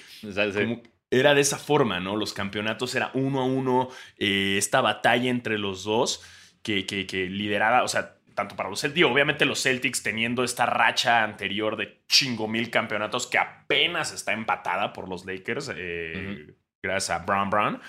era 1.11 1.35
de 1.35 1.41
esa 1.41 1.59
forma, 1.59 2.01
¿no? 2.01 2.17
Los 2.17 2.33
campeonatos 2.33 2.95
era 2.95 3.11
uno 3.15 3.41
a 3.41 3.45
uno, 3.45 3.89
eh, 4.17 4.57
esta 4.59 4.81
batalla 4.81 5.31
entre 5.31 5.59
los 5.59 5.85
dos 5.85 6.23
que, 6.63 6.87
que, 6.87 7.07
que 7.07 7.27
lideraba, 7.27 7.83
o 7.83 7.89
sea, 7.89 8.17
tanto 8.40 8.57
para 8.57 8.70
los 8.70 8.81
Celtics, 8.81 9.07
obviamente 9.07 9.44
los 9.44 9.62
Celtics 9.62 10.03
teniendo 10.03 10.42
esta 10.42 10.64
racha 10.64 11.22
anterior 11.22 11.76
de 11.76 12.00
chingo 12.09 12.48
mil 12.48 12.70
campeonatos 12.70 13.26
que 13.26 13.37
apenas 13.37 14.12
está 14.12 14.33
empatada 14.33 14.94
por 14.94 15.09
los 15.09 15.26
Lakers, 15.26 15.72
eh, 15.76 16.55
gracias 16.83 17.11
a 17.11 17.24
Brown 17.24 17.50
Brown. 17.50 17.81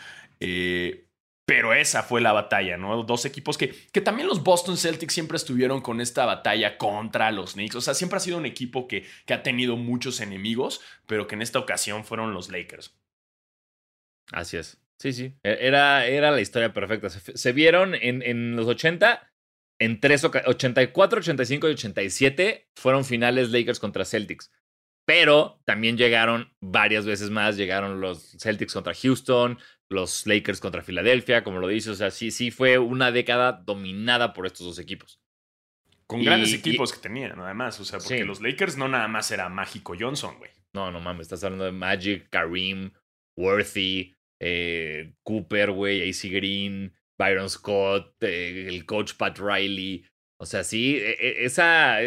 Eh, 0.41 1.07
pero 1.45 1.73
esa 1.73 2.03
fue 2.03 2.21
la 2.21 2.33
batalla, 2.33 2.77
¿no? 2.77 3.03
Dos 3.03 3.25
equipos 3.25 3.57
que, 3.57 3.73
que 3.91 4.01
también 4.01 4.27
los 4.27 4.43
Boston 4.43 4.77
Celtics 4.77 5.13
siempre 5.13 5.37
estuvieron 5.37 5.81
con 5.81 6.01
esta 6.01 6.25
batalla 6.25 6.77
contra 6.77 7.31
los 7.31 7.53
Knicks. 7.53 7.75
O 7.75 7.81
sea, 7.81 7.93
siempre 7.93 8.17
ha 8.17 8.21
sido 8.21 8.37
un 8.37 8.45
equipo 8.45 8.87
que, 8.87 9.05
que 9.25 9.33
ha 9.33 9.43
tenido 9.43 9.75
muchos 9.77 10.21
enemigos, 10.21 10.81
pero 11.07 11.27
que 11.27 11.35
en 11.35 11.41
esta 11.41 11.59
ocasión 11.59 12.05
fueron 12.05 12.33
los 12.33 12.49
Lakers. 12.49 12.95
Así 14.31 14.57
es. 14.57 14.81
Sí, 15.01 15.13
sí. 15.13 15.33
E, 15.41 15.57
era, 15.61 16.05
era 16.05 16.29
la 16.29 16.41
historia 16.41 16.73
perfecta. 16.73 17.09
Se, 17.09 17.51
vieron 17.53 17.95
en, 17.95 18.21
en, 18.21 18.55
los 18.55 18.67
80, 18.67 19.30
en 19.81 19.99
tres 19.99 20.23
84, 20.23 21.19
85 21.21 21.67
y 21.67 21.71
87 21.71 22.69
fueron 22.75 23.03
finales 23.03 23.49
Lakers 23.49 23.79
contra 23.79 24.05
Celtics. 24.05 24.51
Pero 25.05 25.59
también 25.65 25.97
llegaron 25.97 26.53
varias 26.61 27.07
veces 27.07 27.31
más, 27.31 27.57
llegaron 27.57 27.99
los 27.99 28.37
Celtics 28.39 28.73
contra 28.73 28.93
Houston, 28.93 29.57
los 29.89 30.27
Lakers 30.27 30.59
contra 30.59 30.83
Filadelfia, 30.83 31.43
como 31.43 31.57
lo 31.57 31.67
dices. 31.67 31.93
O 31.93 31.95
sea, 31.95 32.11
sí, 32.11 32.29
sí 32.29 32.51
fue 32.51 32.77
una 32.77 33.11
década 33.11 33.53
dominada 33.53 34.33
por 34.33 34.45
estos 34.45 34.67
dos 34.67 34.77
equipos. 34.77 35.19
Con 36.05 36.23
grandes 36.23 36.53
equipos 36.53 36.93
que 36.93 36.99
tenían, 36.99 37.39
además. 37.39 37.79
O 37.79 37.85
sea, 37.85 37.97
porque 37.97 38.23
los 38.23 38.39
Lakers 38.39 38.77
no 38.77 38.87
nada 38.87 39.07
más 39.07 39.31
era 39.31 39.49
Mágico 39.49 39.95
Johnson, 39.99 40.37
güey. 40.37 40.51
No, 40.73 40.91
no 40.91 40.99
mames, 40.99 41.21
estás 41.21 41.43
hablando 41.43 41.65
de 41.65 41.71
Magic, 41.71 42.29
Kareem, 42.29 42.91
Worthy, 43.35 44.15
eh, 44.39 45.15
Cooper, 45.23 45.71
güey, 45.71 46.07
AC 46.07 46.29
Green, 46.29 46.93
Byron 47.21 47.49
Scott, 47.49 48.23
eh, 48.23 48.65
el 48.67 48.85
coach 48.85 49.13
Pat 49.13 49.37
Riley. 49.37 50.05
O 50.37 50.45
sea, 50.45 50.63
sí, 50.63 50.97
e, 50.97 51.11
e, 51.11 51.45
esa, 51.45 51.97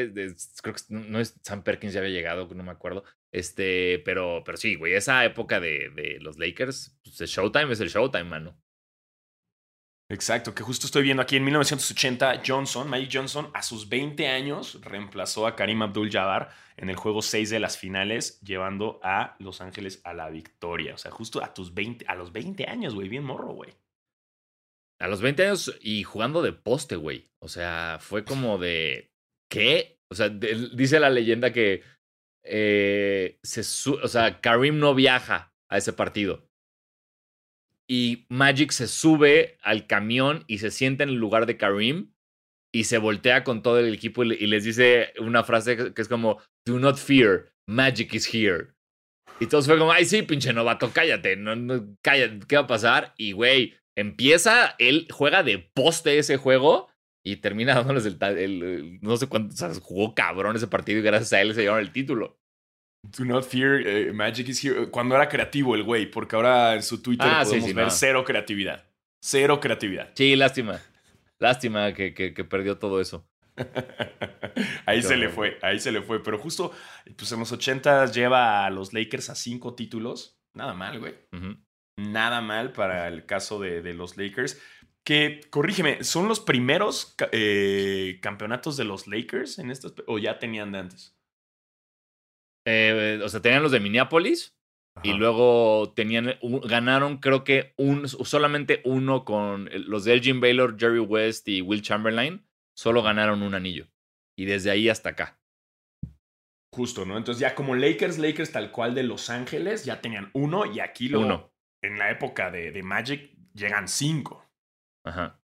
creo 0.63 0.75
que 0.75 0.83
no 0.89 1.21
es 1.21 1.39
Sam 1.45 1.63
Perkins 1.63 1.93
ya 1.93 2.01
había 2.01 2.13
llegado, 2.13 2.49
no 2.53 2.65
me 2.65 2.73
acuerdo, 2.73 3.05
este, 3.31 4.01
pero, 4.05 4.43
pero 4.45 4.59
sí, 4.59 4.75
güey, 4.75 4.95
esa 4.95 5.25
época 5.25 5.61
de, 5.61 6.19
los 6.21 6.39
Lakers, 6.39 6.99
pues 7.05 7.21
el 7.21 7.29
Showtime 7.29 7.73
es 7.73 7.81
el 7.81 7.91
Showtime, 7.91 8.25
mano. 8.25 8.61
Exacto, 10.11 10.55
que 10.55 10.63
justo 10.63 10.87
estoy 10.87 11.03
viendo 11.05 11.23
aquí 11.23 11.37
en 11.37 11.45
1980, 11.45 12.43
Johnson, 12.47 12.91
Mike 12.91 13.11
Johnson, 13.13 13.51
a 13.55 13.63
sus 13.63 13.89
20 13.89 14.27
años, 14.29 14.81
reemplazó 14.83 15.47
a 15.47 15.57
Karim 15.57 15.83
Abdul-Jabbar 15.83 16.51
en 16.77 16.91
el 16.91 16.97
juego 16.97 17.23
6 17.23 17.51
de 17.51 17.61
las 17.61 17.79
finales, 17.79 18.41
llevando 18.41 19.01
a 19.03 19.37
Los 19.39 19.61
Ángeles 19.61 20.01
a 20.05 20.13
la 20.13 20.29
victoria. 20.29 20.95
O 20.95 20.99
sea, 20.99 21.11
justo 21.11 21.43
a 21.43 21.55
tus 21.55 21.73
20, 21.73 22.05
a 22.09 22.17
los 22.17 22.33
20 22.33 22.67
años, 22.67 22.95
güey, 22.95 23.09
bien 23.09 23.25
morro, 23.25 23.53
güey. 23.55 23.73
A 25.05 25.09
los 25.09 25.21
20 25.21 25.45
años 25.45 25.79
y 25.83 26.03
jugando 26.03 26.41
de 26.41 26.55
poste, 26.55 26.97
güey. 26.97 27.29
O 27.39 27.49
sea, 27.49 27.99
fue 28.01 28.25
como 28.25 28.57
de. 28.57 29.13
¿Qué? 29.51 29.99
O 30.11 30.15
sea, 30.15 30.31
dice 30.31 30.99
la 30.99 31.11
leyenda 31.11 31.53
que 31.53 31.83
eh, 32.43 33.39
se, 33.43 33.61
o 33.91 34.09
sea, 34.09 34.41
Karim 34.41 34.79
no 34.79 34.95
viaja 34.95 35.53
a 35.69 35.77
ese 35.77 35.93
partido. 35.93 36.49
y 37.87 38.25
Magic 38.31 38.71
se 38.71 38.89
sube 38.89 39.59
al 39.61 39.87
camión 39.87 40.45
y 40.47 40.57
se 40.57 40.71
sienta 40.71 41.05
en 41.05 41.11
el 41.11 41.17
lugar 41.17 41.45
de 41.45 41.59
Karim 41.59 42.15
y 42.73 42.85
se 42.85 42.97
voltea 42.97 43.45
con 43.45 43.63
todo 43.63 43.81
el 43.81 43.93
equipo 43.93 44.25
y, 44.25 44.47
les 44.47 44.65
dice 44.65 45.13
una 45.19 45.45
frase 45.45 45.93
que 45.93 46.01
es 46.01 46.09
como, 46.09 46.41
do 46.67 46.79
not 46.79 46.97
fear, 46.97 47.53
Magic 47.69 48.15
is 48.15 48.35
here. 48.35 48.69
Y 49.39 49.49
todos 49.49 49.67
fue 49.67 49.79
como, 49.79 49.93
ay, 49.93 50.07
sí, 50.07 50.23
pinche 50.23 50.55
novato, 50.55 50.91
cállate, 50.95 51.37
no, 51.37 51.55
no, 51.57 51.95
cállate, 52.01 52.47
¿qué 52.49 52.57
va 52.57 52.63
a 52.63 52.67
pasar? 52.67 53.13
Y, 53.19 53.33
güey, 53.33 53.77
empieza, 53.97 54.75
él 54.79 55.07
juega 55.11 55.43
de 55.43 55.59
poste 55.59 56.19
ese 56.19 56.37
juego 56.37 56.89
y 57.23 57.37
termina 57.37 57.75
dándoles 57.75 58.05
el, 58.07 58.99
no 59.01 59.17
sé 59.17 59.27
cuánto, 59.27 59.55
o 59.55 59.57
sea, 59.57 59.73
jugó 59.81 60.15
cabrón 60.15 60.57
ese 60.57 60.67
partido 60.67 60.99
y 60.99 61.03
gracias 61.03 61.33
a 61.33 61.41
él 61.41 61.55
se 61.55 61.63
llevaron 61.63 61.85
el 61.85 61.93
título. 61.93 62.39
Do 63.03 63.25
not 63.25 63.45
fear, 63.45 63.87
eh, 63.87 64.13
Magic 64.13 64.49
is 64.49 64.65
here. 64.65 64.91
Cuando 64.91 65.15
era 65.15 65.29
creativo 65.29 65.75
el 65.75 65.83
güey, 65.83 66.11
porque 66.11 66.37
ahora 66.37 66.75
en 66.75 66.83
su 66.83 67.03
Twitter 67.03 67.29
ah, 67.31 67.43
podemos 67.45 67.75
ver 67.75 67.91
cero 67.91 68.25
creatividad. 68.25 68.85
Cero 69.21 69.61
creatividad. 69.61 70.11
Sí, 70.15 70.37
lástima. 70.37 70.81
Lástima 71.39 71.93
que, 71.93 72.15
que, 72.15 72.45
perdió 72.45 72.79
todo 72.79 73.01
eso. 73.01 73.29
ahí 74.87 75.03
se 75.03 75.17
le 75.17 75.29
fue, 75.29 75.59
ahí 75.61 75.79
se 75.79 75.93
le 75.93 76.01
fue. 76.01 76.23
Pero 76.23 76.39
justo, 76.39 76.73
pues 77.17 77.31
en 77.33 77.41
los 77.41 77.53
80 77.53 78.07
lleva 78.07 78.65
a 78.65 78.71
los 78.71 78.95
Lakers 78.95 79.29
a 79.31 79.35
cinco 79.35 79.75
títulos. 79.75 80.39
Nada 80.55 80.73
mal, 80.73 80.99
güey. 80.99 81.15
Nada 81.97 82.41
mal 82.41 82.73
para 82.73 83.09
el 83.09 83.25
caso 83.27 83.61
de, 83.61 83.83
de, 83.83 83.95
los 83.95 84.17
Lakers. 84.17 84.61
Que, 85.05 85.41
corrígeme, 85.51 86.03
¿son 86.03 86.29
los 86.29 86.41
primeros 86.41 87.15
eh, 87.33 88.19
campeonatos 88.23 88.77
de 88.77 88.85
los 88.85 89.07
Lakers 89.07 89.59
en 89.59 89.71
estos? 89.71 89.95
¿O 90.07 90.19
ya 90.19 90.39
tenían 90.39 90.73
de 90.73 90.79
antes? 90.79 91.17
Eh, 92.67 93.21
o 93.23 93.29
sea, 93.29 93.41
tenían 93.41 93.63
los 93.63 93.73
de 93.73 93.81
Minneapolis. 93.81 94.57
Y 95.03 95.13
luego 95.13 95.93
tenían, 95.97 96.39
ganaron 96.65 97.19
creo 97.19 97.43
que 97.43 97.75
un, 97.77 98.09
solamente 98.09 98.81
uno 98.85 99.25
con 99.25 99.69
los 99.89 100.05
de 100.05 100.13
Elgin 100.13 100.41
Baylor, 100.41 100.79
Jerry 100.79 101.01
West 101.01 101.49
y 101.49 101.63
Will 101.63 101.83
Chamberlain. 101.83 102.47
Solo 102.77 103.03
ganaron 103.03 103.43
un 103.43 103.55
anillo. 103.55 103.89
Y 104.37 104.45
desde 104.45 104.71
ahí 104.71 104.89
hasta 104.89 105.11
acá. 105.11 105.41
Justo, 106.73 107.05
¿no? 107.05 107.17
Entonces 107.17 107.41
ya 107.41 107.55
como 107.55 107.75
Lakers, 107.75 108.19
Lakers 108.19 108.53
tal 108.53 108.71
cual 108.71 108.95
de 108.95 109.03
Los 109.03 109.31
Ángeles, 109.31 109.85
ya 109.85 110.01
tenían 110.01 110.31
uno 110.33 110.65
y 110.65 110.81
aquí 110.81 111.09
lo, 111.09 111.21
uno. 111.21 111.54
En 111.85 111.99
la 111.99 112.11
época 112.11 112.51
de, 112.51 112.73
de 112.73 112.83
Magic 112.83 113.31
llegan 113.53 113.89
cinco. 113.89 114.45
Ajá. 115.05 115.41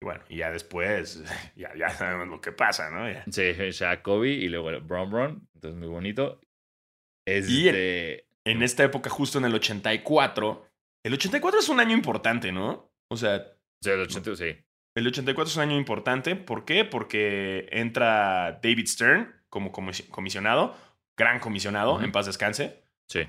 Y 0.00 0.04
bueno, 0.04 0.22
y 0.28 0.38
ya 0.38 0.50
después, 0.50 1.22
ya, 1.56 1.74
ya 1.76 1.90
sabemos 1.90 2.28
lo 2.28 2.40
que 2.40 2.52
pasa, 2.52 2.90
¿no? 2.90 3.06
Sí, 3.30 3.52
Shaq 3.52 4.02
Kobe 4.02 4.30
y 4.30 4.48
luego 4.48 4.80
Bron 4.80 5.10
Bron, 5.10 5.48
entonces 5.54 5.78
muy 5.78 5.88
bonito. 5.88 6.40
Y 7.26 7.68
en, 7.68 8.20
en, 8.44 8.62
esta 8.62 8.82
época, 8.82 9.08
justo 9.08 9.38
en 9.38 9.44
el 9.44 9.54
84, 9.54 10.66
el 11.04 11.14
84 11.14 11.60
es 11.60 11.68
un 11.68 11.78
año 11.78 11.94
importante, 11.94 12.50
¿no? 12.50 12.92
O 13.08 13.16
sea... 13.16 13.46
Sí, 13.80 13.90
el 13.90 14.00
80, 14.00 14.36
sí. 14.36 14.56
El 14.94 15.06
84 15.06 15.48
es 15.48 15.56
un 15.56 15.62
año 15.62 15.76
importante, 15.76 16.36
¿por 16.36 16.64
qué? 16.64 16.84
Porque 16.84 17.68
entra 17.70 18.60
David 18.62 18.86
Stern 18.86 19.32
como 19.48 19.70
comisionado, 19.70 20.76
gran 21.16 21.38
comisionado, 21.38 22.02
en 22.02 22.10
paz 22.10 22.26
descanse. 22.26 22.82
Sí. 23.08 23.20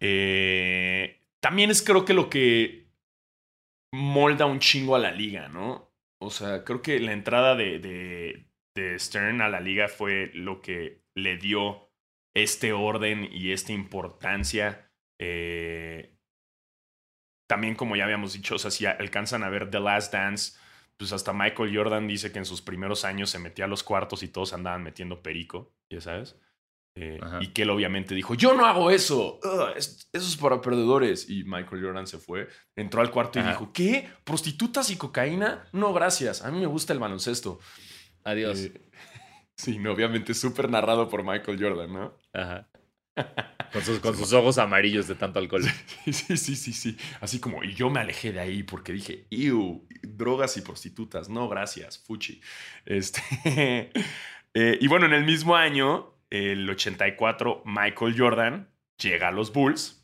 Eh, 0.00 1.19
también 1.40 1.70
es 1.70 1.82
creo 1.82 2.04
que 2.04 2.14
lo 2.14 2.30
que 2.30 2.90
molda 3.92 4.46
un 4.46 4.60
chingo 4.60 4.94
a 4.94 4.98
la 4.98 5.12
liga, 5.12 5.48
¿no? 5.48 5.92
O 6.20 6.30
sea, 6.30 6.64
creo 6.64 6.82
que 6.82 7.00
la 7.00 7.12
entrada 7.12 7.54
de, 7.56 7.78
de, 7.78 8.46
Stern 8.98 9.42
a 9.42 9.48
la 9.48 9.60
liga 9.60 9.88
fue 9.88 10.30
lo 10.32 10.62
que 10.62 11.02
le 11.14 11.36
dio 11.36 11.90
este 12.34 12.72
orden 12.72 13.28
y 13.30 13.52
esta 13.52 13.72
importancia. 13.72 14.90
Eh, 15.18 16.16
también, 17.48 17.74
como 17.74 17.96
ya 17.96 18.04
habíamos 18.04 18.32
dicho, 18.32 18.54
o 18.54 18.58
sea, 18.58 18.70
si 18.70 18.86
alcanzan 18.86 19.42
a 19.42 19.50
ver 19.50 19.70
The 19.70 19.80
Last 19.80 20.12
Dance, 20.12 20.58
pues 20.96 21.12
hasta 21.12 21.32
Michael 21.32 21.76
Jordan 21.76 22.06
dice 22.06 22.32
que 22.32 22.38
en 22.38 22.44
sus 22.44 22.62
primeros 22.62 23.04
años 23.04 23.30
se 23.30 23.38
metía 23.38 23.64
a 23.64 23.68
los 23.68 23.82
cuartos 23.82 24.22
y 24.22 24.28
todos 24.28 24.52
andaban 24.52 24.82
metiendo 24.82 25.22
perico, 25.22 25.74
ya 25.90 26.00
sabes. 26.00 26.36
Eh, 26.96 27.20
y 27.40 27.48
que 27.48 27.62
él 27.62 27.70
obviamente 27.70 28.14
dijo, 28.14 28.34
yo 28.34 28.54
no 28.54 28.66
hago 28.66 28.90
eso, 28.90 29.38
eso 29.76 30.06
es 30.12 30.36
para 30.36 30.60
perdedores. 30.60 31.30
Y 31.30 31.44
Michael 31.44 31.82
Jordan 31.82 32.06
se 32.06 32.18
fue, 32.18 32.48
entró 32.76 33.00
al 33.00 33.10
cuarto 33.10 33.38
y 33.38 33.42
dijo, 33.42 33.72
¿qué? 33.72 34.08
¿Prostitutas 34.24 34.90
y 34.90 34.96
cocaína? 34.96 35.68
No, 35.72 35.92
gracias, 35.92 36.42
a 36.44 36.50
mí 36.50 36.60
me 36.60 36.66
gusta 36.66 36.92
el 36.92 36.98
baloncesto. 36.98 37.60
Adiós. 38.24 38.58
Eh, 38.58 38.82
sí, 39.56 39.78
no, 39.78 39.92
obviamente 39.92 40.34
súper 40.34 40.68
narrado 40.68 41.08
por 41.08 41.24
Michael 41.24 41.62
Jordan, 41.62 41.92
¿no? 41.92 42.18
Ajá. 42.32 42.68
Con 43.72 43.82
sus, 43.82 44.00
con 44.00 44.16
sus, 44.16 44.32
ojos 44.32 44.58
amarillos 44.58 45.06
de 45.06 45.14
tanto 45.14 45.38
alcohol. 45.38 45.62
Sí, 46.04 46.12
sí, 46.12 46.36
sí, 46.36 46.56
sí, 46.56 46.72
sí. 46.72 46.96
Así 47.20 47.38
como, 47.38 47.62
y 47.62 47.74
yo 47.74 47.88
me 47.88 48.00
alejé 48.00 48.32
de 48.32 48.40
ahí 48.40 48.64
porque 48.64 48.92
dije, 48.92 49.26
ew, 49.30 49.86
drogas 50.02 50.56
y 50.56 50.62
prostitutas. 50.62 51.28
No, 51.28 51.48
gracias, 51.48 51.98
fuchi. 51.98 52.40
Este, 52.84 53.22
eh, 54.54 54.78
y 54.80 54.86
bueno, 54.88 55.06
en 55.06 55.12
el 55.12 55.24
mismo 55.24 55.54
año, 55.54 56.14
el 56.30 56.68
84 56.68 57.62
Michael 57.66 58.14
Jordan 58.16 58.72
llega 58.98 59.28
a 59.28 59.32
los 59.32 59.52
Bulls. 59.52 59.98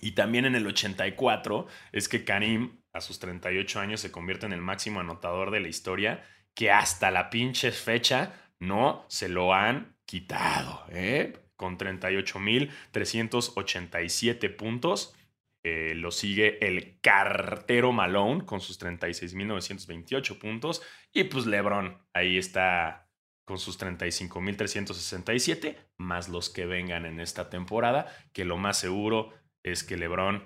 Y 0.00 0.12
también 0.12 0.44
en 0.44 0.54
el 0.54 0.64
84 0.66 1.66
es 1.90 2.08
que 2.08 2.24
Karim, 2.24 2.82
a 2.92 3.00
sus 3.00 3.18
38 3.18 3.80
años, 3.80 4.00
se 4.00 4.12
convierte 4.12 4.46
en 4.46 4.52
el 4.52 4.60
máximo 4.60 5.00
anotador 5.00 5.50
de 5.50 5.58
la 5.60 5.66
historia, 5.68 6.24
que 6.54 6.70
hasta 6.70 7.10
la 7.10 7.30
pinche 7.30 7.72
fecha 7.72 8.32
no 8.60 9.04
se 9.08 9.28
lo 9.28 9.52
han 9.54 9.96
quitado, 10.04 10.84
¿eh? 10.90 11.36
con 11.56 11.76
38.387 11.76 14.56
puntos. 14.56 15.16
Eh, 15.64 15.94
lo 15.96 16.12
sigue 16.12 16.64
el 16.66 17.00
cartero 17.00 17.92
Malone 17.92 18.46
con 18.46 18.60
sus 18.60 18.80
36.928 18.80 20.38
puntos. 20.38 20.82
Y 21.12 21.24
pues 21.24 21.46
LeBron 21.46 21.98
ahí 22.12 22.38
está 22.38 23.07
con 23.48 23.58
sus 23.58 23.80
35.367, 23.80 25.78
más 25.96 26.28
los 26.28 26.50
que 26.50 26.66
vengan 26.66 27.06
en 27.06 27.18
esta 27.18 27.48
temporada, 27.48 28.14
que 28.34 28.44
lo 28.44 28.58
más 28.58 28.78
seguro 28.78 29.32
es 29.64 29.84
que 29.84 29.96
LeBron 29.96 30.44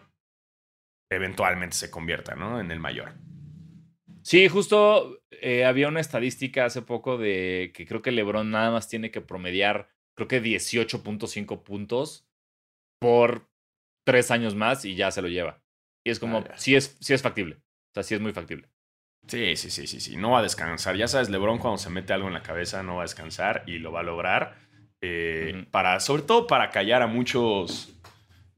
eventualmente 1.11 1.74
se 1.74 1.90
convierta 1.90 2.36
¿no? 2.36 2.61
en 2.61 2.70
el 2.70 2.78
mayor. 2.78 3.14
Sí, 4.22 4.46
justo 4.46 5.20
eh, 5.32 5.64
había 5.64 5.88
una 5.88 5.98
estadística 5.98 6.64
hace 6.64 6.82
poco 6.82 7.18
de 7.18 7.72
que 7.74 7.86
creo 7.86 8.03
que 8.03 8.12
LeBron 8.12 8.53
nada 8.53 8.70
más 8.70 8.88
tiene 8.88 9.11
que 9.11 9.20
promediar, 9.20 9.88
creo 10.14 10.28
que 10.28 10.40
18.5 10.40 11.64
puntos 11.64 12.28
por 13.00 13.50
tres 14.07 14.30
años 14.30 14.55
más 14.55 14.84
y 14.84 14.94
ya 14.94 15.11
se 15.11 15.22
lo 15.22 15.28
lleva. 15.28 15.61
Y 16.07 16.11
es 16.11 16.20
como, 16.20 16.44
sí, 16.55 16.76
es, 16.76 16.96
sí 17.00 17.14
es 17.14 17.22
factible. 17.22 17.57
O 17.57 17.94
sea, 17.94 18.05
sí 18.05 18.14
es 18.14 18.20
muy 18.20 18.32
factible. 18.32 18.71
Sí, 19.26 19.56
sí, 19.56 19.70
sí, 19.70 19.86
sí, 19.86 20.00
sí. 20.00 20.16
No 20.16 20.32
va 20.32 20.40
a 20.40 20.42
descansar. 20.42 20.96
Ya 20.96 21.08
sabes, 21.08 21.30
LeBron 21.30 21.58
cuando 21.58 21.78
se 21.78 21.90
mete 21.90 22.12
algo 22.12 22.28
en 22.28 22.34
la 22.34 22.42
cabeza 22.42 22.82
no 22.82 22.96
va 22.96 23.02
a 23.02 23.04
descansar 23.04 23.62
y 23.66 23.78
lo 23.78 23.92
va 23.92 24.00
a 24.00 24.04
lograr. 24.04 24.56
Eh, 25.00 25.66
para, 25.70 26.00
sobre 26.00 26.22
todo 26.22 26.46
para 26.46 26.70
callar 26.70 27.02
a 27.02 27.06
muchos, 27.06 27.92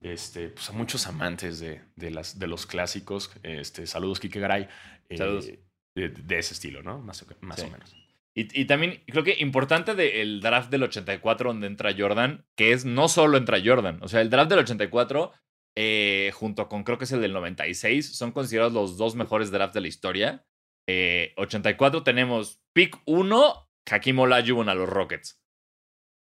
este, 0.01 0.49
pues 0.49 0.69
a 0.71 0.73
muchos 0.73 1.07
amantes 1.07 1.61
de, 1.61 1.81
de, 1.97 2.11
las, 2.11 2.39
de 2.39 2.47
los 2.47 2.67
clásicos. 2.67 3.31
Este, 3.43 3.87
saludos, 3.87 4.21
Kike 4.21 4.41
Garay. 4.41 4.69
Eh, 5.09 5.17
saludos. 5.17 5.51
De, 5.95 6.39
ese 6.39 6.55
estilo, 6.55 6.83
¿no? 6.83 6.99
Más, 6.99 7.25
más 7.41 7.63
o 7.63 7.71
menos. 7.71 7.95
Y, 8.35 8.61
y, 8.61 8.65
también 8.65 9.01
creo 9.07 9.23
que 9.23 9.37
importante 9.39 9.95
del 9.95 10.41
draft 10.41 10.69
del 10.69 10.83
84 10.83 11.51
donde 11.51 11.69
entra 11.69 11.95
Jordan, 11.97 12.45
que 12.57 12.73
es 12.73 12.85
no 12.85 13.09
solo 13.09 13.37
entra 13.37 13.63
Jordan, 13.65 14.01
o 14.03 14.09
sea, 14.09 14.21
el 14.21 14.29
draft 14.29 14.51
del 14.51 14.59
84 14.59 15.33
eh, 15.77 16.31
junto 16.35 16.69
con 16.69 16.85
creo 16.85 16.99
que 16.99 17.05
es 17.05 17.13
el 17.13 17.21
del 17.21 17.33
96, 17.33 18.17
son 18.17 18.31
considerados 18.33 18.73
los 18.73 18.97
dos 18.97 19.17
mejores 19.17 19.51
drafts 19.51 19.75
de 19.75 19.81
la 19.81 19.89
historia. 19.89 20.45
84 20.87 21.99
eh, 21.99 22.03
tenemos 22.05 22.61
pick 22.73 22.97
1, 23.07 23.71
Hakim 23.91 24.19
Olajuwon 24.19 24.69
a 24.69 24.75
los 24.75 24.89
Rockets. 24.89 25.41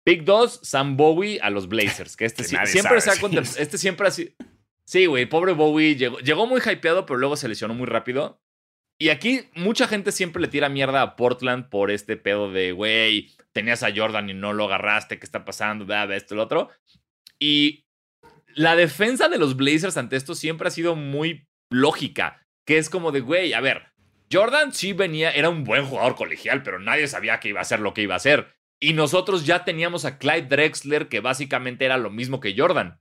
Pick 0.05 0.25
2, 0.25 0.61
Sam 0.63 0.97
Bowie 0.97 1.41
a 1.41 1.51
los 1.51 1.69
Blazers. 1.69 2.17
Que 2.17 2.27
este 2.27 2.45
siempre 2.67 3.01
se 3.01 3.11
ha 3.11 3.15
Este 3.59 3.79
siempre 3.79 4.09
ha 4.09 4.11
sido. 4.11 4.33
Sí, 4.87 5.07
güey, 5.07 5.27
pobre 5.27 5.53
Bowie 5.53 5.97
llegó, 5.97 6.19
llegó 6.19 6.47
muy 6.47 6.61
hypeado, 6.61 7.07
pero 7.07 7.19
luego 7.19 7.37
se 7.37 7.49
lesionó 7.49 7.75
muy 7.75 7.87
rápido. 7.87 8.43
Y 8.99 9.09
aquí 9.09 9.49
mucha 9.55 9.89
gente 9.89 10.13
siempre 10.13 10.41
le 10.41 10.49
tira 10.49 10.69
mierda 10.69 11.03
a 11.03 11.17
Portland 11.17 11.69
por 11.69 11.91
este 11.91 12.17
pedo 12.17 12.53
de, 12.53 12.73
güey, 12.73 13.33
tenías 13.53 13.83
a 13.83 13.93
Jordan 13.95 14.31
y 14.31 14.35
no 14.35 14.53
lo 14.53 14.65
agarraste, 14.65 15.19
¿qué 15.19 15.25
está 15.25 15.45
pasando? 15.45 15.87
Ve, 15.87 16.17
esto, 16.17 16.35
lo 16.35 16.43
otro. 16.43 16.71
Y 17.39 17.87
la 18.55 18.77
defensa 18.77 19.29
de 19.29 19.39
los 19.39 19.57
Blazers 19.57 19.97
ante 19.97 20.17
esto 20.17 20.35
siempre 20.35 20.69
ha 20.69 20.71
sido 20.71 20.95
muy 20.95 21.49
lógica, 21.71 22.47
que 22.65 22.79
es 22.79 22.89
como 22.89 23.11
de, 23.11 23.21
güey, 23.21 23.53
a 23.53 23.61
ver, 23.61 23.94
Jordan 24.35 24.72
sí 24.72 24.93
venía, 24.93 25.30
era 25.30 25.49
un 25.49 25.62
buen 25.62 25.85
jugador 25.87 26.16
colegial, 26.16 26.64
pero 26.64 26.80
nadie 26.80 27.07
sabía 27.07 27.39
que 27.39 27.51
iba 27.51 27.61
a 27.61 27.64
ser 27.64 27.78
lo 27.78 27.95
que 27.95 28.03
iba 28.03 28.16
a 28.16 28.18
ser. 28.18 28.49
Y 28.80 28.93
nosotros 28.93 29.47
ya 29.47 29.64
teníamos 29.64 30.05
a 30.05 30.18
Clyde 30.18 30.49
Drexler, 30.49 31.09
que 31.09 31.20
básicamente 31.20 31.85
era 31.85 31.99
lo 31.99 32.11
mismo 32.11 32.41
que 32.41 32.55
Jordan. 32.57 33.01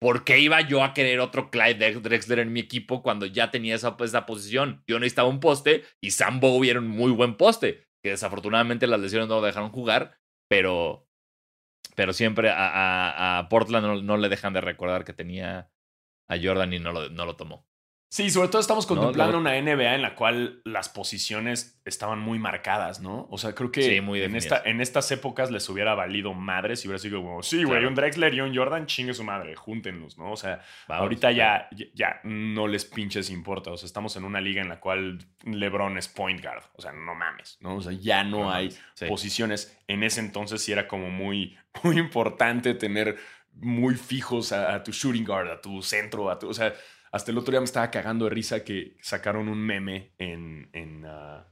¿Por 0.00 0.24
qué 0.24 0.40
iba 0.40 0.60
yo 0.62 0.82
a 0.82 0.94
querer 0.94 1.20
otro 1.20 1.50
Clyde 1.50 2.00
Drexler 2.00 2.40
en 2.40 2.52
mi 2.52 2.60
equipo 2.60 3.02
cuando 3.02 3.26
ya 3.26 3.50
tenía 3.50 3.74
esa, 3.74 3.96
esa 4.00 4.26
posición? 4.26 4.82
Yo 4.86 4.98
necesitaba 4.98 5.28
un 5.28 5.38
poste 5.38 5.84
y 6.00 6.10
Sam 6.10 6.40
Bowie 6.40 6.70
era 6.70 6.80
un 6.80 6.88
muy 6.88 7.12
buen 7.12 7.36
poste, 7.36 7.86
que 8.02 8.10
desafortunadamente 8.10 8.86
las 8.86 8.98
lesiones 8.98 9.28
no 9.28 9.36
lo 9.36 9.46
dejaron 9.46 9.70
jugar, 9.70 10.18
pero, 10.48 11.06
pero 11.94 12.12
siempre 12.14 12.50
a, 12.50 13.46
Portland 13.48 14.02
no, 14.02 14.16
le 14.16 14.28
dejan 14.28 14.54
de 14.54 14.60
recordar 14.60 15.04
que 15.04 15.12
tenía 15.12 15.70
a 16.28 16.36
Jordan 16.42 16.72
y 16.72 16.78
no 16.80 16.92
lo, 16.92 17.10
no 17.10 17.24
lo 17.24 17.36
tomó. 17.36 17.68
Sí, 18.12 18.28
sobre 18.28 18.48
todo 18.48 18.60
estamos 18.60 18.84
contemplando 18.84 19.38
una 19.38 19.58
NBA 19.58 19.94
en 19.94 20.02
la 20.02 20.14
cual 20.14 20.60
las 20.66 20.90
posiciones 20.90 21.80
estaban 21.86 22.18
muy 22.18 22.38
marcadas, 22.38 23.00
¿no? 23.00 23.26
O 23.30 23.38
sea, 23.38 23.54
creo 23.54 23.72
que 23.72 23.96
en, 23.96 24.36
esta, 24.36 24.60
en 24.66 24.82
estas 24.82 25.10
épocas 25.12 25.50
les 25.50 25.66
hubiera 25.70 25.94
valido 25.94 26.34
madre 26.34 26.76
si 26.76 26.88
hubiera 26.88 26.98
sido 26.98 27.22
como, 27.22 27.42
sí, 27.42 27.64
güey, 27.64 27.86
un 27.86 27.94
Drexler 27.94 28.34
y 28.34 28.42
un 28.42 28.54
Jordan, 28.54 28.84
chingue 28.84 29.14
su 29.14 29.24
madre, 29.24 29.56
júntenlos, 29.56 30.18
¿no? 30.18 30.30
O 30.30 30.36
sea, 30.36 30.60
ahorita 30.88 31.32
ya, 31.32 31.70
ya 31.94 32.20
no 32.24 32.68
les 32.68 32.84
pinches 32.84 33.30
importa. 33.30 33.70
O 33.70 33.78
sea, 33.78 33.86
estamos 33.86 34.14
en 34.16 34.24
una 34.24 34.42
liga 34.42 34.60
en 34.60 34.68
la 34.68 34.78
cual 34.78 35.18
LeBron 35.44 35.96
es 35.96 36.08
point 36.08 36.42
guard. 36.42 36.64
O 36.74 36.82
sea, 36.82 36.92
no 36.92 37.14
mames, 37.14 37.56
¿no? 37.62 37.76
O 37.76 37.80
sea, 37.80 37.92
ya 37.92 38.24
no, 38.24 38.52
hay 38.52 38.76
posiciones. 39.08 39.80
En 39.88 40.02
ese 40.02 40.20
entonces 40.20 40.62
sí 40.62 40.70
era 40.70 40.86
como 40.86 41.08
muy, 41.08 41.56
muy 41.82 41.98
importante 41.98 42.74
tener 42.74 43.16
muy 43.54 43.94
fijos 43.94 44.52
a, 44.52 44.74
a 44.74 44.84
tu 44.84 44.92
shooting 44.92 45.24
guard, 45.24 45.50
a 45.50 45.62
tu 45.62 45.80
centro, 45.80 46.30
a 46.30 46.38
tu. 46.38 46.50
O 46.50 46.54
sea 46.54 46.74
hasta 47.12 47.30
el 47.30 47.38
otro 47.38 47.52
día 47.52 47.60
me 47.60 47.64
estaba 47.64 47.90
cagando 47.90 48.24
de 48.24 48.30
risa 48.30 48.64
que 48.64 48.96
sacaron 49.00 49.48
un 49.48 49.58
meme 49.58 50.14
en, 50.18 50.70
en, 50.72 51.04
ah, 51.06 51.46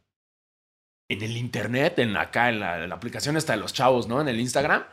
en 1.08 1.22
el 1.22 1.36
internet, 1.36 1.98
en 1.98 2.16
acá, 2.16 2.48
en 2.48 2.60
la, 2.60 2.84
aplicación 2.86 3.36
esta 3.36 3.52
de 3.52 3.60
los 3.60 3.74
chavos, 3.74 4.08
¿no? 4.08 4.20
En 4.20 4.28
el 4.28 4.40
Instagram. 4.40 4.84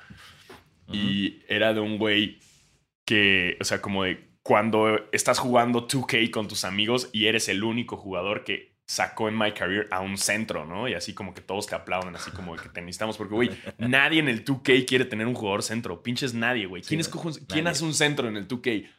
Y 0.91 1.43
era 1.47 1.74
de 1.74 1.80
un 1.80 1.97
güey 1.97 2.39
que, 3.05 3.57
o 3.59 3.63
sea, 3.63 3.82
como 3.82 4.03
de 4.03 4.28
cuando 4.41 5.09
estás 5.11 5.39
jugando 5.39 5.88
2K 5.88 6.32
con 6.32 6.47
tus 6.47 6.63
amigos 6.63 7.09
y 7.11 7.28
eres 7.28 7.49
el 7.49 7.63
único 7.63 7.97
jugador 7.97 8.43
que 8.45 8.78
sacó 8.86 9.28
en 9.28 9.38
My 9.38 9.51
Career 9.51 9.88
a 9.91 9.99
un 9.99 10.18
centro, 10.18 10.65
¿no? 10.65 10.88
Y 10.88 10.93
así 10.93 11.13
como 11.13 11.34
que 11.34 11.41
todos 11.41 11.68
te 11.68 11.76
aplauden, 11.76 12.15
así 12.15 12.32
como 12.32 12.55
que 12.55 12.70
te 12.70 12.82
necesitamos, 12.82 13.18
porque, 13.18 13.34
güey, 13.36 13.51
nadie 13.78 14.20
en 14.20 14.30
el 14.30 14.45
2K 14.45 14.86
quiere 14.86 15.03
tener 15.03 15.28
un 15.28 15.34
jugador 15.34 15.61
centro. 15.61 16.01
Pinches 16.01 16.34
nadie, 16.34 16.65
güey. 16.65 16.82
¿Quién, 16.84 17.01
¿Quién 17.47 17.68
hace 17.68 17.84
un 17.84 17.93
centro 17.93 18.30
en 18.30 18.38
el 18.38 18.47
2K? 18.47 18.89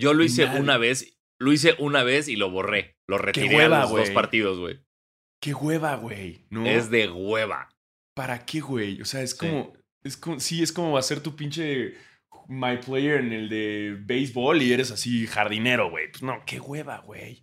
Yo 0.00 0.14
lo 0.14 0.24
hice 0.24 0.44
una 0.44 0.78
vez, 0.78 1.18
lo 1.40 1.52
hice 1.52 1.74
una 1.78 2.02
vez 2.02 2.28
y 2.28 2.36
lo 2.36 2.50
borré. 2.50 2.96
Lo 3.08 3.18
retiré 3.18 3.62
a 3.62 3.68
los 3.68 3.90
dos 3.90 4.10
partidos, 4.10 4.58
güey. 4.58 4.80
Qué 5.40 5.54
hueva, 5.54 5.96
güey. 5.96 6.46
¿no? 6.50 6.66
Es 6.66 6.90
de 6.90 7.08
hueva. 7.08 7.68
¿Para 8.14 8.44
qué, 8.44 8.60
güey? 8.60 9.00
O 9.00 9.04
sea, 9.04 9.22
es 9.22 9.34
como, 9.34 9.72
es 10.02 10.16
como. 10.16 10.40
Sí, 10.40 10.62
es 10.62 10.72
como 10.72 10.96
hacer 10.96 11.20
tu 11.20 11.36
pinche 11.36 11.94
My 12.48 12.78
Player 12.78 13.20
en 13.20 13.32
el 13.32 13.48
de 13.48 13.96
béisbol 14.00 14.62
y 14.62 14.72
eres 14.72 14.90
así 14.90 15.26
jardinero, 15.26 15.90
güey. 15.90 16.10
Pues 16.10 16.22
no, 16.22 16.42
qué 16.46 16.58
hueva, 16.60 16.98
güey. 16.98 17.42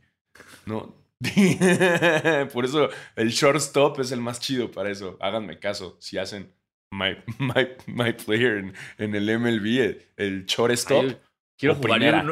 No. 0.65 0.95
Por 2.53 2.65
eso 2.65 2.89
el 3.15 3.29
shortstop 3.29 3.99
es 3.99 4.11
el 4.11 4.19
más 4.19 4.39
chido 4.39 4.71
para 4.71 4.91
eso. 4.91 5.17
Háganme 5.21 5.59
caso. 5.59 5.97
Si 6.01 6.17
hacen 6.17 6.53
My, 6.93 7.17
my, 7.39 7.69
my 7.87 8.13
Player 8.13 8.57
en, 8.57 8.73
en, 8.97 9.15
el 9.15 9.39
MLB, 9.39 9.97
el, 10.17 10.45
shortstop. 10.45 11.19
Quiero 11.57 11.75
jugar. 11.75 12.25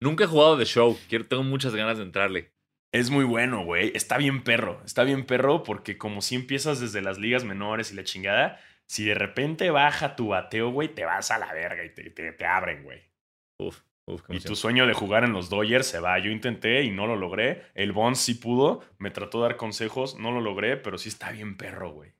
nunca 0.00 0.24
he 0.24 0.26
jugado 0.26 0.56
de 0.56 0.64
show. 0.64 0.98
Quiero, 1.08 1.26
tengo 1.26 1.42
muchas 1.42 1.74
ganas 1.74 1.98
de 1.98 2.04
entrarle. 2.04 2.52
Es 2.92 3.10
muy 3.10 3.24
bueno, 3.24 3.64
güey. 3.64 3.92
Está 3.94 4.16
bien 4.16 4.42
perro. 4.42 4.80
Está 4.84 5.04
bien 5.04 5.26
perro 5.26 5.62
porque 5.62 5.98
como 5.98 6.22
si 6.22 6.34
empiezas 6.34 6.80
desde 6.80 7.02
las 7.02 7.18
ligas 7.18 7.44
menores 7.44 7.92
y 7.92 7.94
la 7.94 8.04
chingada, 8.04 8.60
si 8.86 9.04
de 9.04 9.14
repente 9.14 9.70
baja 9.70 10.16
tu 10.16 10.28
bateo, 10.28 10.70
güey, 10.70 10.88
te 10.88 11.04
vas 11.04 11.30
a 11.30 11.38
la 11.38 11.52
verga 11.52 11.84
y 11.84 11.90
te, 11.90 12.10
te, 12.10 12.46
abren, 12.46 12.84
güey. 12.84 13.02
Uf, 13.58 13.80
uf. 14.06 14.22
Y 14.28 14.40
tu 14.40 14.56
sueño 14.56 14.86
de 14.86 14.94
jugar 14.94 15.24
en 15.24 15.32
los 15.32 15.50
Dodgers 15.50 15.86
se 15.86 16.00
va. 16.00 16.18
Yo 16.18 16.30
intenté 16.30 16.84
y 16.84 16.90
no 16.90 17.06
lo 17.06 17.16
logré. 17.16 17.66
El 17.74 17.92
Bonds 17.92 18.20
sí 18.20 18.34
pudo. 18.34 18.82
Me 18.98 19.10
trató 19.10 19.42
de 19.42 19.48
dar 19.48 19.56
consejos. 19.56 20.18
No 20.18 20.30
lo 20.30 20.40
logré, 20.40 20.76
pero 20.76 20.96
sí 20.96 21.08
está 21.08 21.32
bien 21.32 21.56
perro, 21.56 21.90
güey. 21.92 22.12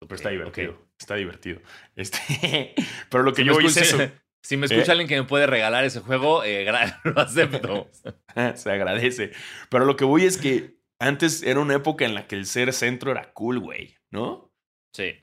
Pero 0.00 0.14
está 0.14 0.28
divertido. 0.28 0.78
Está 0.98 1.14
divertido. 1.16 1.60
Este, 1.96 2.74
pero 3.10 3.24
lo 3.24 3.32
que 3.32 3.44
yo 3.44 3.60
hice 3.60 3.80
eso. 3.80 3.98
Si 4.44 4.58
me 4.58 4.66
escucha 4.66 4.88
¿Eh? 4.88 4.90
alguien 4.92 5.08
que 5.08 5.16
me 5.16 5.26
puede 5.26 5.46
regalar 5.46 5.84
ese 5.84 6.00
juego, 6.00 6.44
eh, 6.44 6.70
lo 7.04 7.18
acepto. 7.18 7.90
Se 8.54 8.70
agradece. 8.70 9.32
Pero 9.70 9.86
lo 9.86 9.96
que 9.96 10.04
voy 10.04 10.26
es 10.26 10.36
que 10.36 10.76
antes 10.98 11.42
era 11.42 11.60
una 11.60 11.76
época 11.76 12.04
en 12.04 12.14
la 12.14 12.26
que 12.26 12.36
el 12.36 12.44
ser 12.44 12.74
centro 12.74 13.10
era 13.10 13.32
cool, 13.32 13.58
güey, 13.58 13.96
¿no? 14.10 14.52
Sí. 14.92 15.14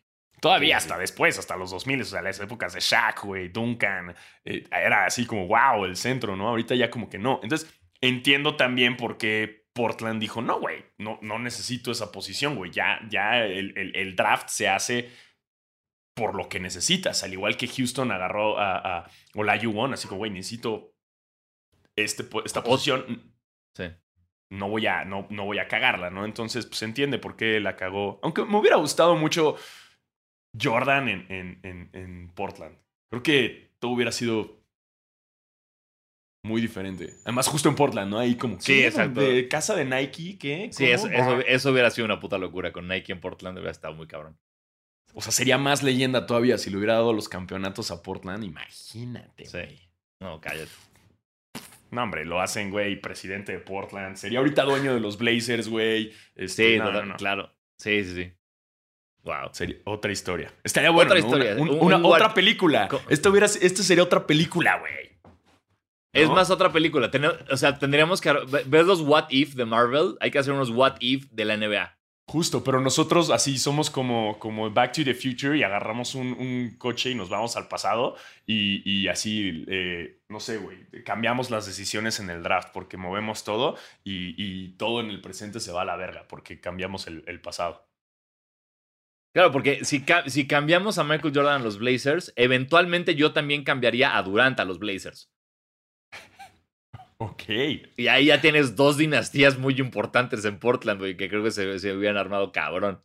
Todavía 0.41 0.77
hasta 0.77 0.97
después, 0.97 1.37
hasta 1.37 1.55
los 1.55 1.69
2000, 1.69 2.01
o 2.01 2.05
sea, 2.05 2.23
las 2.23 2.39
épocas 2.39 2.73
de 2.73 2.79
Shaq, 2.79 3.23
güey, 3.23 3.49
Duncan, 3.49 4.15
eh, 4.43 4.63
era 4.71 5.05
así 5.05 5.27
como, 5.27 5.45
wow, 5.45 5.85
el 5.85 5.97
centro, 5.97 6.35
¿no? 6.35 6.47
Ahorita 6.47 6.73
ya 6.73 6.89
como 6.89 7.07
que 7.07 7.19
no. 7.19 7.39
Entonces, 7.43 7.71
entiendo 8.01 8.55
también 8.55 8.97
por 8.97 9.19
qué 9.19 9.67
Portland 9.73 10.19
dijo, 10.19 10.41
no, 10.41 10.59
güey, 10.59 10.83
no, 10.97 11.19
no 11.21 11.37
necesito 11.37 11.91
esa 11.91 12.11
posición, 12.11 12.55
güey, 12.55 12.71
ya, 12.71 12.99
ya 13.07 13.45
el, 13.45 13.95
el 13.95 14.15
draft 14.15 14.49
se 14.49 14.67
hace 14.67 15.11
por 16.15 16.35
lo 16.35 16.49
que 16.49 16.59
necesitas. 16.59 17.23
Al 17.23 17.33
igual 17.33 17.57
que 17.57 17.67
Houston 17.67 18.11
agarró 18.11 18.59
a, 18.59 18.99
a 18.99 19.11
Olajuwon, 19.35 19.93
así 19.93 20.07
como, 20.07 20.19
güey, 20.19 20.31
necesito 20.31 20.93
este, 21.95 22.27
esta 22.45 22.63
posición. 22.63 23.33
Sí. 23.75 23.85
No 24.51 24.69
voy, 24.69 24.85
a, 24.85 25.05
no, 25.05 25.27
no 25.29 25.45
voy 25.45 25.59
a 25.59 25.67
cagarla, 25.67 26.09
¿no? 26.09 26.25
Entonces, 26.25 26.65
pues 26.65 26.79
se 26.79 26.85
entiende 26.85 27.17
por 27.17 27.37
qué 27.37 27.59
la 27.61 27.77
cagó. 27.77 28.19
Aunque 28.21 28.43
me 28.43 28.57
hubiera 28.57 28.75
gustado 28.75 29.15
mucho 29.15 29.55
Jordan 30.61 31.07
en, 31.07 31.59
en, 31.63 31.89
en, 31.93 32.29
Portland. 32.35 32.77
Creo 33.09 33.23
que 33.23 33.71
todo 33.79 33.91
hubiera 33.91 34.11
sido 34.11 34.61
muy 36.43 36.59
diferente. 36.59 37.13
Además, 37.23 37.47
justo 37.47 37.69
en 37.69 37.75
Portland, 37.75 38.11
¿no? 38.11 38.19
Ahí 38.19 38.35
como... 38.35 38.59
Sí, 38.59 38.83
exacto. 38.83 39.21
De 39.21 39.47
casa 39.47 39.73
de 39.73 39.85
Nike, 39.85 40.37
¿qué? 40.37 40.69
Sí, 40.73 40.85
eso, 40.85 41.07
eso, 41.07 41.39
eso, 41.39 41.71
hubiera 41.71 41.89
sido 41.89 42.05
una 42.05 42.19
puta 42.19 42.37
locura. 42.37 42.73
Con 42.73 42.89
Nike 42.89 43.13
en 43.13 43.21
Portland 43.21 43.57
hubiera 43.57 43.71
estado 43.71 43.93
muy 43.93 44.07
cabrón. 44.07 44.37
O 45.13 45.21
sea, 45.21 45.31
sería 45.31 45.57
más 45.57 45.83
leyenda 45.83 46.25
todavía 46.25 46.57
si 46.57 46.69
le 46.69 46.77
hubiera 46.77 46.93
dado 46.93 47.13
los 47.13 47.29
campeonatos 47.29 47.91
a 47.91 48.01
Portland. 48.01 48.43
Imagínate, 48.43 49.45
güey. 49.51 49.79
No, 50.19 50.39
cállate. 50.39 50.71
No, 51.91 52.03
hombre, 52.03 52.25
lo 52.25 52.39
hacen, 52.39 52.71
güey, 52.71 52.99
presidente 53.01 53.51
de 53.51 53.59
Portland. 53.59 54.15
Sería 54.15 54.39
ahorita 54.39 54.63
dueño 54.63 54.93
de 54.93 55.01
los 55.01 55.17
Blazers, 55.17 55.67
güey. 55.67 56.13
Este, 56.35 56.77
sí, 56.77 56.81
claro. 57.17 57.51
Sí, 57.77 58.03
sí, 58.05 58.15
sí. 58.15 58.33
Wow. 59.23 59.49
Sería 59.51 59.77
otra 59.83 60.11
historia. 60.11 60.53
Estaría 60.63 60.89
bueno. 60.89 61.11
Otra 61.11 61.19
historia. 61.19 61.55
Una, 61.57 61.97
otra 61.97 62.33
película. 62.33 62.87
Esto, 63.09 63.29
hubiera, 63.29 63.45
esto 63.45 63.83
sería 63.83 64.03
otra 64.03 64.25
película, 64.25 64.79
güey. 64.79 65.11
Es 66.13 66.29
más 66.29 66.49
otra 66.49 66.71
película. 66.71 67.11
o 67.49 67.57
sea, 67.57 67.77
tendríamos 67.77 68.21
que. 68.21 68.33
¿Ves 68.65 68.85
los 68.85 69.01
What 69.01 69.27
If 69.29 69.55
de 69.55 69.65
Marvel? 69.65 70.15
Hay 70.21 70.31
que 70.31 70.39
hacer 70.39 70.53
unos 70.53 70.69
What 70.69 70.95
If 70.99 71.29
de 71.31 71.45
la 71.45 71.57
NBA. 71.57 71.97
Justo, 72.31 72.63
pero 72.63 72.79
nosotros 72.79 73.29
así 73.29 73.57
somos 73.57 73.89
como, 73.89 74.39
como 74.39 74.71
Back 74.71 74.93
to 74.93 75.03
the 75.03 75.13
Future 75.13 75.57
y 75.57 75.63
agarramos 75.63 76.15
un, 76.15 76.75
coche 76.77 77.09
y 77.09 77.15
nos 77.15 77.27
vamos 77.27 77.57
al 77.57 77.67
pasado 77.67 78.15
y, 78.45 79.05
así, 79.09 79.65
eh, 79.67 80.21
no 80.29 80.39
sé, 80.39 80.55
güey, 80.55 80.77
cambiamos 81.03 81.49
las 81.49 81.65
decisiones 81.65 82.21
en 82.21 82.29
el 82.29 82.41
draft 82.41 82.69
porque 82.71 82.95
movemos 82.95 83.43
todo 83.43 83.75
y, 84.05 84.69
todo 84.77 85.01
en 85.01 85.09
el 85.09 85.19
presente 85.19 85.59
se 85.59 85.73
va 85.73 85.81
a 85.81 85.85
la 85.85 85.97
verga 85.97 86.25
porque 86.29 86.61
cambiamos 86.61 87.05
el, 87.05 87.41
pasado. 87.41 87.85
Claro, 89.33 89.51
porque 89.51 89.83
si, 89.83 90.05
si 90.27 90.47
cambiamos 90.47 90.99
a 90.99 91.03
Michael 91.03 91.33
Jordan 91.35 91.59
a 91.59 91.63
los 91.65 91.79
Blazers, 91.79 92.31
eventualmente 92.37 93.15
yo 93.15 93.33
también 93.33 93.65
cambiaría 93.65 94.15
a 94.15 94.23
Durant 94.23 94.57
a 94.61 94.63
los 94.63 94.79
Blazers. 94.79 95.29
Ok. 97.21 97.43
Y 97.97 98.07
ahí 98.07 98.25
ya 98.25 98.41
tienes 98.41 98.75
dos 98.75 98.97
dinastías 98.97 99.59
muy 99.59 99.79
importantes 99.79 100.43
en 100.43 100.57
Portland, 100.57 100.99
güey, 100.99 101.15
que 101.15 101.29
creo 101.29 101.43
que 101.43 101.51
se, 101.51 101.77
se 101.77 101.95
hubieran 101.95 102.17
armado 102.17 102.51
cabrón. 102.51 102.99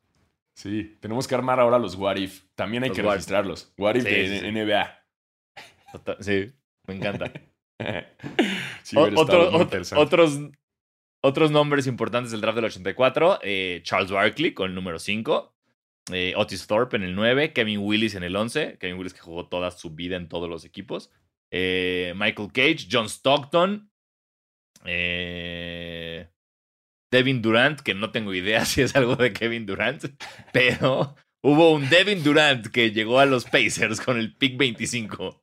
Sí, 0.55 0.97
tenemos 1.01 1.29
que 1.29 1.35
armar 1.35 1.61
ahora 1.61 1.79
los 1.79 1.97
What 1.97 2.17
If. 2.17 2.45
También 2.55 2.83
hay 2.83 2.93
que 2.93 3.03
registrarlos. 3.03 3.75
What 3.77 3.97
If 3.97 4.05
de 4.05 4.51
NBA. 4.51 5.03
Sí, 6.21 6.51
me 6.87 6.95
encanta. 6.95 7.31
otros, 9.97 10.41
otros 11.21 11.51
nombres 11.51 11.87
importantes 11.87 12.33
del 12.33 12.41
draft 12.41 12.57
del 12.57 12.65
84. 12.65 13.41
Eh, 13.43 13.81
Charles 13.83 14.11
Barkley 14.11 14.55
con 14.55 14.71
el 14.71 14.75
número 14.75 14.99
5. 14.99 15.55
Eh, 16.13 16.33
Otis 16.39 16.67
Thorpe 16.67 16.97
en 16.97 17.03
el 17.03 17.15
9. 17.15 17.53
Kevin 17.53 17.81
Willis 17.81 18.15
en 18.15 18.23
el 18.23 18.35
11. 18.35 18.79
Kevin 18.79 18.97
Willis 18.97 19.13
que 19.13 19.21
jugó 19.21 19.47
toda 19.47 19.71
su 19.73 19.91
vida 19.91 20.17
en 20.17 20.31
todos 20.31 20.49
los 20.49 20.65
equipos. 20.65 21.11
Eh, 21.51 22.15
Michael 22.17 22.53
Cage, 22.53 22.89
John 22.91 23.07
Stockton, 23.07 23.91
eh, 24.89 26.29
Devin 27.11 27.43
Durant, 27.43 27.81
que 27.81 27.95
no 27.95 28.11
tengo 28.11 28.35
idea 28.35 28.65
si 28.65 28.83
es 28.83 28.97
algo 28.97 29.17
de 29.17 29.33
Kevin 29.33 29.67
Durant, 29.67 30.05
pero 30.53 31.15
hubo 31.43 31.73
un 31.73 31.89
Devin 31.89 32.23
Durant 32.23 32.67
que 32.67 32.91
llegó 32.91 33.21
a 33.21 33.27
los 33.27 33.45
Pacers 33.45 34.01
con 34.01 34.19
el 34.19 34.35
pick 34.35 34.57
25. 34.57 35.43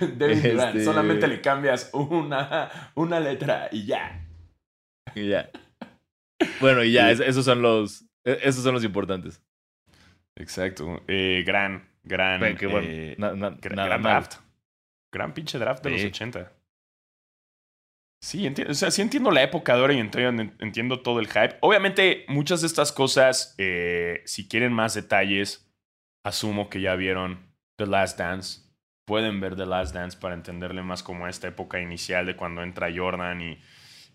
Devin 0.00 0.42
Durant, 0.42 0.76
este 0.76 0.84
solamente 0.84 1.26
le 1.26 1.40
cambias 1.40 1.90
una, 1.92 2.92
una 2.94 3.20
letra 3.20 3.68
y 3.70 3.86
ya. 3.86 4.26
Y 5.14 5.28
ya. 5.28 5.50
Bueno, 6.60 6.82
y 6.84 6.92
ya, 6.92 7.10
esos 7.10 7.44
son 7.44 7.62
los, 7.62 8.04
e, 8.24 8.38
esos 8.42 8.62
son 8.62 8.74
los 8.74 8.84
importantes. 8.84 9.42
Exacto. 10.36 11.02
Eh, 11.06 11.44
gran, 11.46 11.88
gran, 12.02 12.42
eh, 12.42 13.16
gran 13.18 14.02
draft. 14.02 14.34
Gran 15.12 15.32
pinche 15.32 15.58
draft 15.58 15.84
de 15.84 15.90
los 15.90 16.04
80. 16.04 16.52
Sí, 18.24 18.46
entiendo, 18.46 18.72
o 18.72 18.74
sea, 18.74 18.90
sí 18.90 19.02
entiendo 19.02 19.30
la 19.30 19.42
época 19.42 19.74
de 19.74 19.80
ahora 19.82 19.92
y 19.92 19.98
entiendo, 19.98 21.00
todo 21.00 21.20
el 21.20 21.26
hype. 21.26 21.58
Obviamente, 21.60 22.24
muchas 22.26 22.62
de 22.62 22.68
estas 22.68 22.90
cosas, 22.90 23.54
eh, 23.58 24.22
si 24.24 24.48
quieren 24.48 24.72
más 24.72 24.94
detalles, 24.94 25.70
asumo 26.24 26.70
que 26.70 26.80
ya 26.80 26.96
vieron 26.96 27.54
The 27.76 27.86
Last 27.86 28.18
Dance. 28.18 28.62
pueden 29.04 29.40
ver 29.40 29.56
The 29.56 29.66
Last 29.66 29.94
Dance 29.94 30.16
para 30.18 30.34
entenderle 30.34 30.80
más 30.80 31.02
como 31.02 31.28
esta 31.28 31.48
época 31.48 31.80
inicial 31.80 32.24
de 32.24 32.34
cuando 32.34 32.62
entra 32.62 32.88
Jordan 32.96 33.42
y, 33.42 33.58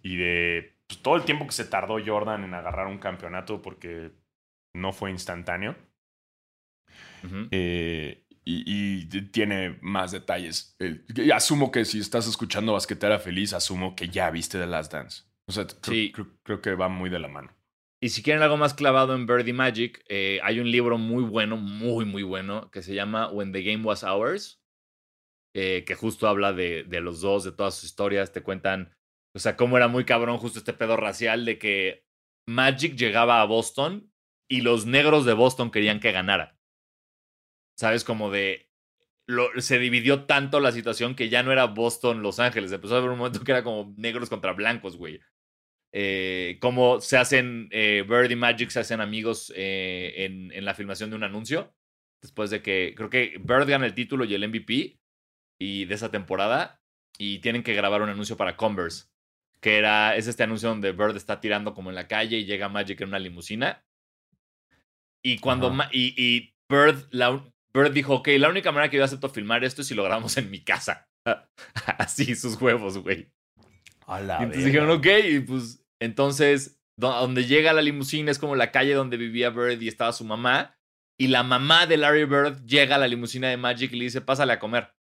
y 0.01 0.15
de 0.15 0.75
pues, 0.87 1.03
todo 1.03 1.15
el 1.15 1.21
tiempo 1.21 1.45
que 1.45 1.53
se 1.53 1.65
tardó 1.65 2.03
Jordan 2.03 2.43
en 2.43 2.55
agarrar 2.55 2.87
un 2.87 2.97
campeonato 2.97 3.61
porque 3.61 4.09
no 4.73 4.91
fue 4.91 5.11
instantáneo. 5.11 5.75
eh, 7.51 8.25
y, 8.45 9.05
tiene 9.31 9.77
más 9.81 10.11
detalles. 10.11 10.75
y 10.79 11.31
asumo 11.31 11.71
que 11.71 11.85
si 11.85 11.99
estás 11.99 12.27
escuchando 12.27 12.73
Basquetera 12.73 13.19
Feliz, 13.19 13.53
asumo 13.53 13.95
que 13.95 14.09
ya 14.09 14.29
viste 14.31 14.57
The 14.57 14.67
Last 14.67 14.91
Dance. 14.91 15.23
O 15.47 15.51
sea, 15.51 15.65
sí. 15.81 16.13
creo, 16.43 16.61
que 16.61 16.75
va 16.75 16.89
muy 16.89 17.09
de 17.09 17.19
la 17.19 17.27
mano. 17.27 17.55
Y 18.01 18.09
si 18.09 18.21
quieren 18.21 18.43
algo 18.43 18.55
más 18.55 18.73
clavado 18.73 19.15
en 19.15 19.25
Birdie 19.25 19.53
Magic, 19.53 20.03
eh, 20.07 20.39
hay 20.43 20.59
un 20.59 20.71
libro 20.71 20.97
muy 20.97 21.23
bueno, 21.23 21.57
muy, 21.57 22.05
muy 22.05 22.23
bueno, 22.23 22.69
que 22.71 22.81
se 22.81 22.93
llama 22.93 23.29
When 23.29 23.51
the 23.51 23.63
Game 23.63 23.83
Was 23.83 24.03
Ours, 24.03 24.61
eh, 25.55 25.83
que 25.85 25.95
justo 25.95 26.27
habla 26.27 26.53
de, 26.53 26.83
de, 26.83 27.01
los 27.01 27.21
dos, 27.21 27.43
de 27.43 27.51
todas 27.51 27.75
sus 27.75 27.85
historias. 27.85 28.31
Te 28.31 28.43
cuentan, 28.43 28.95
o 29.35 29.39
sea, 29.39 29.57
cómo 29.57 29.75
era 29.75 29.87
muy 29.87 30.05
cabrón 30.05 30.37
justo 30.37 30.59
este 30.59 30.73
pedo 30.73 30.97
racial 30.97 31.45
de 31.45 31.57
que 31.57 32.05
Magic 32.47 32.95
llegaba 32.95 33.41
a 33.41 33.45
Boston 33.45 34.13
y 34.47 34.61
los 34.61 34.85
negros 34.85 35.25
de 35.25 35.33
Boston 35.33 35.71
querían 35.71 35.99
que 35.99 36.11
ganara. 36.11 36.58
¿Sabes? 37.79 38.03
Como 38.03 38.29
de. 38.29 38.69
se 39.59 39.79
dividió 39.79 40.25
tanto 40.25 40.59
la 40.59 40.73
situación 40.73 41.15
que 41.15 41.29
ya 41.29 41.43
no 41.43 41.53
era 41.53 41.63
Boston-Los 41.63 42.41
Ángeles. 42.41 42.73
Empezó 42.73 42.95
a 42.95 42.97
haber 42.97 43.09
un 43.09 43.19
momento 43.19 43.41
que 43.41 43.53
era 43.53 43.63
como 43.63 43.93
negros 43.95 44.29
contra 44.29 44.51
blancos, 44.51 44.97
güey. 44.97 45.21
Eh, 45.93 46.57
cómo 46.59 46.99
se 46.99 47.15
hacen. 47.15 47.69
Eh, 47.71 48.03
Bird 48.05 48.29
y 48.31 48.35
Magic 48.35 48.69
se 48.69 48.81
hacen 48.81 48.99
amigos 48.99 49.53
eh, 49.55 50.13
en, 50.17 50.51
en, 50.51 50.65
la 50.65 50.73
filmación 50.73 51.09
de 51.09 51.15
un 51.15 51.23
anuncio. 51.23 51.73
Después 52.21 52.49
de 52.49 52.61
que. 52.61 52.93
Creo 52.97 53.09
que 53.09 53.37
Bird 53.39 53.69
gana 53.69 53.85
el 53.85 53.95
título 53.95 54.25
y 54.25 54.33
el 54.33 54.45
MVP 54.45 54.99
y 55.57 55.85
de 55.85 55.95
esa 55.95 56.11
temporada. 56.11 56.81
Y 57.17 57.39
tienen 57.39 57.63
que 57.63 57.75
grabar 57.75 58.01
un 58.01 58.09
anuncio 58.09 58.35
para 58.35 58.57
Converse. 58.57 59.05
Que 59.61 59.77
era. 59.77 60.17
Es 60.17 60.27
este 60.27 60.43
anuncio 60.43 60.67
donde 60.67 60.91
Bird 60.91 61.15
está 61.15 61.39
tirando 61.39 61.73
como 61.73 61.91
en 61.91 61.95
la 61.95 62.09
calle 62.09 62.39
y 62.39 62.45
llega 62.45 62.67
Magic 62.67 62.99
en 62.99 63.07
una 63.07 63.19
limusina. 63.19 63.85
Y 65.23 65.39
cuando. 65.39 65.73
Y, 65.93 66.13
y 66.17 66.53
Bird, 66.69 67.07
la, 67.11 67.41
Bird 67.73 67.91
dijo, 67.91 68.15
ok, 68.15 68.29
la 68.39 68.49
única 68.49 68.71
manera 68.71 68.89
que 68.89 68.97
yo 68.97 69.03
acepto 69.03 69.29
filmar 69.29 69.63
esto 69.63 69.81
es 69.81 69.87
si 69.87 69.95
lo 69.95 70.03
grabamos 70.03 70.37
en 70.37 70.49
mi 70.49 70.61
casa. 70.61 71.07
Así, 71.97 72.35
sus 72.35 72.59
huevos, 72.59 72.97
güey. 72.97 73.31
A 74.07 74.19
la 74.21 74.39
y 74.39 74.43
entonces 74.43 74.65
dijeron, 74.65 74.89
ok, 74.89 75.07
y 75.29 75.39
pues 75.41 75.85
entonces, 76.01 76.81
donde 76.97 77.45
llega 77.45 77.73
la 77.73 77.81
limusina 77.81 78.31
es 78.31 78.39
como 78.39 78.55
la 78.55 78.71
calle 78.71 78.93
donde 78.93 79.17
vivía 79.17 79.49
Bird 79.49 79.81
y 79.81 79.87
estaba 79.87 80.13
su 80.13 80.25
mamá. 80.25 80.77
Y 81.19 81.27
la 81.27 81.43
mamá 81.43 81.85
de 81.85 81.97
Larry 81.97 82.25
Bird 82.25 82.65
llega 82.65 82.95
a 82.95 82.99
la 82.99 83.07
limusina 83.07 83.49
de 83.49 83.57
Magic 83.57 83.91
y 83.91 83.97
le 83.97 84.05
dice, 84.05 84.21
pásale 84.21 84.53
a 84.53 84.59
comer. 84.59 84.95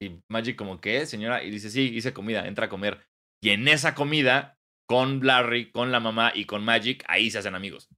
Y 0.00 0.20
Magic 0.28 0.56
como, 0.56 0.80
¿qué, 0.80 1.06
señora? 1.06 1.42
Y 1.42 1.50
dice, 1.50 1.70
sí, 1.70 1.90
hice 1.94 2.12
comida, 2.12 2.46
entra 2.46 2.66
a 2.66 2.68
comer. 2.68 3.06
Y 3.42 3.50
en 3.50 3.66
esa 3.66 3.94
comida, 3.94 4.58
con 4.86 5.26
Larry, 5.26 5.70
con 5.70 5.90
la 5.90 6.00
mamá 6.00 6.32
y 6.34 6.44
con 6.44 6.64
Magic, 6.64 7.02
ahí 7.08 7.30
se 7.30 7.38
hacen 7.38 7.54
amigos. 7.54 7.88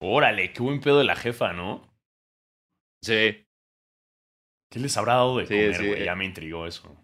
Órale, 0.00 0.52
qué 0.52 0.62
buen 0.62 0.80
pedo 0.80 0.98
de 0.98 1.04
la 1.04 1.16
jefa, 1.16 1.52
¿no? 1.52 1.95
Sí. 3.02 3.46
¿Qué 4.70 4.80
les 4.80 4.96
habrá 4.96 5.14
dado 5.14 5.38
de 5.38 5.46
comer, 5.46 5.86
güey? 5.86 6.04
Ya 6.04 6.16
me 6.16 6.24
intrigó 6.24 6.66
eso. 6.66 6.96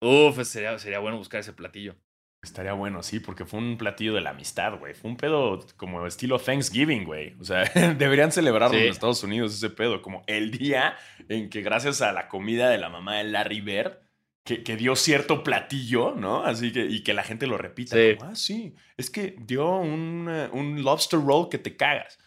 Uf, 0.00 0.42
sería, 0.44 0.78
sería 0.78 0.98
bueno 0.98 1.18
buscar 1.18 1.40
ese 1.40 1.52
platillo. 1.52 1.96
Estaría 2.42 2.74
bueno, 2.74 3.02
sí, 3.02 3.18
porque 3.18 3.44
fue 3.44 3.58
un 3.58 3.76
platillo 3.76 4.14
de 4.14 4.20
la 4.20 4.30
amistad, 4.30 4.78
güey. 4.78 4.94
Fue 4.94 5.10
un 5.10 5.16
pedo 5.16 5.66
como 5.76 6.06
estilo 6.06 6.38
Thanksgiving, 6.38 7.04
güey. 7.04 7.34
O 7.40 7.44
sea, 7.44 7.64
deberían 7.98 8.30
celebrarlo 8.30 8.78
en 8.78 8.88
Estados 8.88 9.22
Unidos 9.24 9.54
ese 9.54 9.70
pedo. 9.70 10.00
Como 10.00 10.22
el 10.26 10.52
día 10.52 10.96
en 11.28 11.50
que 11.50 11.62
gracias 11.62 12.02
a 12.02 12.12
la 12.12 12.28
comida 12.28 12.70
de 12.70 12.78
la 12.78 12.88
mamá 12.88 13.16
de 13.16 13.24
Larry 13.24 13.60
Bird, 13.62 13.98
que, 14.44 14.62
que 14.62 14.76
dio 14.76 14.94
cierto 14.94 15.42
platillo, 15.42 16.14
¿no? 16.14 16.44
Así 16.44 16.72
que, 16.72 16.86
y 16.86 17.02
que 17.02 17.14
la 17.14 17.24
gente 17.24 17.48
lo 17.48 17.58
repita. 17.58 17.96
Sí. 17.96 18.16
ah, 18.22 18.34
sí, 18.36 18.74
es 18.96 19.10
que 19.10 19.34
dio 19.40 19.78
un, 19.78 20.28
eh, 20.30 20.48
un 20.52 20.84
lobster 20.84 21.18
roll 21.20 21.48
que 21.48 21.58
te 21.58 21.76
cagas, 21.76 22.18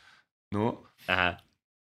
¿no? 0.52 0.84
Ajá. 1.08 1.38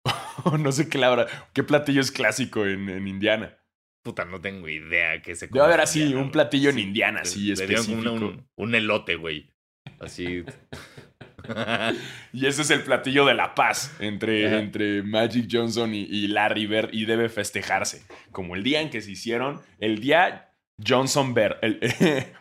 no 0.59 0.71
sé 0.71 0.89
qué 0.89 0.97
labra. 0.97 1.27
¿Qué 1.53 1.63
platillo 1.63 2.01
es 2.01 2.11
clásico 2.11 2.65
en, 2.65 2.89
en 2.89 3.07
Indiana? 3.07 3.57
Puta, 4.03 4.25
no 4.25 4.39
tengo 4.39 4.69
idea 4.69 5.21
qué 5.21 5.35
se 5.35 5.49
come. 5.49 5.61
Debe 5.61 5.73
haber 5.73 5.83
así 5.83 6.13
un 6.13 6.31
platillo 6.31 6.69
en 6.69 6.79
Indiana, 6.79 7.25
sí, 7.25 7.51
específico. 7.51 8.11
Un, 8.11 8.47
un, 8.55 8.75
elote, 8.75 9.15
güey. 9.15 9.51
Así. 9.99 10.43
y 12.33 12.45
ese 12.45 12.61
es 12.61 12.69
el 12.71 12.83
platillo 12.83 13.25
de 13.25 13.33
la 13.33 13.55
paz 13.55 13.95
entre, 13.99 14.57
entre 14.57 15.03
Magic 15.03 15.47
Johnson 15.51 15.93
y, 15.93 16.27
Larry 16.27 16.67
Bird 16.67 16.89
y 16.91 17.05
debe 17.05 17.29
festejarse. 17.29 18.03
Como 18.31 18.55
el 18.55 18.63
día 18.63 18.81
en 18.81 18.89
que 18.89 19.01
se 19.01 19.11
hicieron, 19.11 19.61
el 19.79 19.99
día 19.99 20.53
Johnson 20.85 21.33
Bird, 21.33 21.57
el, 21.61 21.79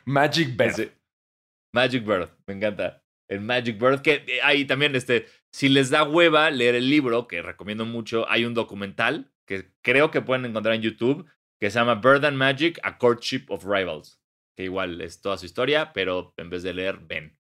Magic 0.04 0.56
Bird. 0.56 0.92
Magic 1.72 2.04
Bird, 2.04 2.30
me 2.46 2.54
encanta. 2.54 3.02
El 3.28 3.40
Magic 3.40 3.78
Bird, 3.78 4.02
que 4.02 4.24
eh, 4.26 4.40
ahí 4.42 4.64
también 4.64 4.94
este, 4.94 5.26
si 5.55 5.68
les 5.68 5.88
da 5.88 6.02
hueva 6.02 6.50
leer 6.50 6.74
el 6.74 6.90
libro, 6.90 7.28
que 7.28 7.40
recomiendo 7.40 7.84
mucho, 7.84 8.28
hay 8.28 8.44
un 8.44 8.55
documental 8.55 9.30
que 9.46 9.70
creo 9.82 10.11
que 10.11 10.20
pueden 10.20 10.46
encontrar 10.46 10.74
en 10.74 10.82
YouTube 10.82 11.30
que 11.61 11.70
se 11.70 11.78
llama 11.78 11.94
Bird 11.94 12.24
and 12.24 12.36
Magic, 12.36 12.80
A 12.82 12.98
Courtship 12.98 13.44
of 13.50 13.64
Rivals. 13.64 14.20
Que 14.57 14.64
igual 14.64 15.00
es 15.00 15.20
toda 15.20 15.38
su 15.38 15.46
historia, 15.46 15.92
pero 15.92 16.34
en 16.38 16.50
vez 16.50 16.64
de 16.64 16.74
leer, 16.74 16.98
ven. 16.98 17.38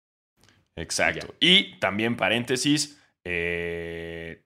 Exacto. 0.76 1.34
Y, 1.40 1.76
también 1.80 2.16
paréntesis, 2.16 3.02
eh, 3.24 4.44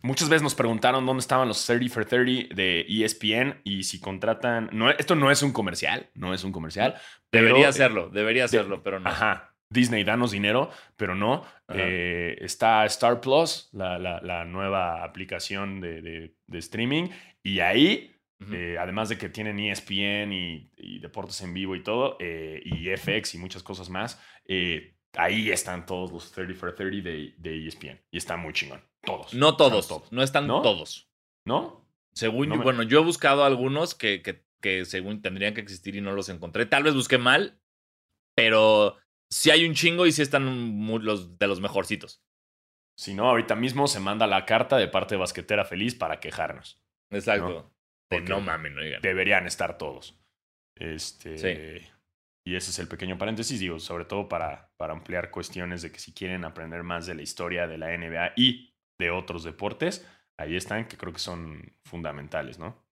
muchas 0.00 0.30
veces 0.30 0.42
nos 0.42 0.54
preguntaron 0.54 1.04
dónde 1.04 1.20
estaban 1.20 1.46
los 1.46 1.66
30 1.66 1.92
for 1.92 2.06
30 2.06 2.54
de 2.54 2.86
ESPN 2.88 3.60
y 3.64 3.82
si 3.82 4.00
contratan... 4.00 4.70
No, 4.72 4.90
esto 4.90 5.14
no 5.14 5.30
es 5.30 5.42
un 5.42 5.52
comercial, 5.52 6.08
no 6.14 6.32
es 6.32 6.42
un 6.42 6.52
comercial. 6.52 6.94
Debería 7.30 7.68
hacerlo, 7.68 8.08
debería 8.08 8.46
hacerlo, 8.46 8.82
pero 8.82 8.98
no. 8.98 9.10
Ajá. 9.10 9.49
Disney, 9.70 10.02
danos 10.02 10.32
dinero, 10.32 10.70
pero 10.96 11.14
no. 11.14 11.44
Eh, 11.68 12.36
está 12.40 12.84
Star 12.86 13.20
Plus, 13.20 13.68
la, 13.72 13.98
la, 13.98 14.44
nueva 14.44 15.04
aplicación 15.04 15.80
de, 15.80 16.02
de, 16.46 16.58
streaming, 16.58 17.08
y 17.44 17.60
ahí, 17.60 18.12
eh, 18.52 18.76
además 18.80 19.08
de 19.08 19.16
que 19.16 19.28
tienen 19.28 19.60
ESPN 19.60 20.32
y, 20.32 20.98
deportes 20.98 21.40
en 21.42 21.54
vivo 21.54 21.76
y 21.76 21.84
todo, 21.84 22.16
eh, 22.18 22.60
y 22.64 22.88
FX 22.96 23.36
y 23.36 23.38
muchas 23.38 23.62
cosas 23.62 23.88
más, 23.88 24.20
ahí 25.14 25.50
están 25.50 25.86
todos 25.86 26.10
los 26.10 26.32
30 26.32 26.54
for 26.54 26.74
30 26.74 27.08
de, 27.08 27.34
de 27.38 27.66
ESPN, 27.68 28.00
y 28.10 28.18
está 28.18 28.36
muy 28.36 28.52
chingón. 28.52 28.82
Todos. 29.02 29.32
No 29.34 29.56
todos, 29.56 29.88
no 30.10 30.22
están 30.22 30.48
todos. 30.48 31.08
¿No? 31.46 31.88
Según 32.12 32.52
yo, 32.52 32.62
bueno, 32.62 32.82
yo 32.82 33.00
he 33.00 33.04
buscado 33.04 33.44
algunos 33.44 33.94
que, 33.94 34.20
que, 34.20 34.44
que 34.60 34.84
según 34.84 35.22
tendrían 35.22 35.54
que 35.54 35.60
existir 35.60 35.94
y 35.94 36.00
no 36.00 36.12
los 36.12 36.28
encontré. 36.28 36.66
Tal 36.66 36.82
vez 36.82 36.94
busqué 36.94 37.18
mal, 37.18 37.60
pero 38.34 38.96
si 39.30 39.50
hay 39.50 39.64
un 39.64 39.74
chingo 39.74 40.06
y 40.06 40.12
si 40.12 40.22
están 40.22 40.86
los 41.02 41.38
de 41.38 41.46
los 41.46 41.60
mejorcitos. 41.60 42.22
Si 42.96 43.14
no, 43.14 43.28
ahorita 43.28 43.54
mismo 43.54 43.86
se 43.86 44.00
manda 44.00 44.26
la 44.26 44.44
carta 44.44 44.76
de 44.76 44.88
parte 44.88 45.14
de 45.14 45.20
Basquetera 45.20 45.64
Feliz 45.64 45.94
para 45.94 46.20
quejarnos. 46.20 46.82
Exacto. 47.10 47.72
¿no? 48.10 48.20
no 48.20 48.40
mames, 48.40 48.72
no 48.72 48.82
Deberían 49.00 49.46
estar 49.46 49.78
todos. 49.78 50.20
Este. 50.76 51.38
Sí. 51.38 51.86
Y 52.44 52.56
ese 52.56 52.70
es 52.70 52.78
el 52.78 52.88
pequeño 52.88 53.18
paréntesis, 53.18 53.60
digo, 53.60 53.78
sobre 53.78 54.06
todo 54.06 54.28
para, 54.28 54.72
para 54.76 54.92
ampliar 54.92 55.30
cuestiones 55.30 55.82
de 55.82 55.92
que 55.92 55.98
si 55.98 56.12
quieren 56.12 56.44
aprender 56.44 56.82
más 56.82 57.06
de 57.06 57.14
la 57.14 57.22
historia 57.22 57.66
de 57.66 57.78
la 57.78 57.96
NBA 57.96 58.32
y 58.36 58.74
de 58.98 59.10
otros 59.10 59.44
deportes, 59.44 60.06
ahí 60.38 60.56
están, 60.56 60.88
que 60.88 60.96
creo 60.96 61.12
que 61.12 61.18
son 61.18 61.74
fundamentales, 61.84 62.58
¿no? 62.58 62.82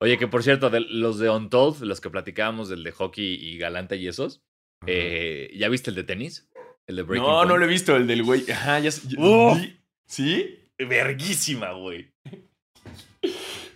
Oye, 0.00 0.16
que 0.18 0.28
por 0.28 0.42
cierto, 0.42 0.70
de 0.70 0.80
los 0.80 1.18
de 1.18 1.28
Untold, 1.28 1.82
los 1.82 2.00
que 2.00 2.10
platicábamos 2.10 2.68
del 2.68 2.84
de 2.84 2.92
hockey 2.92 3.34
y 3.34 3.58
Galanta 3.58 3.96
y 3.96 4.08
esos, 4.08 4.42
eh, 4.86 5.50
¿Ya 5.54 5.68
viste 5.68 5.90
el 5.90 5.96
de 5.96 6.04
tenis? 6.04 6.48
El 6.86 6.96
de 6.96 7.02
Breaking 7.02 7.28
No, 7.28 7.44
no 7.44 7.56
lo 7.56 7.64
he 7.64 7.68
visto, 7.68 7.96
el 7.96 8.06
del 8.06 8.22
güey. 8.22 8.50
Ajá, 8.50 8.80
ya. 8.80 8.90
¿Sí? 10.06 10.58
Verguísima, 10.78 11.72
güey. 11.72 12.12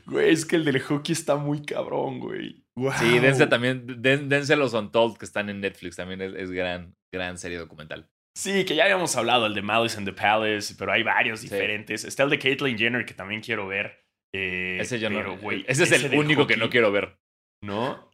Güey, 0.07 0.33
es 0.33 0.45
que 0.45 0.57
el 0.57 0.67
del 0.67 0.81
hockey 0.81 1.15
está 1.15 1.37
muy 1.37 1.63
cabrón, 1.63 2.21
güey. 2.21 2.63
Sí, 2.99 3.19
dense 3.21 3.47
también, 3.47 3.87
dense 4.03 4.55
los 4.55 4.75
Untold 4.75 5.17
que 5.17 5.25
están 5.25 5.49
en 5.49 5.61
Netflix, 5.61 5.97
también 5.97 6.21
es, 6.21 6.51
gran, 6.51 6.95
gran 7.11 7.39
serie 7.39 7.57
documental. 7.57 8.11
Sí, 8.37 8.65
que 8.65 8.75
ya 8.75 8.85
habíamos 8.85 9.17
hablado, 9.17 9.47
el 9.47 9.55
de 9.55 9.63
Malice 9.63 9.99
in 9.99 10.05
the 10.05 10.13
Palace, 10.13 10.75
pero 10.77 10.93
hay 10.93 11.03
varios 11.05 11.41
diferentes. 11.41 12.05
Está 12.05 12.25
el 12.25 12.31
de 12.31 12.39
Caitlyn 12.39 12.77
Jenner 12.77 13.07
que 13.07 13.15
también 13.15 13.41
quiero 13.41 13.67
ver. 13.67 14.05
Eh, 14.35 14.79
ese 14.81 14.99
yo 14.99 15.09
no, 15.09 15.39
güey. 15.39 15.65
Ese 15.69 15.85
es 15.85 15.93
el 15.93 16.19
único 16.19 16.47
que 16.47 16.57
no 16.57 16.69
quiero 16.69 16.91
ver. 16.91 17.17
¿No? 17.63 18.11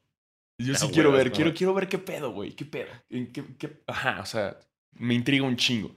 Yo 0.61 0.75
sí 0.75 0.89
quiero 0.93 1.13
ver, 1.13 1.33
quiero, 1.33 1.55
quiero 1.55 1.75
ver 1.75 1.89
qué 1.89 1.99
pedo, 1.99 2.33
güey, 2.33 2.53
qué 2.53 2.65
pedo. 2.65 2.91
qué, 3.09 3.83
Ajá, 3.87 4.21
o 4.21 4.27
sea, 4.27 4.59
me 4.93 5.15
intriga 5.15 5.45
un 5.45 5.57
chingo. 5.57 5.95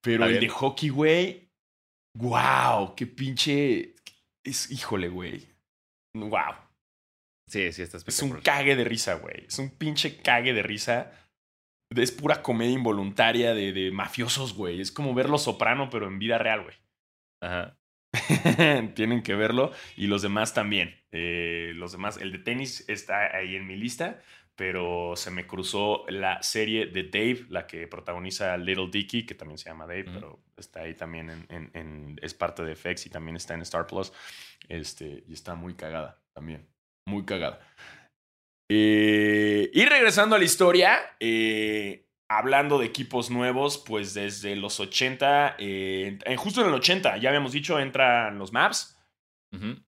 Pero 0.00 0.24
el 0.24 0.40
de 0.40 0.48
hockey, 0.48 0.88
güey, 0.88 1.50
wow, 2.16 2.94
qué 2.96 3.06
pinche... 3.06 3.94
Es, 4.42 4.70
híjole, 4.70 5.08
güey. 5.08 5.46
Wow. 6.14 6.54
Sí, 7.46 7.72
sí, 7.72 7.82
está 7.82 7.98
Es 7.98 8.22
un 8.22 8.40
cague 8.40 8.74
de 8.74 8.84
risa, 8.84 9.14
güey. 9.14 9.44
Es 9.46 9.58
un 9.58 9.70
pinche 9.70 10.16
cague 10.16 10.52
de 10.52 10.62
risa. 10.62 11.12
Es 11.94 12.12
pura 12.12 12.42
comedia 12.42 12.72
involuntaria 12.72 13.54
de, 13.54 13.72
de 13.72 13.90
mafiosos, 13.90 14.54
güey. 14.54 14.80
Es 14.80 14.90
como 14.90 15.14
ver 15.14 15.28
Los 15.28 15.42
Soprano, 15.42 15.90
pero 15.90 16.06
en 16.06 16.18
vida 16.18 16.38
real, 16.38 16.62
güey. 16.62 16.76
Ajá. 17.42 17.79
tienen 18.94 19.22
que 19.22 19.34
verlo. 19.34 19.72
Y 19.96 20.06
los 20.06 20.22
demás 20.22 20.54
también. 20.54 20.94
Eh, 21.12 21.72
los 21.74 21.92
demás, 21.92 22.18
el 22.18 22.32
de 22.32 22.38
tenis 22.38 22.84
está 22.88 23.36
ahí 23.36 23.56
en 23.56 23.66
mi 23.66 23.76
lista, 23.76 24.20
pero 24.56 25.14
se 25.16 25.30
me 25.30 25.46
cruzó 25.46 26.04
la 26.08 26.42
serie 26.42 26.86
de 26.86 27.04
Dave, 27.04 27.46
la 27.48 27.66
que 27.66 27.86
protagoniza 27.86 28.56
Little 28.56 28.88
Dicky, 28.90 29.24
que 29.24 29.34
también 29.34 29.58
se 29.58 29.70
llama 29.70 29.86
Dave, 29.86 30.04
pero 30.04 30.40
está 30.56 30.80
ahí 30.80 30.94
también 30.94 31.46
en, 31.48 32.18
es 32.20 32.34
parte 32.34 32.62
de 32.62 32.76
FX 32.76 33.06
y 33.06 33.10
también 33.10 33.36
está 33.36 33.54
en 33.54 33.62
Star 33.62 33.86
Plus. 33.86 34.12
Este, 34.68 35.24
y 35.26 35.32
está 35.32 35.54
muy 35.54 35.74
cagada 35.74 36.22
también. 36.32 36.68
Muy 37.06 37.24
cagada. 37.24 37.60
Eh, 38.68 39.70
y 39.72 39.84
regresando 39.86 40.36
a 40.36 40.38
la 40.38 40.44
historia, 40.44 41.16
eh, 41.18 42.06
hablando 42.30 42.78
de 42.78 42.86
equipos 42.86 43.28
nuevos, 43.28 43.76
pues 43.76 44.14
desde 44.14 44.54
los 44.54 44.78
80, 44.78 45.56
eh, 45.58 46.16
justo 46.38 46.60
en 46.60 46.68
el 46.68 46.74
80, 46.74 47.16
ya 47.16 47.28
habíamos 47.28 47.50
dicho, 47.50 47.80
entran 47.80 48.38
los 48.38 48.52
Maps. 48.52 48.96
En 49.50 49.84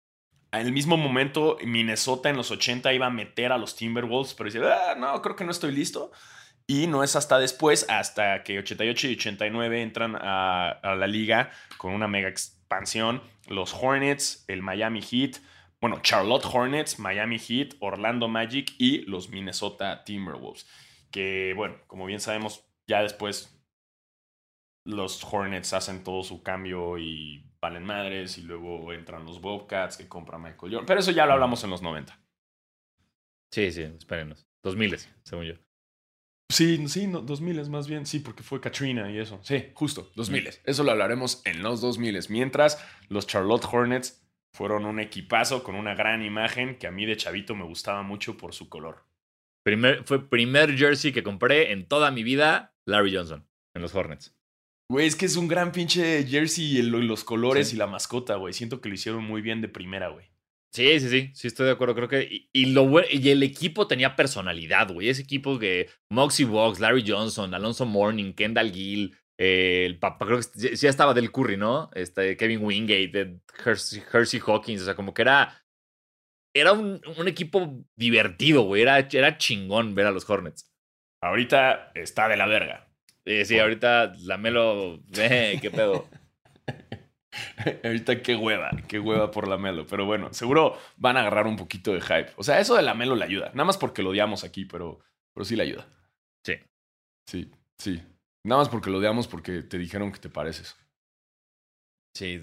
el 0.50 0.72
mismo 0.72 0.96
momento, 0.96 1.56
Minnesota 1.64 2.30
en 2.30 2.36
los 2.36 2.50
80 2.50 2.92
iba 2.94 3.06
a 3.06 3.10
meter 3.10 3.52
a 3.52 3.58
los 3.58 3.76
Timberwolves, 3.76 4.34
pero 4.34 4.50
dice, 4.50 4.60
ah, 4.66 4.96
no, 4.98 5.22
creo 5.22 5.36
que 5.36 5.44
no 5.44 5.52
estoy 5.52 5.70
listo. 5.70 6.10
Y 6.66 6.88
no 6.88 7.04
es 7.04 7.14
hasta 7.14 7.38
después, 7.38 7.86
hasta 7.88 8.42
que 8.42 8.58
88 8.58 9.06
y 9.06 9.12
89 9.12 9.80
entran 9.80 10.16
a, 10.16 10.68
a 10.68 10.96
la 10.96 11.06
liga 11.06 11.52
con 11.78 11.94
una 11.94 12.08
mega 12.08 12.28
expansión. 12.28 13.22
Los 13.46 13.72
Hornets, 13.72 14.44
el 14.48 14.62
Miami 14.62 15.00
Heat, 15.00 15.36
bueno, 15.80 16.00
Charlotte 16.02 16.44
Hornets, 16.52 16.98
Miami 16.98 17.38
Heat, 17.38 17.74
Orlando 17.78 18.26
Magic 18.26 18.74
y 18.78 19.02
los 19.02 19.28
Minnesota 19.28 20.02
Timberwolves 20.02 20.66
que, 21.12 21.52
bueno, 21.54 21.76
como 21.86 22.06
bien 22.06 22.18
sabemos, 22.18 22.66
ya 22.88 23.02
después 23.02 23.56
los 24.84 25.22
Hornets 25.22 25.72
hacen 25.72 26.02
todo 26.02 26.24
su 26.24 26.42
cambio 26.42 26.98
y 26.98 27.48
valen 27.60 27.84
madres 27.84 28.38
y 28.38 28.42
luego 28.42 28.92
entran 28.92 29.24
los 29.24 29.40
Bobcats 29.40 29.96
que 29.96 30.08
compra 30.08 30.38
Michael 30.38 30.72
Jordan. 30.72 30.86
Pero 30.86 31.00
eso 31.00 31.12
ya 31.12 31.26
lo 31.26 31.34
hablamos 31.34 31.62
en 31.62 31.70
los 31.70 31.82
90. 31.82 32.18
Sí, 33.52 33.70
sí, 33.70 33.82
espérenos. 33.82 34.46
2000, 34.64 34.98
según 35.22 35.44
yo. 35.44 35.54
Sí, 36.50 36.86
sí, 36.88 37.06
no, 37.06 37.20
2000 37.20 37.70
más 37.70 37.88
bien, 37.88 38.04
sí, 38.04 38.18
porque 38.18 38.42
fue 38.42 38.60
Katrina 38.60 39.10
y 39.10 39.18
eso. 39.18 39.40
Sí, 39.42 39.70
justo, 39.74 40.10
2000. 40.16 40.50
Eso 40.64 40.84
lo 40.84 40.90
hablaremos 40.90 41.40
en 41.46 41.62
los 41.62 41.80
2000. 41.80 42.18
Mientras 42.28 42.84
los 43.08 43.26
Charlotte 43.26 43.64
Hornets 43.70 44.22
fueron 44.52 44.84
un 44.84 45.00
equipazo 45.00 45.62
con 45.64 45.76
una 45.76 45.94
gran 45.94 46.22
imagen 46.22 46.78
que 46.78 46.86
a 46.86 46.90
mí 46.90 47.06
de 47.06 47.16
chavito 47.16 47.54
me 47.54 47.64
gustaba 47.64 48.02
mucho 48.02 48.36
por 48.36 48.52
su 48.52 48.68
color. 48.68 49.04
Primer, 49.64 50.04
fue 50.04 50.28
primer 50.28 50.76
jersey 50.76 51.12
que 51.12 51.22
compré 51.22 51.72
en 51.72 51.86
toda 51.86 52.10
mi 52.10 52.22
vida, 52.22 52.74
Larry 52.86 53.14
Johnson, 53.14 53.46
en 53.74 53.82
los 53.82 53.94
Hornets. 53.94 54.34
Güey, 54.90 55.06
es 55.06 55.16
que 55.16 55.26
es 55.26 55.36
un 55.36 55.48
gran 55.48 55.72
pinche 55.72 56.24
jersey 56.24 56.78
y 56.78 56.82
los 56.82 57.24
colores 57.24 57.72
y 57.72 57.76
la 57.76 57.86
mascota, 57.86 58.36
güey. 58.36 58.52
Siento 58.52 58.80
que 58.80 58.88
lo 58.88 58.94
hicieron 58.94 59.24
muy 59.24 59.40
bien 59.40 59.60
de 59.60 59.68
primera, 59.68 60.08
güey. 60.08 60.26
Sí, 60.74 61.00
sí, 61.00 61.08
sí, 61.08 61.30
sí, 61.34 61.46
estoy 61.46 61.66
de 61.66 61.72
acuerdo. 61.72 61.94
Creo 61.94 62.08
que. 62.08 62.48
Y, 62.52 62.66
lo, 62.72 62.90
y 63.10 63.28
el 63.30 63.42
equipo 63.42 63.86
tenía 63.86 64.16
personalidad, 64.16 64.92
güey. 64.92 65.08
Ese 65.08 65.22
equipo 65.22 65.58
que 65.58 65.88
Moxie 66.10 66.46
Box, 66.46 66.80
Larry 66.80 67.04
Johnson, 67.06 67.54
Alonso 67.54 67.86
Morning, 67.86 68.32
Kendall 68.32 68.72
Gill, 68.72 69.16
el 69.38 69.98
papá, 69.98 70.26
creo 70.26 70.40
que 70.40 70.76
ya 70.76 70.88
estaba 70.88 71.14
del 71.14 71.32
Curry, 71.32 71.56
¿no? 71.56 71.90
Este, 71.94 72.36
Kevin 72.36 72.64
Wingate, 72.64 73.40
Hersey, 73.64 74.02
Hersey 74.12 74.40
Hawkins, 74.46 74.82
o 74.82 74.84
sea, 74.84 74.94
como 74.94 75.12
que 75.12 75.22
era 75.22 75.61
era 76.54 76.72
un, 76.72 77.00
equipo 77.26 77.84
divertido, 77.96 78.62
güey. 78.62 78.82
Era, 78.82 78.98
era 78.98 79.38
chingón 79.38 79.94
ver 79.94 80.06
a 80.06 80.10
los 80.10 80.28
Hornets. 80.28 80.70
Ahorita 81.22 81.92
está 81.94 82.28
de 82.28 82.36
la 82.36 82.46
verga. 82.46 82.88
Sí, 83.24 83.44
sí, 83.44 83.58
ahorita 83.58 84.14
la 84.20 84.36
Melo. 84.38 85.00
Eh, 85.16 85.58
¿Qué 85.60 85.70
pedo? 85.70 86.08
ahorita 87.84 88.22
qué 88.22 88.36
hueva, 88.36 88.70
qué 88.88 88.98
hueva 88.98 89.30
por 89.30 89.48
la 89.48 89.56
Melo. 89.56 89.86
Pero 89.86 90.04
bueno, 90.04 90.32
seguro 90.32 90.78
van 90.96 91.16
a 91.16 91.20
agarrar 91.20 91.46
un 91.46 91.56
poquito 91.56 91.92
de 91.92 92.00
hype. 92.00 92.32
O 92.36 92.42
sea, 92.42 92.60
eso 92.60 92.74
de 92.74 92.82
la 92.82 92.94
Melo 92.94 93.14
le 93.14 93.24
ayuda. 93.24 93.50
Nada 93.54 93.64
más 93.64 93.78
porque 93.78 94.02
lo 94.02 94.10
odiamos 94.10 94.44
aquí, 94.44 94.64
pero, 94.64 95.00
pero 95.32 95.44
sí 95.44 95.56
le 95.56 95.62
ayuda. 95.62 95.86
Sí. 96.44 96.54
Sí, 97.28 97.50
sí. 97.78 98.02
Nada 98.44 98.60
más 98.60 98.68
porque 98.68 98.90
lo 98.90 98.98
odiamos 98.98 99.28
porque 99.28 99.62
te 99.62 99.78
dijeron 99.78 100.10
que 100.12 100.18
te 100.18 100.28
pareces. 100.28 100.76
Sí, 102.14 102.40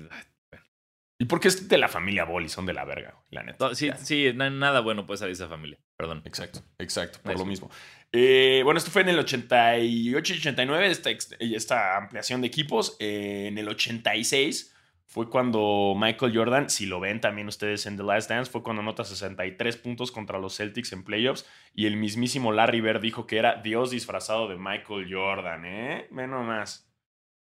y 1.22 1.26
porque 1.26 1.50
es 1.50 1.68
de 1.68 1.78
la 1.78 1.90
familia 1.90 2.24
Bolly, 2.24 2.48
son 2.48 2.66
de 2.66 2.74
la 2.74 2.86
verga, 2.86 3.14
la 3.30 3.44
neta. 3.44 3.76
sí, 3.76 3.92
sí, 3.98 4.32
nada 4.34 4.80
bueno 4.80 5.06
puede 5.06 5.18
salir 5.18 5.36
de 5.36 5.44
esa 5.44 5.50
familia. 5.50 5.78
Perdón. 5.98 6.22
Exacto, 6.24 6.62
exacto, 6.78 7.20
por 7.22 7.38
lo 7.38 7.46
mismo. 7.46 7.70
Eh, 8.14 8.62
bueno, 8.64 8.78
esto 8.78 8.90
fue 8.90 9.02
en 9.02 9.10
el 9.10 9.20
88 9.20 9.84
y 9.84 10.16
89, 10.16 10.88
esta, 10.88 11.10
esta 11.12 11.98
ampliación 11.98 12.40
de 12.40 12.48
equipos. 12.48 12.96
Eh, 13.02 13.48
en 13.48 13.58
el 13.58 13.68
86 13.68 14.74
fue 15.08 15.30
cuando 15.30 15.94
Michael 15.98 16.32
Jordan, 16.34 16.70
si 16.70 16.86
lo 16.86 17.02
ven 17.02 17.20
también 17.20 17.50
ustedes 17.50 17.86
en 17.86 17.98
The 17.98 18.04
Last 18.04 18.30
Dance, 18.30 18.50
fue 18.50 18.64
cuando 18.64 18.82
anota 18.82 19.04
63 19.04 19.76
puntos 19.76 20.14
contra 20.14 20.40
los 20.40 20.56
Celtics 20.56 20.94
en 20.94 21.04
playoffs. 21.04 21.46
Y 21.74 21.86
el 21.86 21.98
mismísimo 21.98 22.54
Larry 22.54 22.80
Bird 22.80 23.02
dijo 23.02 23.28
que 23.28 23.40
era 23.40 23.56
Dios 23.56 23.92
disfrazado 23.92 24.48
de 24.48 24.56
Michael 24.56 25.14
Jordan, 25.14 25.66
¿eh? 25.66 26.08
Menos 26.12 26.46
más. 26.46 26.90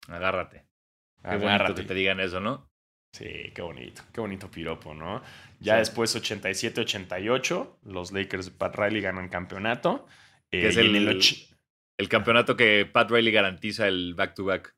Agárrate. 0.08 0.66
Agárrate. 1.22 1.82
que 1.82 1.88
te 1.88 1.94
digan 1.94 2.20
eso, 2.20 2.40
¿no? 2.40 2.67
Sí, 3.14 3.52
qué 3.56 3.62
bonito, 3.62 4.04
qué 4.14 4.22
bonito 4.22 4.52
piropo, 4.52 4.94
¿no? 4.94 5.24
Ya 5.60 5.78
después 5.78 6.16
87-88, 6.16 7.80
los 7.86 8.12
Lakers 8.12 8.46
de 8.46 8.52
Pat 8.52 8.76
Riley 8.76 9.02
ganan 9.02 9.30
campeonato. 9.30 10.06
Eh, 10.52 10.68
es 10.68 10.78
el, 10.78 10.96
el, 11.98 12.10
campeonato 12.10 12.56
que 12.56 12.86
Pat 12.86 13.10
Riley 13.10 13.32
garantiza 13.32 13.88
el 13.88 14.14
back-to-back. 14.14 14.76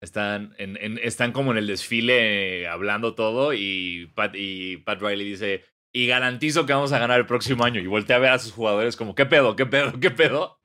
Están, 0.00 0.54
en, 0.58 0.98
están 0.98 1.32
como 1.32 1.52
en 1.52 1.58
el 1.58 1.66
desfile 1.66 2.68
hablando 2.68 3.14
todo 3.14 3.52
y 3.52 4.12
Pat, 4.14 4.34
y 4.36 4.76
Pat 4.78 5.00
Riley 5.00 5.26
dice, 5.26 5.64
y 5.92 6.06
garantizo 6.06 6.66
que 6.66 6.74
vamos 6.74 6.92
a 6.92 6.98
ganar 6.98 7.18
el 7.18 7.26
próximo 7.26 7.64
año. 7.64 7.80
Y 7.80 7.86
voltea 7.86 8.16
a 8.16 8.20
ver 8.20 8.30
a 8.30 8.38
sus 8.38 8.52
jugadores 8.52 8.96
como, 8.96 9.14
¿qué 9.14 9.26
pedo? 9.26 9.56
¿Qué 9.56 9.66
pedo? 9.66 9.98
¿Qué 9.98 10.10
pedo? 10.10 10.60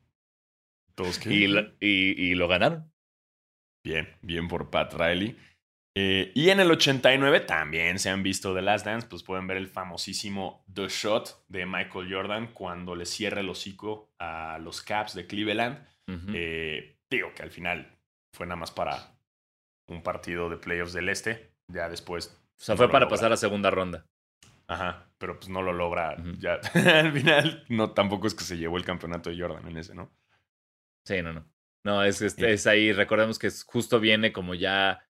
¿Todos 0.96 1.18
qué? 1.18 1.34
Y, 1.34 1.46
y, 1.80 2.32
y 2.32 2.36
lo 2.36 2.48
ganaron. 2.48 2.92
Bien, 3.84 4.08
bien 4.22 4.48
por 4.48 4.70
Pat 4.70 4.94
Riley. 4.94 5.36
Eh, 5.96 6.32
y 6.34 6.50
en 6.50 6.60
el 6.60 6.72
89 6.72 7.42
también 7.42 8.00
se 8.00 8.10
han 8.10 8.24
visto 8.24 8.56
The 8.56 8.64
Last 8.64 8.86
Dance, 8.86 9.08
pues 9.08 9.22
pueden 9.22 9.46
ver 9.46 9.58
el 9.58 9.68
famosísimo 9.68 10.66
The 10.74 10.88
Shot 10.88 11.46
de 11.50 11.68
Michael 11.68 12.12
Jordan 12.12 12.48
cuando 12.54 12.96
le 12.96 13.06
cierra 13.06 13.42
el 13.42 13.50
hocico 13.50 14.12
a 14.18 14.58
los 14.60 14.82
Caps 14.82 15.14
de 15.14 15.28
Cleveland. 15.28 15.86
Eh, 16.34 16.98
digo 17.10 17.34
que 17.36 17.44
al 17.44 17.52
final 17.52 17.96
fue 18.36 18.48
nada 18.48 18.56
más 18.56 18.72
para 18.72 19.16
un 19.88 20.02
partido 20.02 20.50
de 20.50 20.58
playoffs 20.58 20.94
del 20.94 21.10
Este, 21.10 21.54
ya 21.68 21.90
después. 21.90 22.40
O 22.60 22.64
sea, 22.64 22.76
fue 22.76 22.90
para 22.90 23.08
pasar 23.08 23.32
a 23.32 23.38
segunda 23.38 23.70
ronda. 23.70 24.06
Ajá, 24.68 25.12
pero 25.20 25.38
pues 25.38 25.50
no 25.50 25.62
lo 25.62 25.74
logra. 25.74 26.18
Ya 26.40 26.54
al 26.74 27.12
final, 27.12 27.66
no, 27.70 27.92
tampoco 27.92 28.26
es 28.26 28.34
que 28.34 28.44
se 28.44 28.58
llevó 28.58 28.78
el 28.78 28.86
campeonato 28.86 29.30
de 29.30 29.40
Jordan 29.40 29.68
en 29.68 29.78
ese, 29.78 29.94
¿no? 29.94 30.12
Sí, 31.06 31.22
no, 31.22 31.34
no. 31.34 31.46
No, 31.86 32.04
es, 32.04 32.22
es, 32.22 32.38
es 32.40 32.66
ahí, 32.66 32.94
recordemos 32.94 33.38
que 33.38 33.50
justo 33.66 34.00
viene 34.00 34.32
como 34.32 34.56
ya 34.56 35.06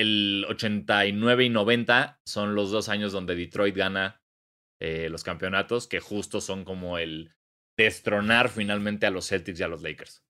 el 0.00 0.46
89 0.48 1.44
y 1.44 1.50
90 1.50 2.20
son 2.24 2.54
los 2.54 2.70
dos 2.70 2.88
años 2.88 3.12
donde 3.12 3.34
Detroit 3.34 3.76
gana 3.76 4.20
eh, 4.80 5.08
los 5.10 5.24
campeonatos, 5.24 5.86
que 5.86 6.00
justo 6.00 6.40
son 6.40 6.64
como 6.64 6.98
el 6.98 7.34
destronar 7.76 8.48
finalmente 8.48 9.06
a 9.06 9.10
los 9.10 9.28
Celtics 9.28 9.60
y 9.60 9.62
a 9.62 9.68
los 9.68 9.82
Lakers. 9.82 10.24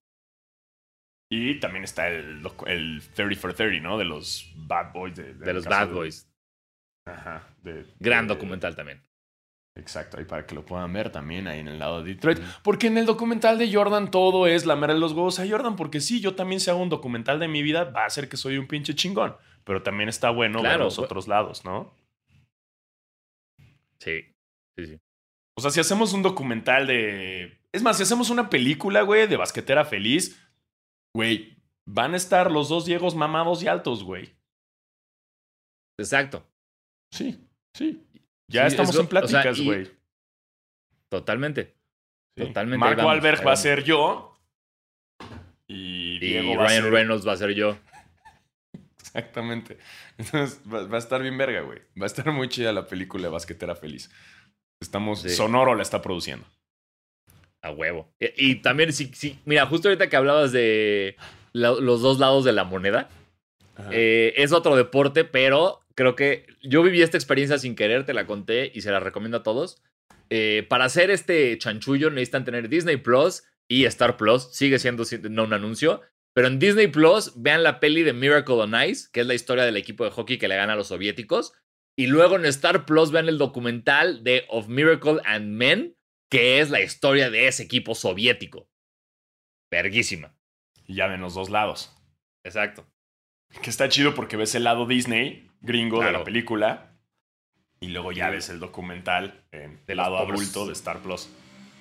Y 1.31 1.59
también 1.61 1.85
está 1.85 2.09
el, 2.09 2.45
el 2.67 3.01
30 3.13 3.39
for 3.39 3.53
30, 3.53 3.81
¿no? 3.81 3.97
De 3.97 4.03
los 4.03 4.51
Bad 4.55 4.91
Boys. 4.91 5.15
De, 5.15 5.53
los 5.53 5.63
Bad 5.63 5.89
Boys. 5.89 6.29
Ajá. 7.07 7.47
Gran 7.99 8.27
documental 8.27 8.75
también. 8.75 9.01
Exacto, 9.77 10.17
ahí 10.17 10.25
para 10.25 10.45
que 10.45 10.53
lo 10.53 10.65
puedan 10.65 10.91
ver 10.91 11.09
también 11.11 11.47
ahí 11.47 11.59
en 11.59 11.69
el 11.69 11.79
lado 11.79 12.03
de 12.03 12.13
Detroit. 12.13 12.39
Porque 12.61 12.87
en 12.87 12.97
el 12.97 13.05
documental 13.05 13.57
de 13.57 13.73
Jordan 13.73 14.11
todo 14.11 14.45
es 14.45 14.65
la 14.65 14.75
mera 14.75 14.93
de 14.93 14.99
los 14.99 15.13
huevos 15.13 15.39
a 15.39 15.47
Jordan. 15.47 15.77
Porque 15.77 16.01
si 16.01 16.19
yo 16.19 16.35
también 16.35 16.59
si 16.59 16.69
hago 16.69 16.81
un 16.81 16.89
documental 16.89 17.39
de 17.39 17.47
mi 17.47 17.63
vida, 17.63 17.85
va 17.85 18.03
a 18.03 18.09
ser 18.09 18.27
que 18.27 18.35
soy 18.35 18.57
un 18.57 18.67
pinche 18.67 18.93
chingón 18.93 19.37
pero 19.63 19.83
también 19.83 20.09
está 20.09 20.29
bueno 20.29 20.61
ver 20.61 20.79
los 20.79 20.99
otros 20.99 21.27
lados, 21.27 21.63
¿no? 21.65 21.93
Sí, 23.99 24.25
sí, 24.75 24.87
sí. 24.87 24.99
O 25.57 25.61
sea, 25.61 25.71
si 25.71 25.79
hacemos 25.79 26.13
un 26.13 26.23
documental 26.23 26.87
de... 26.87 27.59
Es 27.71 27.83
más, 27.83 27.97
si 27.97 28.03
hacemos 28.03 28.29
una 28.29 28.49
película, 28.49 29.01
güey, 29.03 29.27
de 29.27 29.37
basquetera 29.37 29.85
feliz, 29.85 30.41
güey, 31.13 31.57
van 31.85 32.13
a 32.13 32.17
estar 32.17 32.51
los 32.51 32.69
dos 32.69 32.85
Diegos 32.85 33.15
mamados 33.15 33.61
y 33.63 33.67
altos, 33.67 34.03
güey. 34.03 34.33
Exacto. 35.99 36.43
Sí, 37.11 37.47
sí. 37.73 38.03
Ya 38.47 38.65
estamos 38.65 38.95
en 38.97 39.07
pláticas, 39.07 39.59
güey. 39.61 39.89
totalmente. 41.09 41.75
Totalmente. 42.35 42.77
Marco 42.77 43.09
Albert 43.09 43.45
va 43.45 43.53
a 43.53 43.57
ser 43.57 43.83
yo. 43.83 44.33
Y, 45.67 46.19
Diego 46.19 46.55
Ryan 46.55 46.91
Reynolds 46.91 47.27
va 47.27 47.33
a 47.33 47.37
ser 47.37 47.53
yo. 47.53 47.77
Exactamente. 49.13 49.77
Entonces 50.17 50.61
va, 50.71 50.95
a 50.95 50.97
estar 50.97 51.21
bien 51.21 51.37
verga, 51.37 51.61
güey. 51.61 51.79
Va 51.99 52.05
a 52.05 52.07
estar 52.07 52.31
muy 52.31 52.47
chida 52.47 52.71
la 52.71 52.87
película 52.87 53.23
de 53.23 53.29
Basquetera 53.29 53.75
Feliz. 53.75 54.09
Estamos. 54.79 55.21
Sonoro 55.21 55.75
la 55.75 55.81
está 55.81 56.01
produciendo. 56.01 56.45
A 57.61 57.71
huevo. 57.71 58.11
Y, 58.19 58.55
también, 58.55 58.91
sí, 58.93 59.11
sí. 59.13 59.39
Mira, 59.45 59.65
justo 59.67 59.89
ahorita 59.89 60.09
que 60.09 60.15
hablabas 60.15 60.51
de 60.51 61.17
los 61.53 62.01
dos 62.01 62.19
lados 62.19 62.45
de 62.45 62.53
la 62.53 62.63
moneda. 62.63 63.09
Eh, 63.91 64.33
es 64.37 64.51
otro 64.51 64.75
deporte, 64.75 65.25
pero 65.25 65.81
creo 65.95 66.15
que 66.15 66.47
yo 66.61 66.83
viví 66.83 67.01
esta 67.01 67.17
experiencia 67.17 67.57
sin 67.57 67.75
querer, 67.75 68.05
te 68.05 68.13
la 68.13 68.25
conté 68.25 68.71
y 68.73 68.81
se 68.81 68.91
la 68.91 68.99
recomiendo 68.99 69.37
a 69.37 69.43
todos. 69.43 69.81
Eh, 70.29 70.65
para 70.69 70.85
hacer 70.85 71.11
este 71.11 71.57
chanchullo 71.57 72.09
necesitan 72.09 72.45
tener 72.45 72.69
Disney 72.69 72.97
Plus 72.97 73.43
y 73.67 73.85
Star 73.85 74.17
Plus. 74.17 74.49
Sigue 74.53 74.79
siendo 74.79 75.03
no 75.29 75.43
un 75.43 75.53
anuncio. 75.53 76.01
Pero 76.33 76.47
en 76.47 76.59
Disney 76.59 76.87
Plus, 76.87 77.33
vean 77.35 77.63
la 77.63 77.79
peli 77.79 78.03
de 78.03 78.13
Miracle 78.13 78.55
on 78.55 78.73
Ice, 78.83 79.09
que 79.11 79.21
es 79.21 79.27
la 79.27 79.33
historia 79.33 79.65
del 79.65 79.77
equipo 79.77 80.05
de 80.05 80.11
hockey 80.11 80.37
que 80.37 80.47
le 80.47 80.55
gana 80.55 80.73
a 80.73 80.75
los 80.77 80.87
soviéticos. 80.87 81.53
Y 81.97 82.07
luego 82.07 82.37
en 82.37 82.45
Star 82.45 82.85
Plus 82.85 83.11
vean 83.11 83.27
el 83.27 83.37
documental 83.37 84.23
de 84.23 84.45
Of 84.49 84.69
Miracle 84.69 85.19
and 85.25 85.47
Men, 85.53 85.97
que 86.29 86.59
es 86.59 86.69
la 86.69 86.81
historia 86.81 87.29
de 87.29 87.47
ese 87.47 87.63
equipo 87.63 87.95
soviético. 87.95 88.69
Verguísima. 89.69 90.35
Y 90.87 90.95
ya 90.95 91.07
ven 91.07 91.21
los 91.21 91.33
dos 91.33 91.49
lados. 91.49 91.95
Exacto. 92.43 92.87
Que 93.61 93.69
está 93.69 93.89
chido 93.89 94.15
porque 94.15 94.37
ves 94.37 94.55
el 94.55 94.63
lado 94.63 94.85
Disney, 94.85 95.49
gringo, 95.59 96.01
de 96.01 96.11
la 96.11 96.23
película. 96.23 96.97
Y 97.81 97.89
luego 97.89 98.11
ya 98.11 98.29
ves 98.29 98.49
el 98.49 98.59
documental 98.59 99.45
en 99.51 99.83
del 99.85 99.97
lado 99.97 100.17
adulto 100.17 100.65
de 100.65 100.73
Star 100.73 101.01
Plus. 101.01 101.29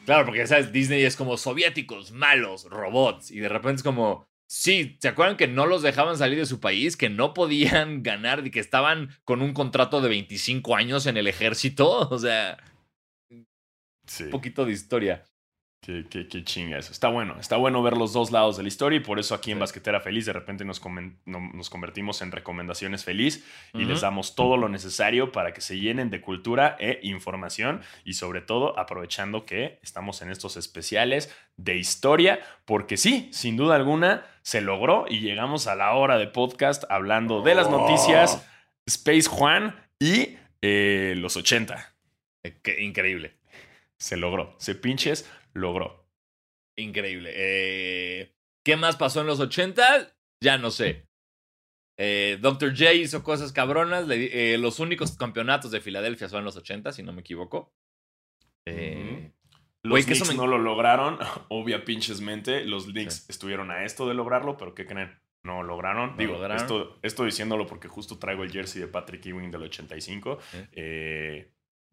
Claro, 0.06 0.24
porque 0.24 0.46
sabes, 0.46 0.72
Disney 0.72 1.04
es 1.04 1.14
como 1.14 1.36
soviéticos, 1.36 2.10
malos, 2.10 2.64
robots. 2.64 3.30
Y 3.30 3.38
de 3.38 3.48
repente 3.48 3.76
es 3.76 3.82
como, 3.82 4.29
Sí, 4.52 4.96
¿se 4.98 5.06
acuerdan 5.06 5.36
que 5.36 5.46
no 5.46 5.64
los 5.64 5.80
dejaban 5.80 6.18
salir 6.18 6.36
de 6.36 6.44
su 6.44 6.58
país? 6.58 6.96
Que 6.96 7.08
no 7.08 7.34
podían 7.34 8.02
ganar 8.02 8.44
y 8.44 8.50
que 8.50 8.58
estaban 8.58 9.10
con 9.24 9.42
un 9.42 9.54
contrato 9.54 10.00
de 10.00 10.08
25 10.08 10.74
años 10.74 11.06
en 11.06 11.16
el 11.16 11.28
ejército. 11.28 12.08
O 12.10 12.18
sea, 12.18 12.58
un 13.30 14.30
poquito 14.30 14.64
de 14.64 14.72
historia. 14.72 15.24
Qué, 15.80 16.04
qué, 16.10 16.26
qué 16.26 16.42
chinga 16.42 16.78
eso. 16.78 16.90
Está 16.90 17.08
bueno, 17.08 17.36
está 17.38 17.56
bueno 17.56 17.80
ver 17.80 17.96
los 17.96 18.12
dos 18.12 18.32
lados 18.32 18.56
de 18.56 18.64
la 18.64 18.68
historia 18.68 18.96
y 18.96 19.00
por 19.00 19.20
eso 19.20 19.36
aquí 19.36 19.52
en 19.52 19.60
Basquetera 19.60 20.00
Feliz 20.00 20.26
de 20.26 20.32
repente 20.32 20.64
nos, 20.64 20.82
nos 21.24 21.70
convertimos 21.70 22.20
en 22.20 22.32
recomendaciones 22.32 23.04
feliz 23.04 23.46
y 23.72 23.84
les 23.84 24.00
damos 24.00 24.34
todo 24.34 24.56
lo 24.56 24.68
necesario 24.68 25.30
para 25.30 25.54
que 25.54 25.60
se 25.60 25.78
llenen 25.78 26.10
de 26.10 26.20
cultura 26.20 26.76
e 26.80 26.98
información 27.04 27.80
y 28.04 28.14
sobre 28.14 28.42
todo 28.42 28.78
aprovechando 28.78 29.46
que 29.46 29.78
estamos 29.80 30.20
en 30.22 30.30
estos 30.30 30.56
especiales 30.56 31.34
de 31.56 31.76
historia, 31.76 32.40
porque 32.64 32.96
sí, 32.96 33.30
sin 33.32 33.56
duda 33.56 33.76
alguna 33.76 34.24
se 34.42 34.60
logró 34.60 35.06
y 35.08 35.20
llegamos 35.20 35.66
a 35.66 35.74
la 35.74 35.94
hora 35.94 36.18
de 36.18 36.26
podcast 36.26 36.84
hablando 36.88 37.42
de 37.42 37.54
las 37.54 37.66
oh. 37.68 37.78
noticias, 37.78 38.46
Space 38.86 39.28
Juan 39.28 39.88
y 39.98 40.36
eh, 40.62 41.14
los 41.16 41.36
80. 41.36 41.94
Eh, 42.44 42.58
qué 42.62 42.82
increíble. 42.82 43.36
Se 43.98 44.16
logró. 44.16 44.54
Se 44.58 44.74
pinches 44.74 45.30
logró. 45.52 46.06
Increíble. 46.76 47.32
Eh, 47.34 48.34
¿Qué 48.64 48.76
más 48.76 48.96
pasó 48.96 49.20
en 49.20 49.26
los 49.26 49.40
80? 49.40 50.14
Ya 50.42 50.58
no 50.58 50.70
sé. 50.70 51.06
Eh, 51.98 52.38
Dr. 52.40 52.70
J 52.70 52.94
hizo 52.94 53.22
cosas 53.22 53.52
cabronas. 53.52 54.06
Los 54.06 54.80
únicos 54.80 55.16
campeonatos 55.16 55.70
de 55.70 55.80
Filadelfia 55.80 56.28
son 56.28 56.40
en 56.40 56.44
los 56.46 56.56
80, 56.56 56.92
si 56.92 57.02
no 57.02 57.12
me 57.12 57.20
equivoco. 57.20 57.74
Los 59.82 60.04
Knicks 60.04 60.34
no 60.36 60.46
lo 60.46 60.58
lograron, 60.58 61.18
obvia 61.48 61.84
pinchesmente. 61.84 62.64
Los 62.64 62.86
Knicks 62.86 63.28
estuvieron 63.28 63.70
a 63.70 63.84
esto 63.84 64.06
de 64.06 64.14
lograrlo, 64.14 64.56
pero 64.56 64.74
¿qué 64.74 64.86
creen? 64.86 65.18
No 65.42 65.62
lograron. 65.62 66.16
Digo, 66.18 66.44
Esto, 66.46 66.98
esto, 67.02 67.24
diciéndolo 67.24 67.66
porque 67.66 67.88
justo 67.88 68.18
traigo 68.18 68.44
el 68.44 68.52
jersey 68.52 68.80
de 68.80 68.88
Patrick 68.88 69.24
Ewing 69.24 69.50
del 69.50 69.62
85. 69.62 70.38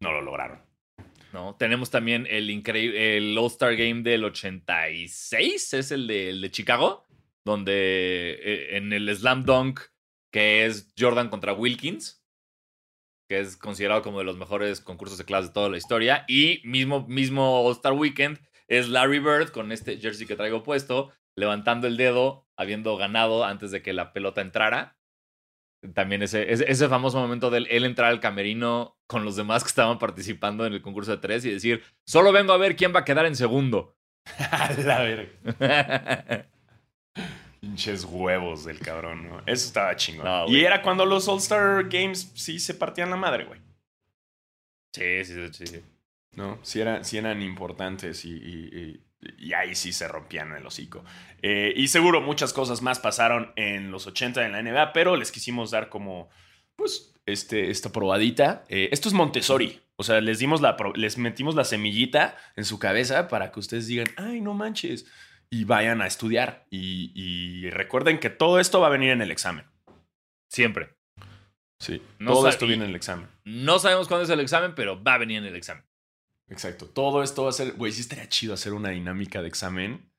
no 0.00 0.12
lo 0.12 0.20
lograron. 0.20 0.60
¿no? 1.32 1.56
Tenemos 1.56 1.90
también 1.90 2.26
el 2.28 2.50
increíble, 2.50 3.16
el 3.16 3.36
All-Star 3.36 3.76
Game 3.76 4.02
del 4.02 4.24
86, 4.24 5.74
es 5.74 5.90
el 5.90 6.06
de, 6.06 6.30
el 6.30 6.40
de 6.40 6.50
Chicago, 6.50 7.06
donde 7.44 8.38
eh, 8.42 8.76
en 8.76 8.92
el 8.92 9.14
Slam 9.14 9.44
Dunk, 9.44 9.80
que 10.32 10.66
es 10.66 10.92
Jordan 10.98 11.28
contra 11.28 11.52
Wilkins, 11.52 12.17
que 13.28 13.40
es 13.40 13.56
considerado 13.56 14.02
como 14.02 14.18
de 14.18 14.24
los 14.24 14.36
mejores 14.36 14.80
concursos 14.80 15.18
de 15.18 15.24
clase 15.24 15.48
de 15.48 15.54
toda 15.54 15.68
la 15.68 15.76
historia, 15.76 16.24
y 16.26 16.62
mismo, 16.64 17.06
mismo 17.06 17.66
All-Star 17.66 17.92
Weekend 17.92 18.40
es 18.68 18.88
Larry 18.88 19.18
Bird 19.18 19.50
con 19.50 19.70
este 19.72 19.98
jersey 19.98 20.26
que 20.26 20.36
traigo 20.36 20.62
puesto, 20.62 21.12
levantando 21.36 21.86
el 21.86 21.96
dedo, 21.96 22.46
habiendo 22.56 22.96
ganado 22.96 23.44
antes 23.44 23.70
de 23.70 23.82
que 23.82 23.92
la 23.92 24.12
pelota 24.12 24.40
entrara. 24.40 24.96
También 25.94 26.22
ese, 26.22 26.52
ese, 26.52 26.88
famoso 26.88 27.20
momento 27.20 27.50
de 27.50 27.58
él 27.58 27.84
entrar 27.84 28.08
al 28.08 28.18
camerino 28.18 28.98
con 29.06 29.24
los 29.24 29.36
demás 29.36 29.62
que 29.62 29.68
estaban 29.68 29.98
participando 29.98 30.66
en 30.66 30.72
el 30.72 30.82
concurso 30.82 31.12
de 31.12 31.18
tres 31.18 31.44
y 31.44 31.52
decir, 31.52 31.84
solo 32.04 32.32
vengo 32.32 32.52
a 32.52 32.58
ver 32.58 32.74
quién 32.74 32.92
va 32.92 33.00
a 33.00 33.04
quedar 33.04 33.26
en 33.26 33.36
segundo. 33.36 33.96
la 34.84 35.00
verga. 35.00 36.48
Pinches 37.60 38.04
huevos 38.04 38.64
del 38.64 38.78
cabrón, 38.78 39.28
¿no? 39.28 39.38
Eso 39.40 39.66
estaba 39.66 39.96
chingón. 39.96 40.48
y 40.48 40.60
era 40.60 40.82
cuando 40.82 41.04
los 41.04 41.28
All-Star 41.28 41.88
Games 41.88 42.32
sí 42.34 42.58
se 42.58 42.74
partían 42.74 43.10
la 43.10 43.16
madre, 43.16 43.44
güey. 43.44 43.60
Sí, 44.92 45.24
sí, 45.24 45.34
sí, 45.52 45.66
sí. 45.66 45.84
¿No? 46.32 46.58
Sí, 46.62 46.80
eran 46.80 47.42
importantes 47.42 48.24
y 48.24 49.00
y 49.20 49.52
ahí 49.52 49.74
sí 49.74 49.92
se 49.92 50.08
rompían 50.08 50.54
el 50.54 50.66
hocico. 50.66 51.04
Eh, 51.42 51.72
y 51.76 51.88
seguro 51.88 52.20
muchas 52.20 52.52
cosas 52.52 52.82
más 52.82 52.98
pasaron 52.98 53.52
en 53.56 53.90
los 53.90 54.06
80 54.06 54.44
en 54.44 54.52
la 54.52 54.62
NBA, 54.62 54.92
pero 54.92 55.16
les 55.16 55.32
quisimos 55.32 55.70
dar 55.70 55.88
como, 55.88 56.28
pues, 56.76 57.14
este, 57.26 57.70
esta 57.70 57.90
probadita. 57.90 58.64
Eh, 58.68 58.88
esto 58.92 59.08
es 59.08 59.14
Montessori. 59.14 59.80
O 59.96 60.04
sea, 60.04 60.20
les, 60.20 60.38
dimos 60.38 60.60
la, 60.60 60.76
les 60.94 61.18
metimos 61.18 61.56
la 61.56 61.64
semillita 61.64 62.36
en 62.54 62.64
su 62.64 62.78
cabeza 62.78 63.26
para 63.28 63.50
que 63.50 63.58
ustedes 63.58 63.88
digan, 63.88 64.06
ay, 64.16 64.40
no 64.40 64.54
manches, 64.54 65.06
y 65.50 65.64
vayan 65.64 66.02
a 66.02 66.06
estudiar. 66.06 66.66
Y, 66.70 67.68
recuerden 67.70 68.18
que 68.18 68.30
todo 68.30 68.60
esto 68.60 68.80
va 68.80 68.88
a 68.88 68.90
venir 68.90 69.10
en 69.10 69.22
el 69.22 69.30
examen. 69.30 69.66
Siempre. 70.48 70.96
Sí, 71.80 72.02
todo 72.24 72.48
esto 72.48 72.66
viene 72.66 72.84
en 72.84 72.90
el 72.90 72.96
examen. 72.96 73.28
No 73.44 73.78
sabemos 73.78 74.08
cuándo 74.08 74.24
es 74.24 74.30
el 74.30 74.40
examen, 74.40 74.74
pero 74.74 75.02
va 75.02 75.14
a 75.14 75.18
venir 75.18 75.38
en 75.38 75.44
el 75.44 75.56
examen. 75.56 75.84
Exacto. 76.48 76.86
Todo 76.86 77.22
esto 77.22 77.44
va 77.44 77.50
a 77.50 77.52
ser, 77.52 77.72
güey, 77.72 77.92
sí 77.92 78.00
estaría 78.00 78.28
chido 78.28 78.54
hacer 78.54 78.72
una 78.72 78.90
dinámica 78.90 79.42
de 79.42 79.48
examen, 79.48 80.10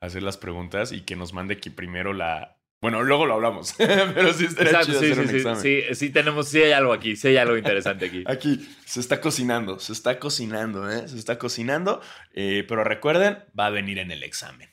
hacer 0.00 0.22
las 0.22 0.36
preguntas 0.36 0.92
y 0.92 1.00
que 1.00 1.16
nos 1.16 1.32
mande 1.32 1.54
aquí 1.54 1.70
primero 1.70 2.12
la... 2.12 2.56
Bueno, 2.80 3.02
luego 3.02 3.26
lo 3.26 3.34
hablamos, 3.34 3.74
pero 3.78 4.32
sí 4.32 4.44
estaría 4.44 4.82
chido 4.82 4.98
hacer 4.98 5.18
un 5.18 5.30
examen. 5.30 5.60
Sí, 5.60 5.82
sí, 5.94 6.10
tenemos, 6.10 6.48
sí 6.48 6.62
hay 6.62 6.70
algo 6.70 6.92
aquí, 6.92 7.16
sí 7.16 7.28
hay 7.28 7.36
algo 7.38 7.56
interesante 7.56 8.06
aquí. 8.06 8.22
aquí, 8.28 8.68
se 8.84 9.00
está 9.00 9.20
cocinando, 9.20 9.80
se 9.80 9.92
está 9.92 10.20
cocinando, 10.20 10.88
¿eh? 10.88 11.08
Se 11.08 11.18
está 11.18 11.38
cocinando, 11.38 12.00
eh, 12.34 12.64
pero 12.68 12.84
recuerden, 12.84 13.38
va 13.58 13.66
a 13.66 13.70
venir 13.70 13.98
en 13.98 14.12
el 14.12 14.22
examen. 14.22 14.70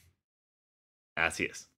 Así 1.16 1.45
es. 1.45 1.72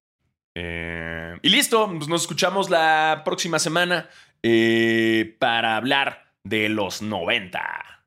Eh, 0.54 1.38
y 1.42 1.48
listo, 1.48 1.88
pues 1.96 2.08
nos 2.08 2.22
escuchamos 2.22 2.68
la 2.70 3.22
próxima 3.24 3.58
semana 3.58 4.08
eh, 4.42 5.36
para 5.38 5.76
hablar 5.76 6.32
de 6.42 6.68
los 6.68 7.02
90. 7.02 7.98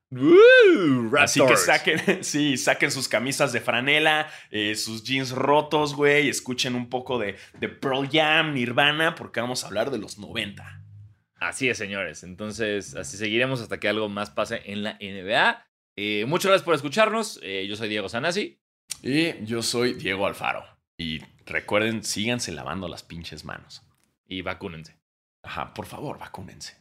Así 1.17 1.45
que 1.45 1.55
saquen, 1.55 2.01
sí, 2.23 2.57
saquen 2.57 2.91
sus 2.91 3.07
camisas 3.07 3.53
de 3.53 3.61
franela, 3.61 4.29
eh, 4.49 4.75
sus 4.75 5.03
jeans 5.03 5.31
rotos, 5.31 5.95
güey, 5.95 6.27
escuchen 6.27 6.75
un 6.75 6.89
poco 6.89 7.17
de, 7.17 7.37
de 7.59 7.69
Pearl 7.69 8.09
Jam, 8.11 8.53
Nirvana, 8.53 9.15
porque 9.15 9.39
vamos 9.39 9.63
a 9.63 9.67
hablar 9.67 9.89
de 9.89 9.99
los 9.99 10.17
90. 10.17 10.81
Así 11.41 11.69
es, 11.69 11.77
señores. 11.77 12.23
Entonces, 12.23 12.95
así 12.95 13.17
seguiremos 13.17 13.61
hasta 13.61 13.79
que 13.79 13.87
algo 13.87 14.09
más 14.09 14.29
pase 14.29 14.61
en 14.65 14.83
la 14.83 14.97
NBA. 15.01 15.65
Eh, 15.97 16.25
muchas 16.27 16.49
gracias 16.49 16.63
por 16.63 16.75
escucharnos. 16.75 17.39
Eh, 17.41 17.65
yo 17.67 17.75
soy 17.75 17.89
Diego 17.89 18.09
Sanasi. 18.09 18.59
Y 19.01 19.43
yo 19.45 19.63
soy 19.63 19.93
Diego 19.93 20.27
Alfaro. 20.27 20.63
Y 21.01 21.19
recuerden, 21.47 22.03
síganse 22.03 22.51
lavando 22.51 22.87
las 22.87 23.01
pinches 23.01 23.43
manos. 23.43 23.81
Y 24.27 24.43
vacúnense. 24.43 24.99
Ajá, 25.41 25.73
por 25.73 25.87
favor, 25.87 26.19
vacúnense. 26.19 26.77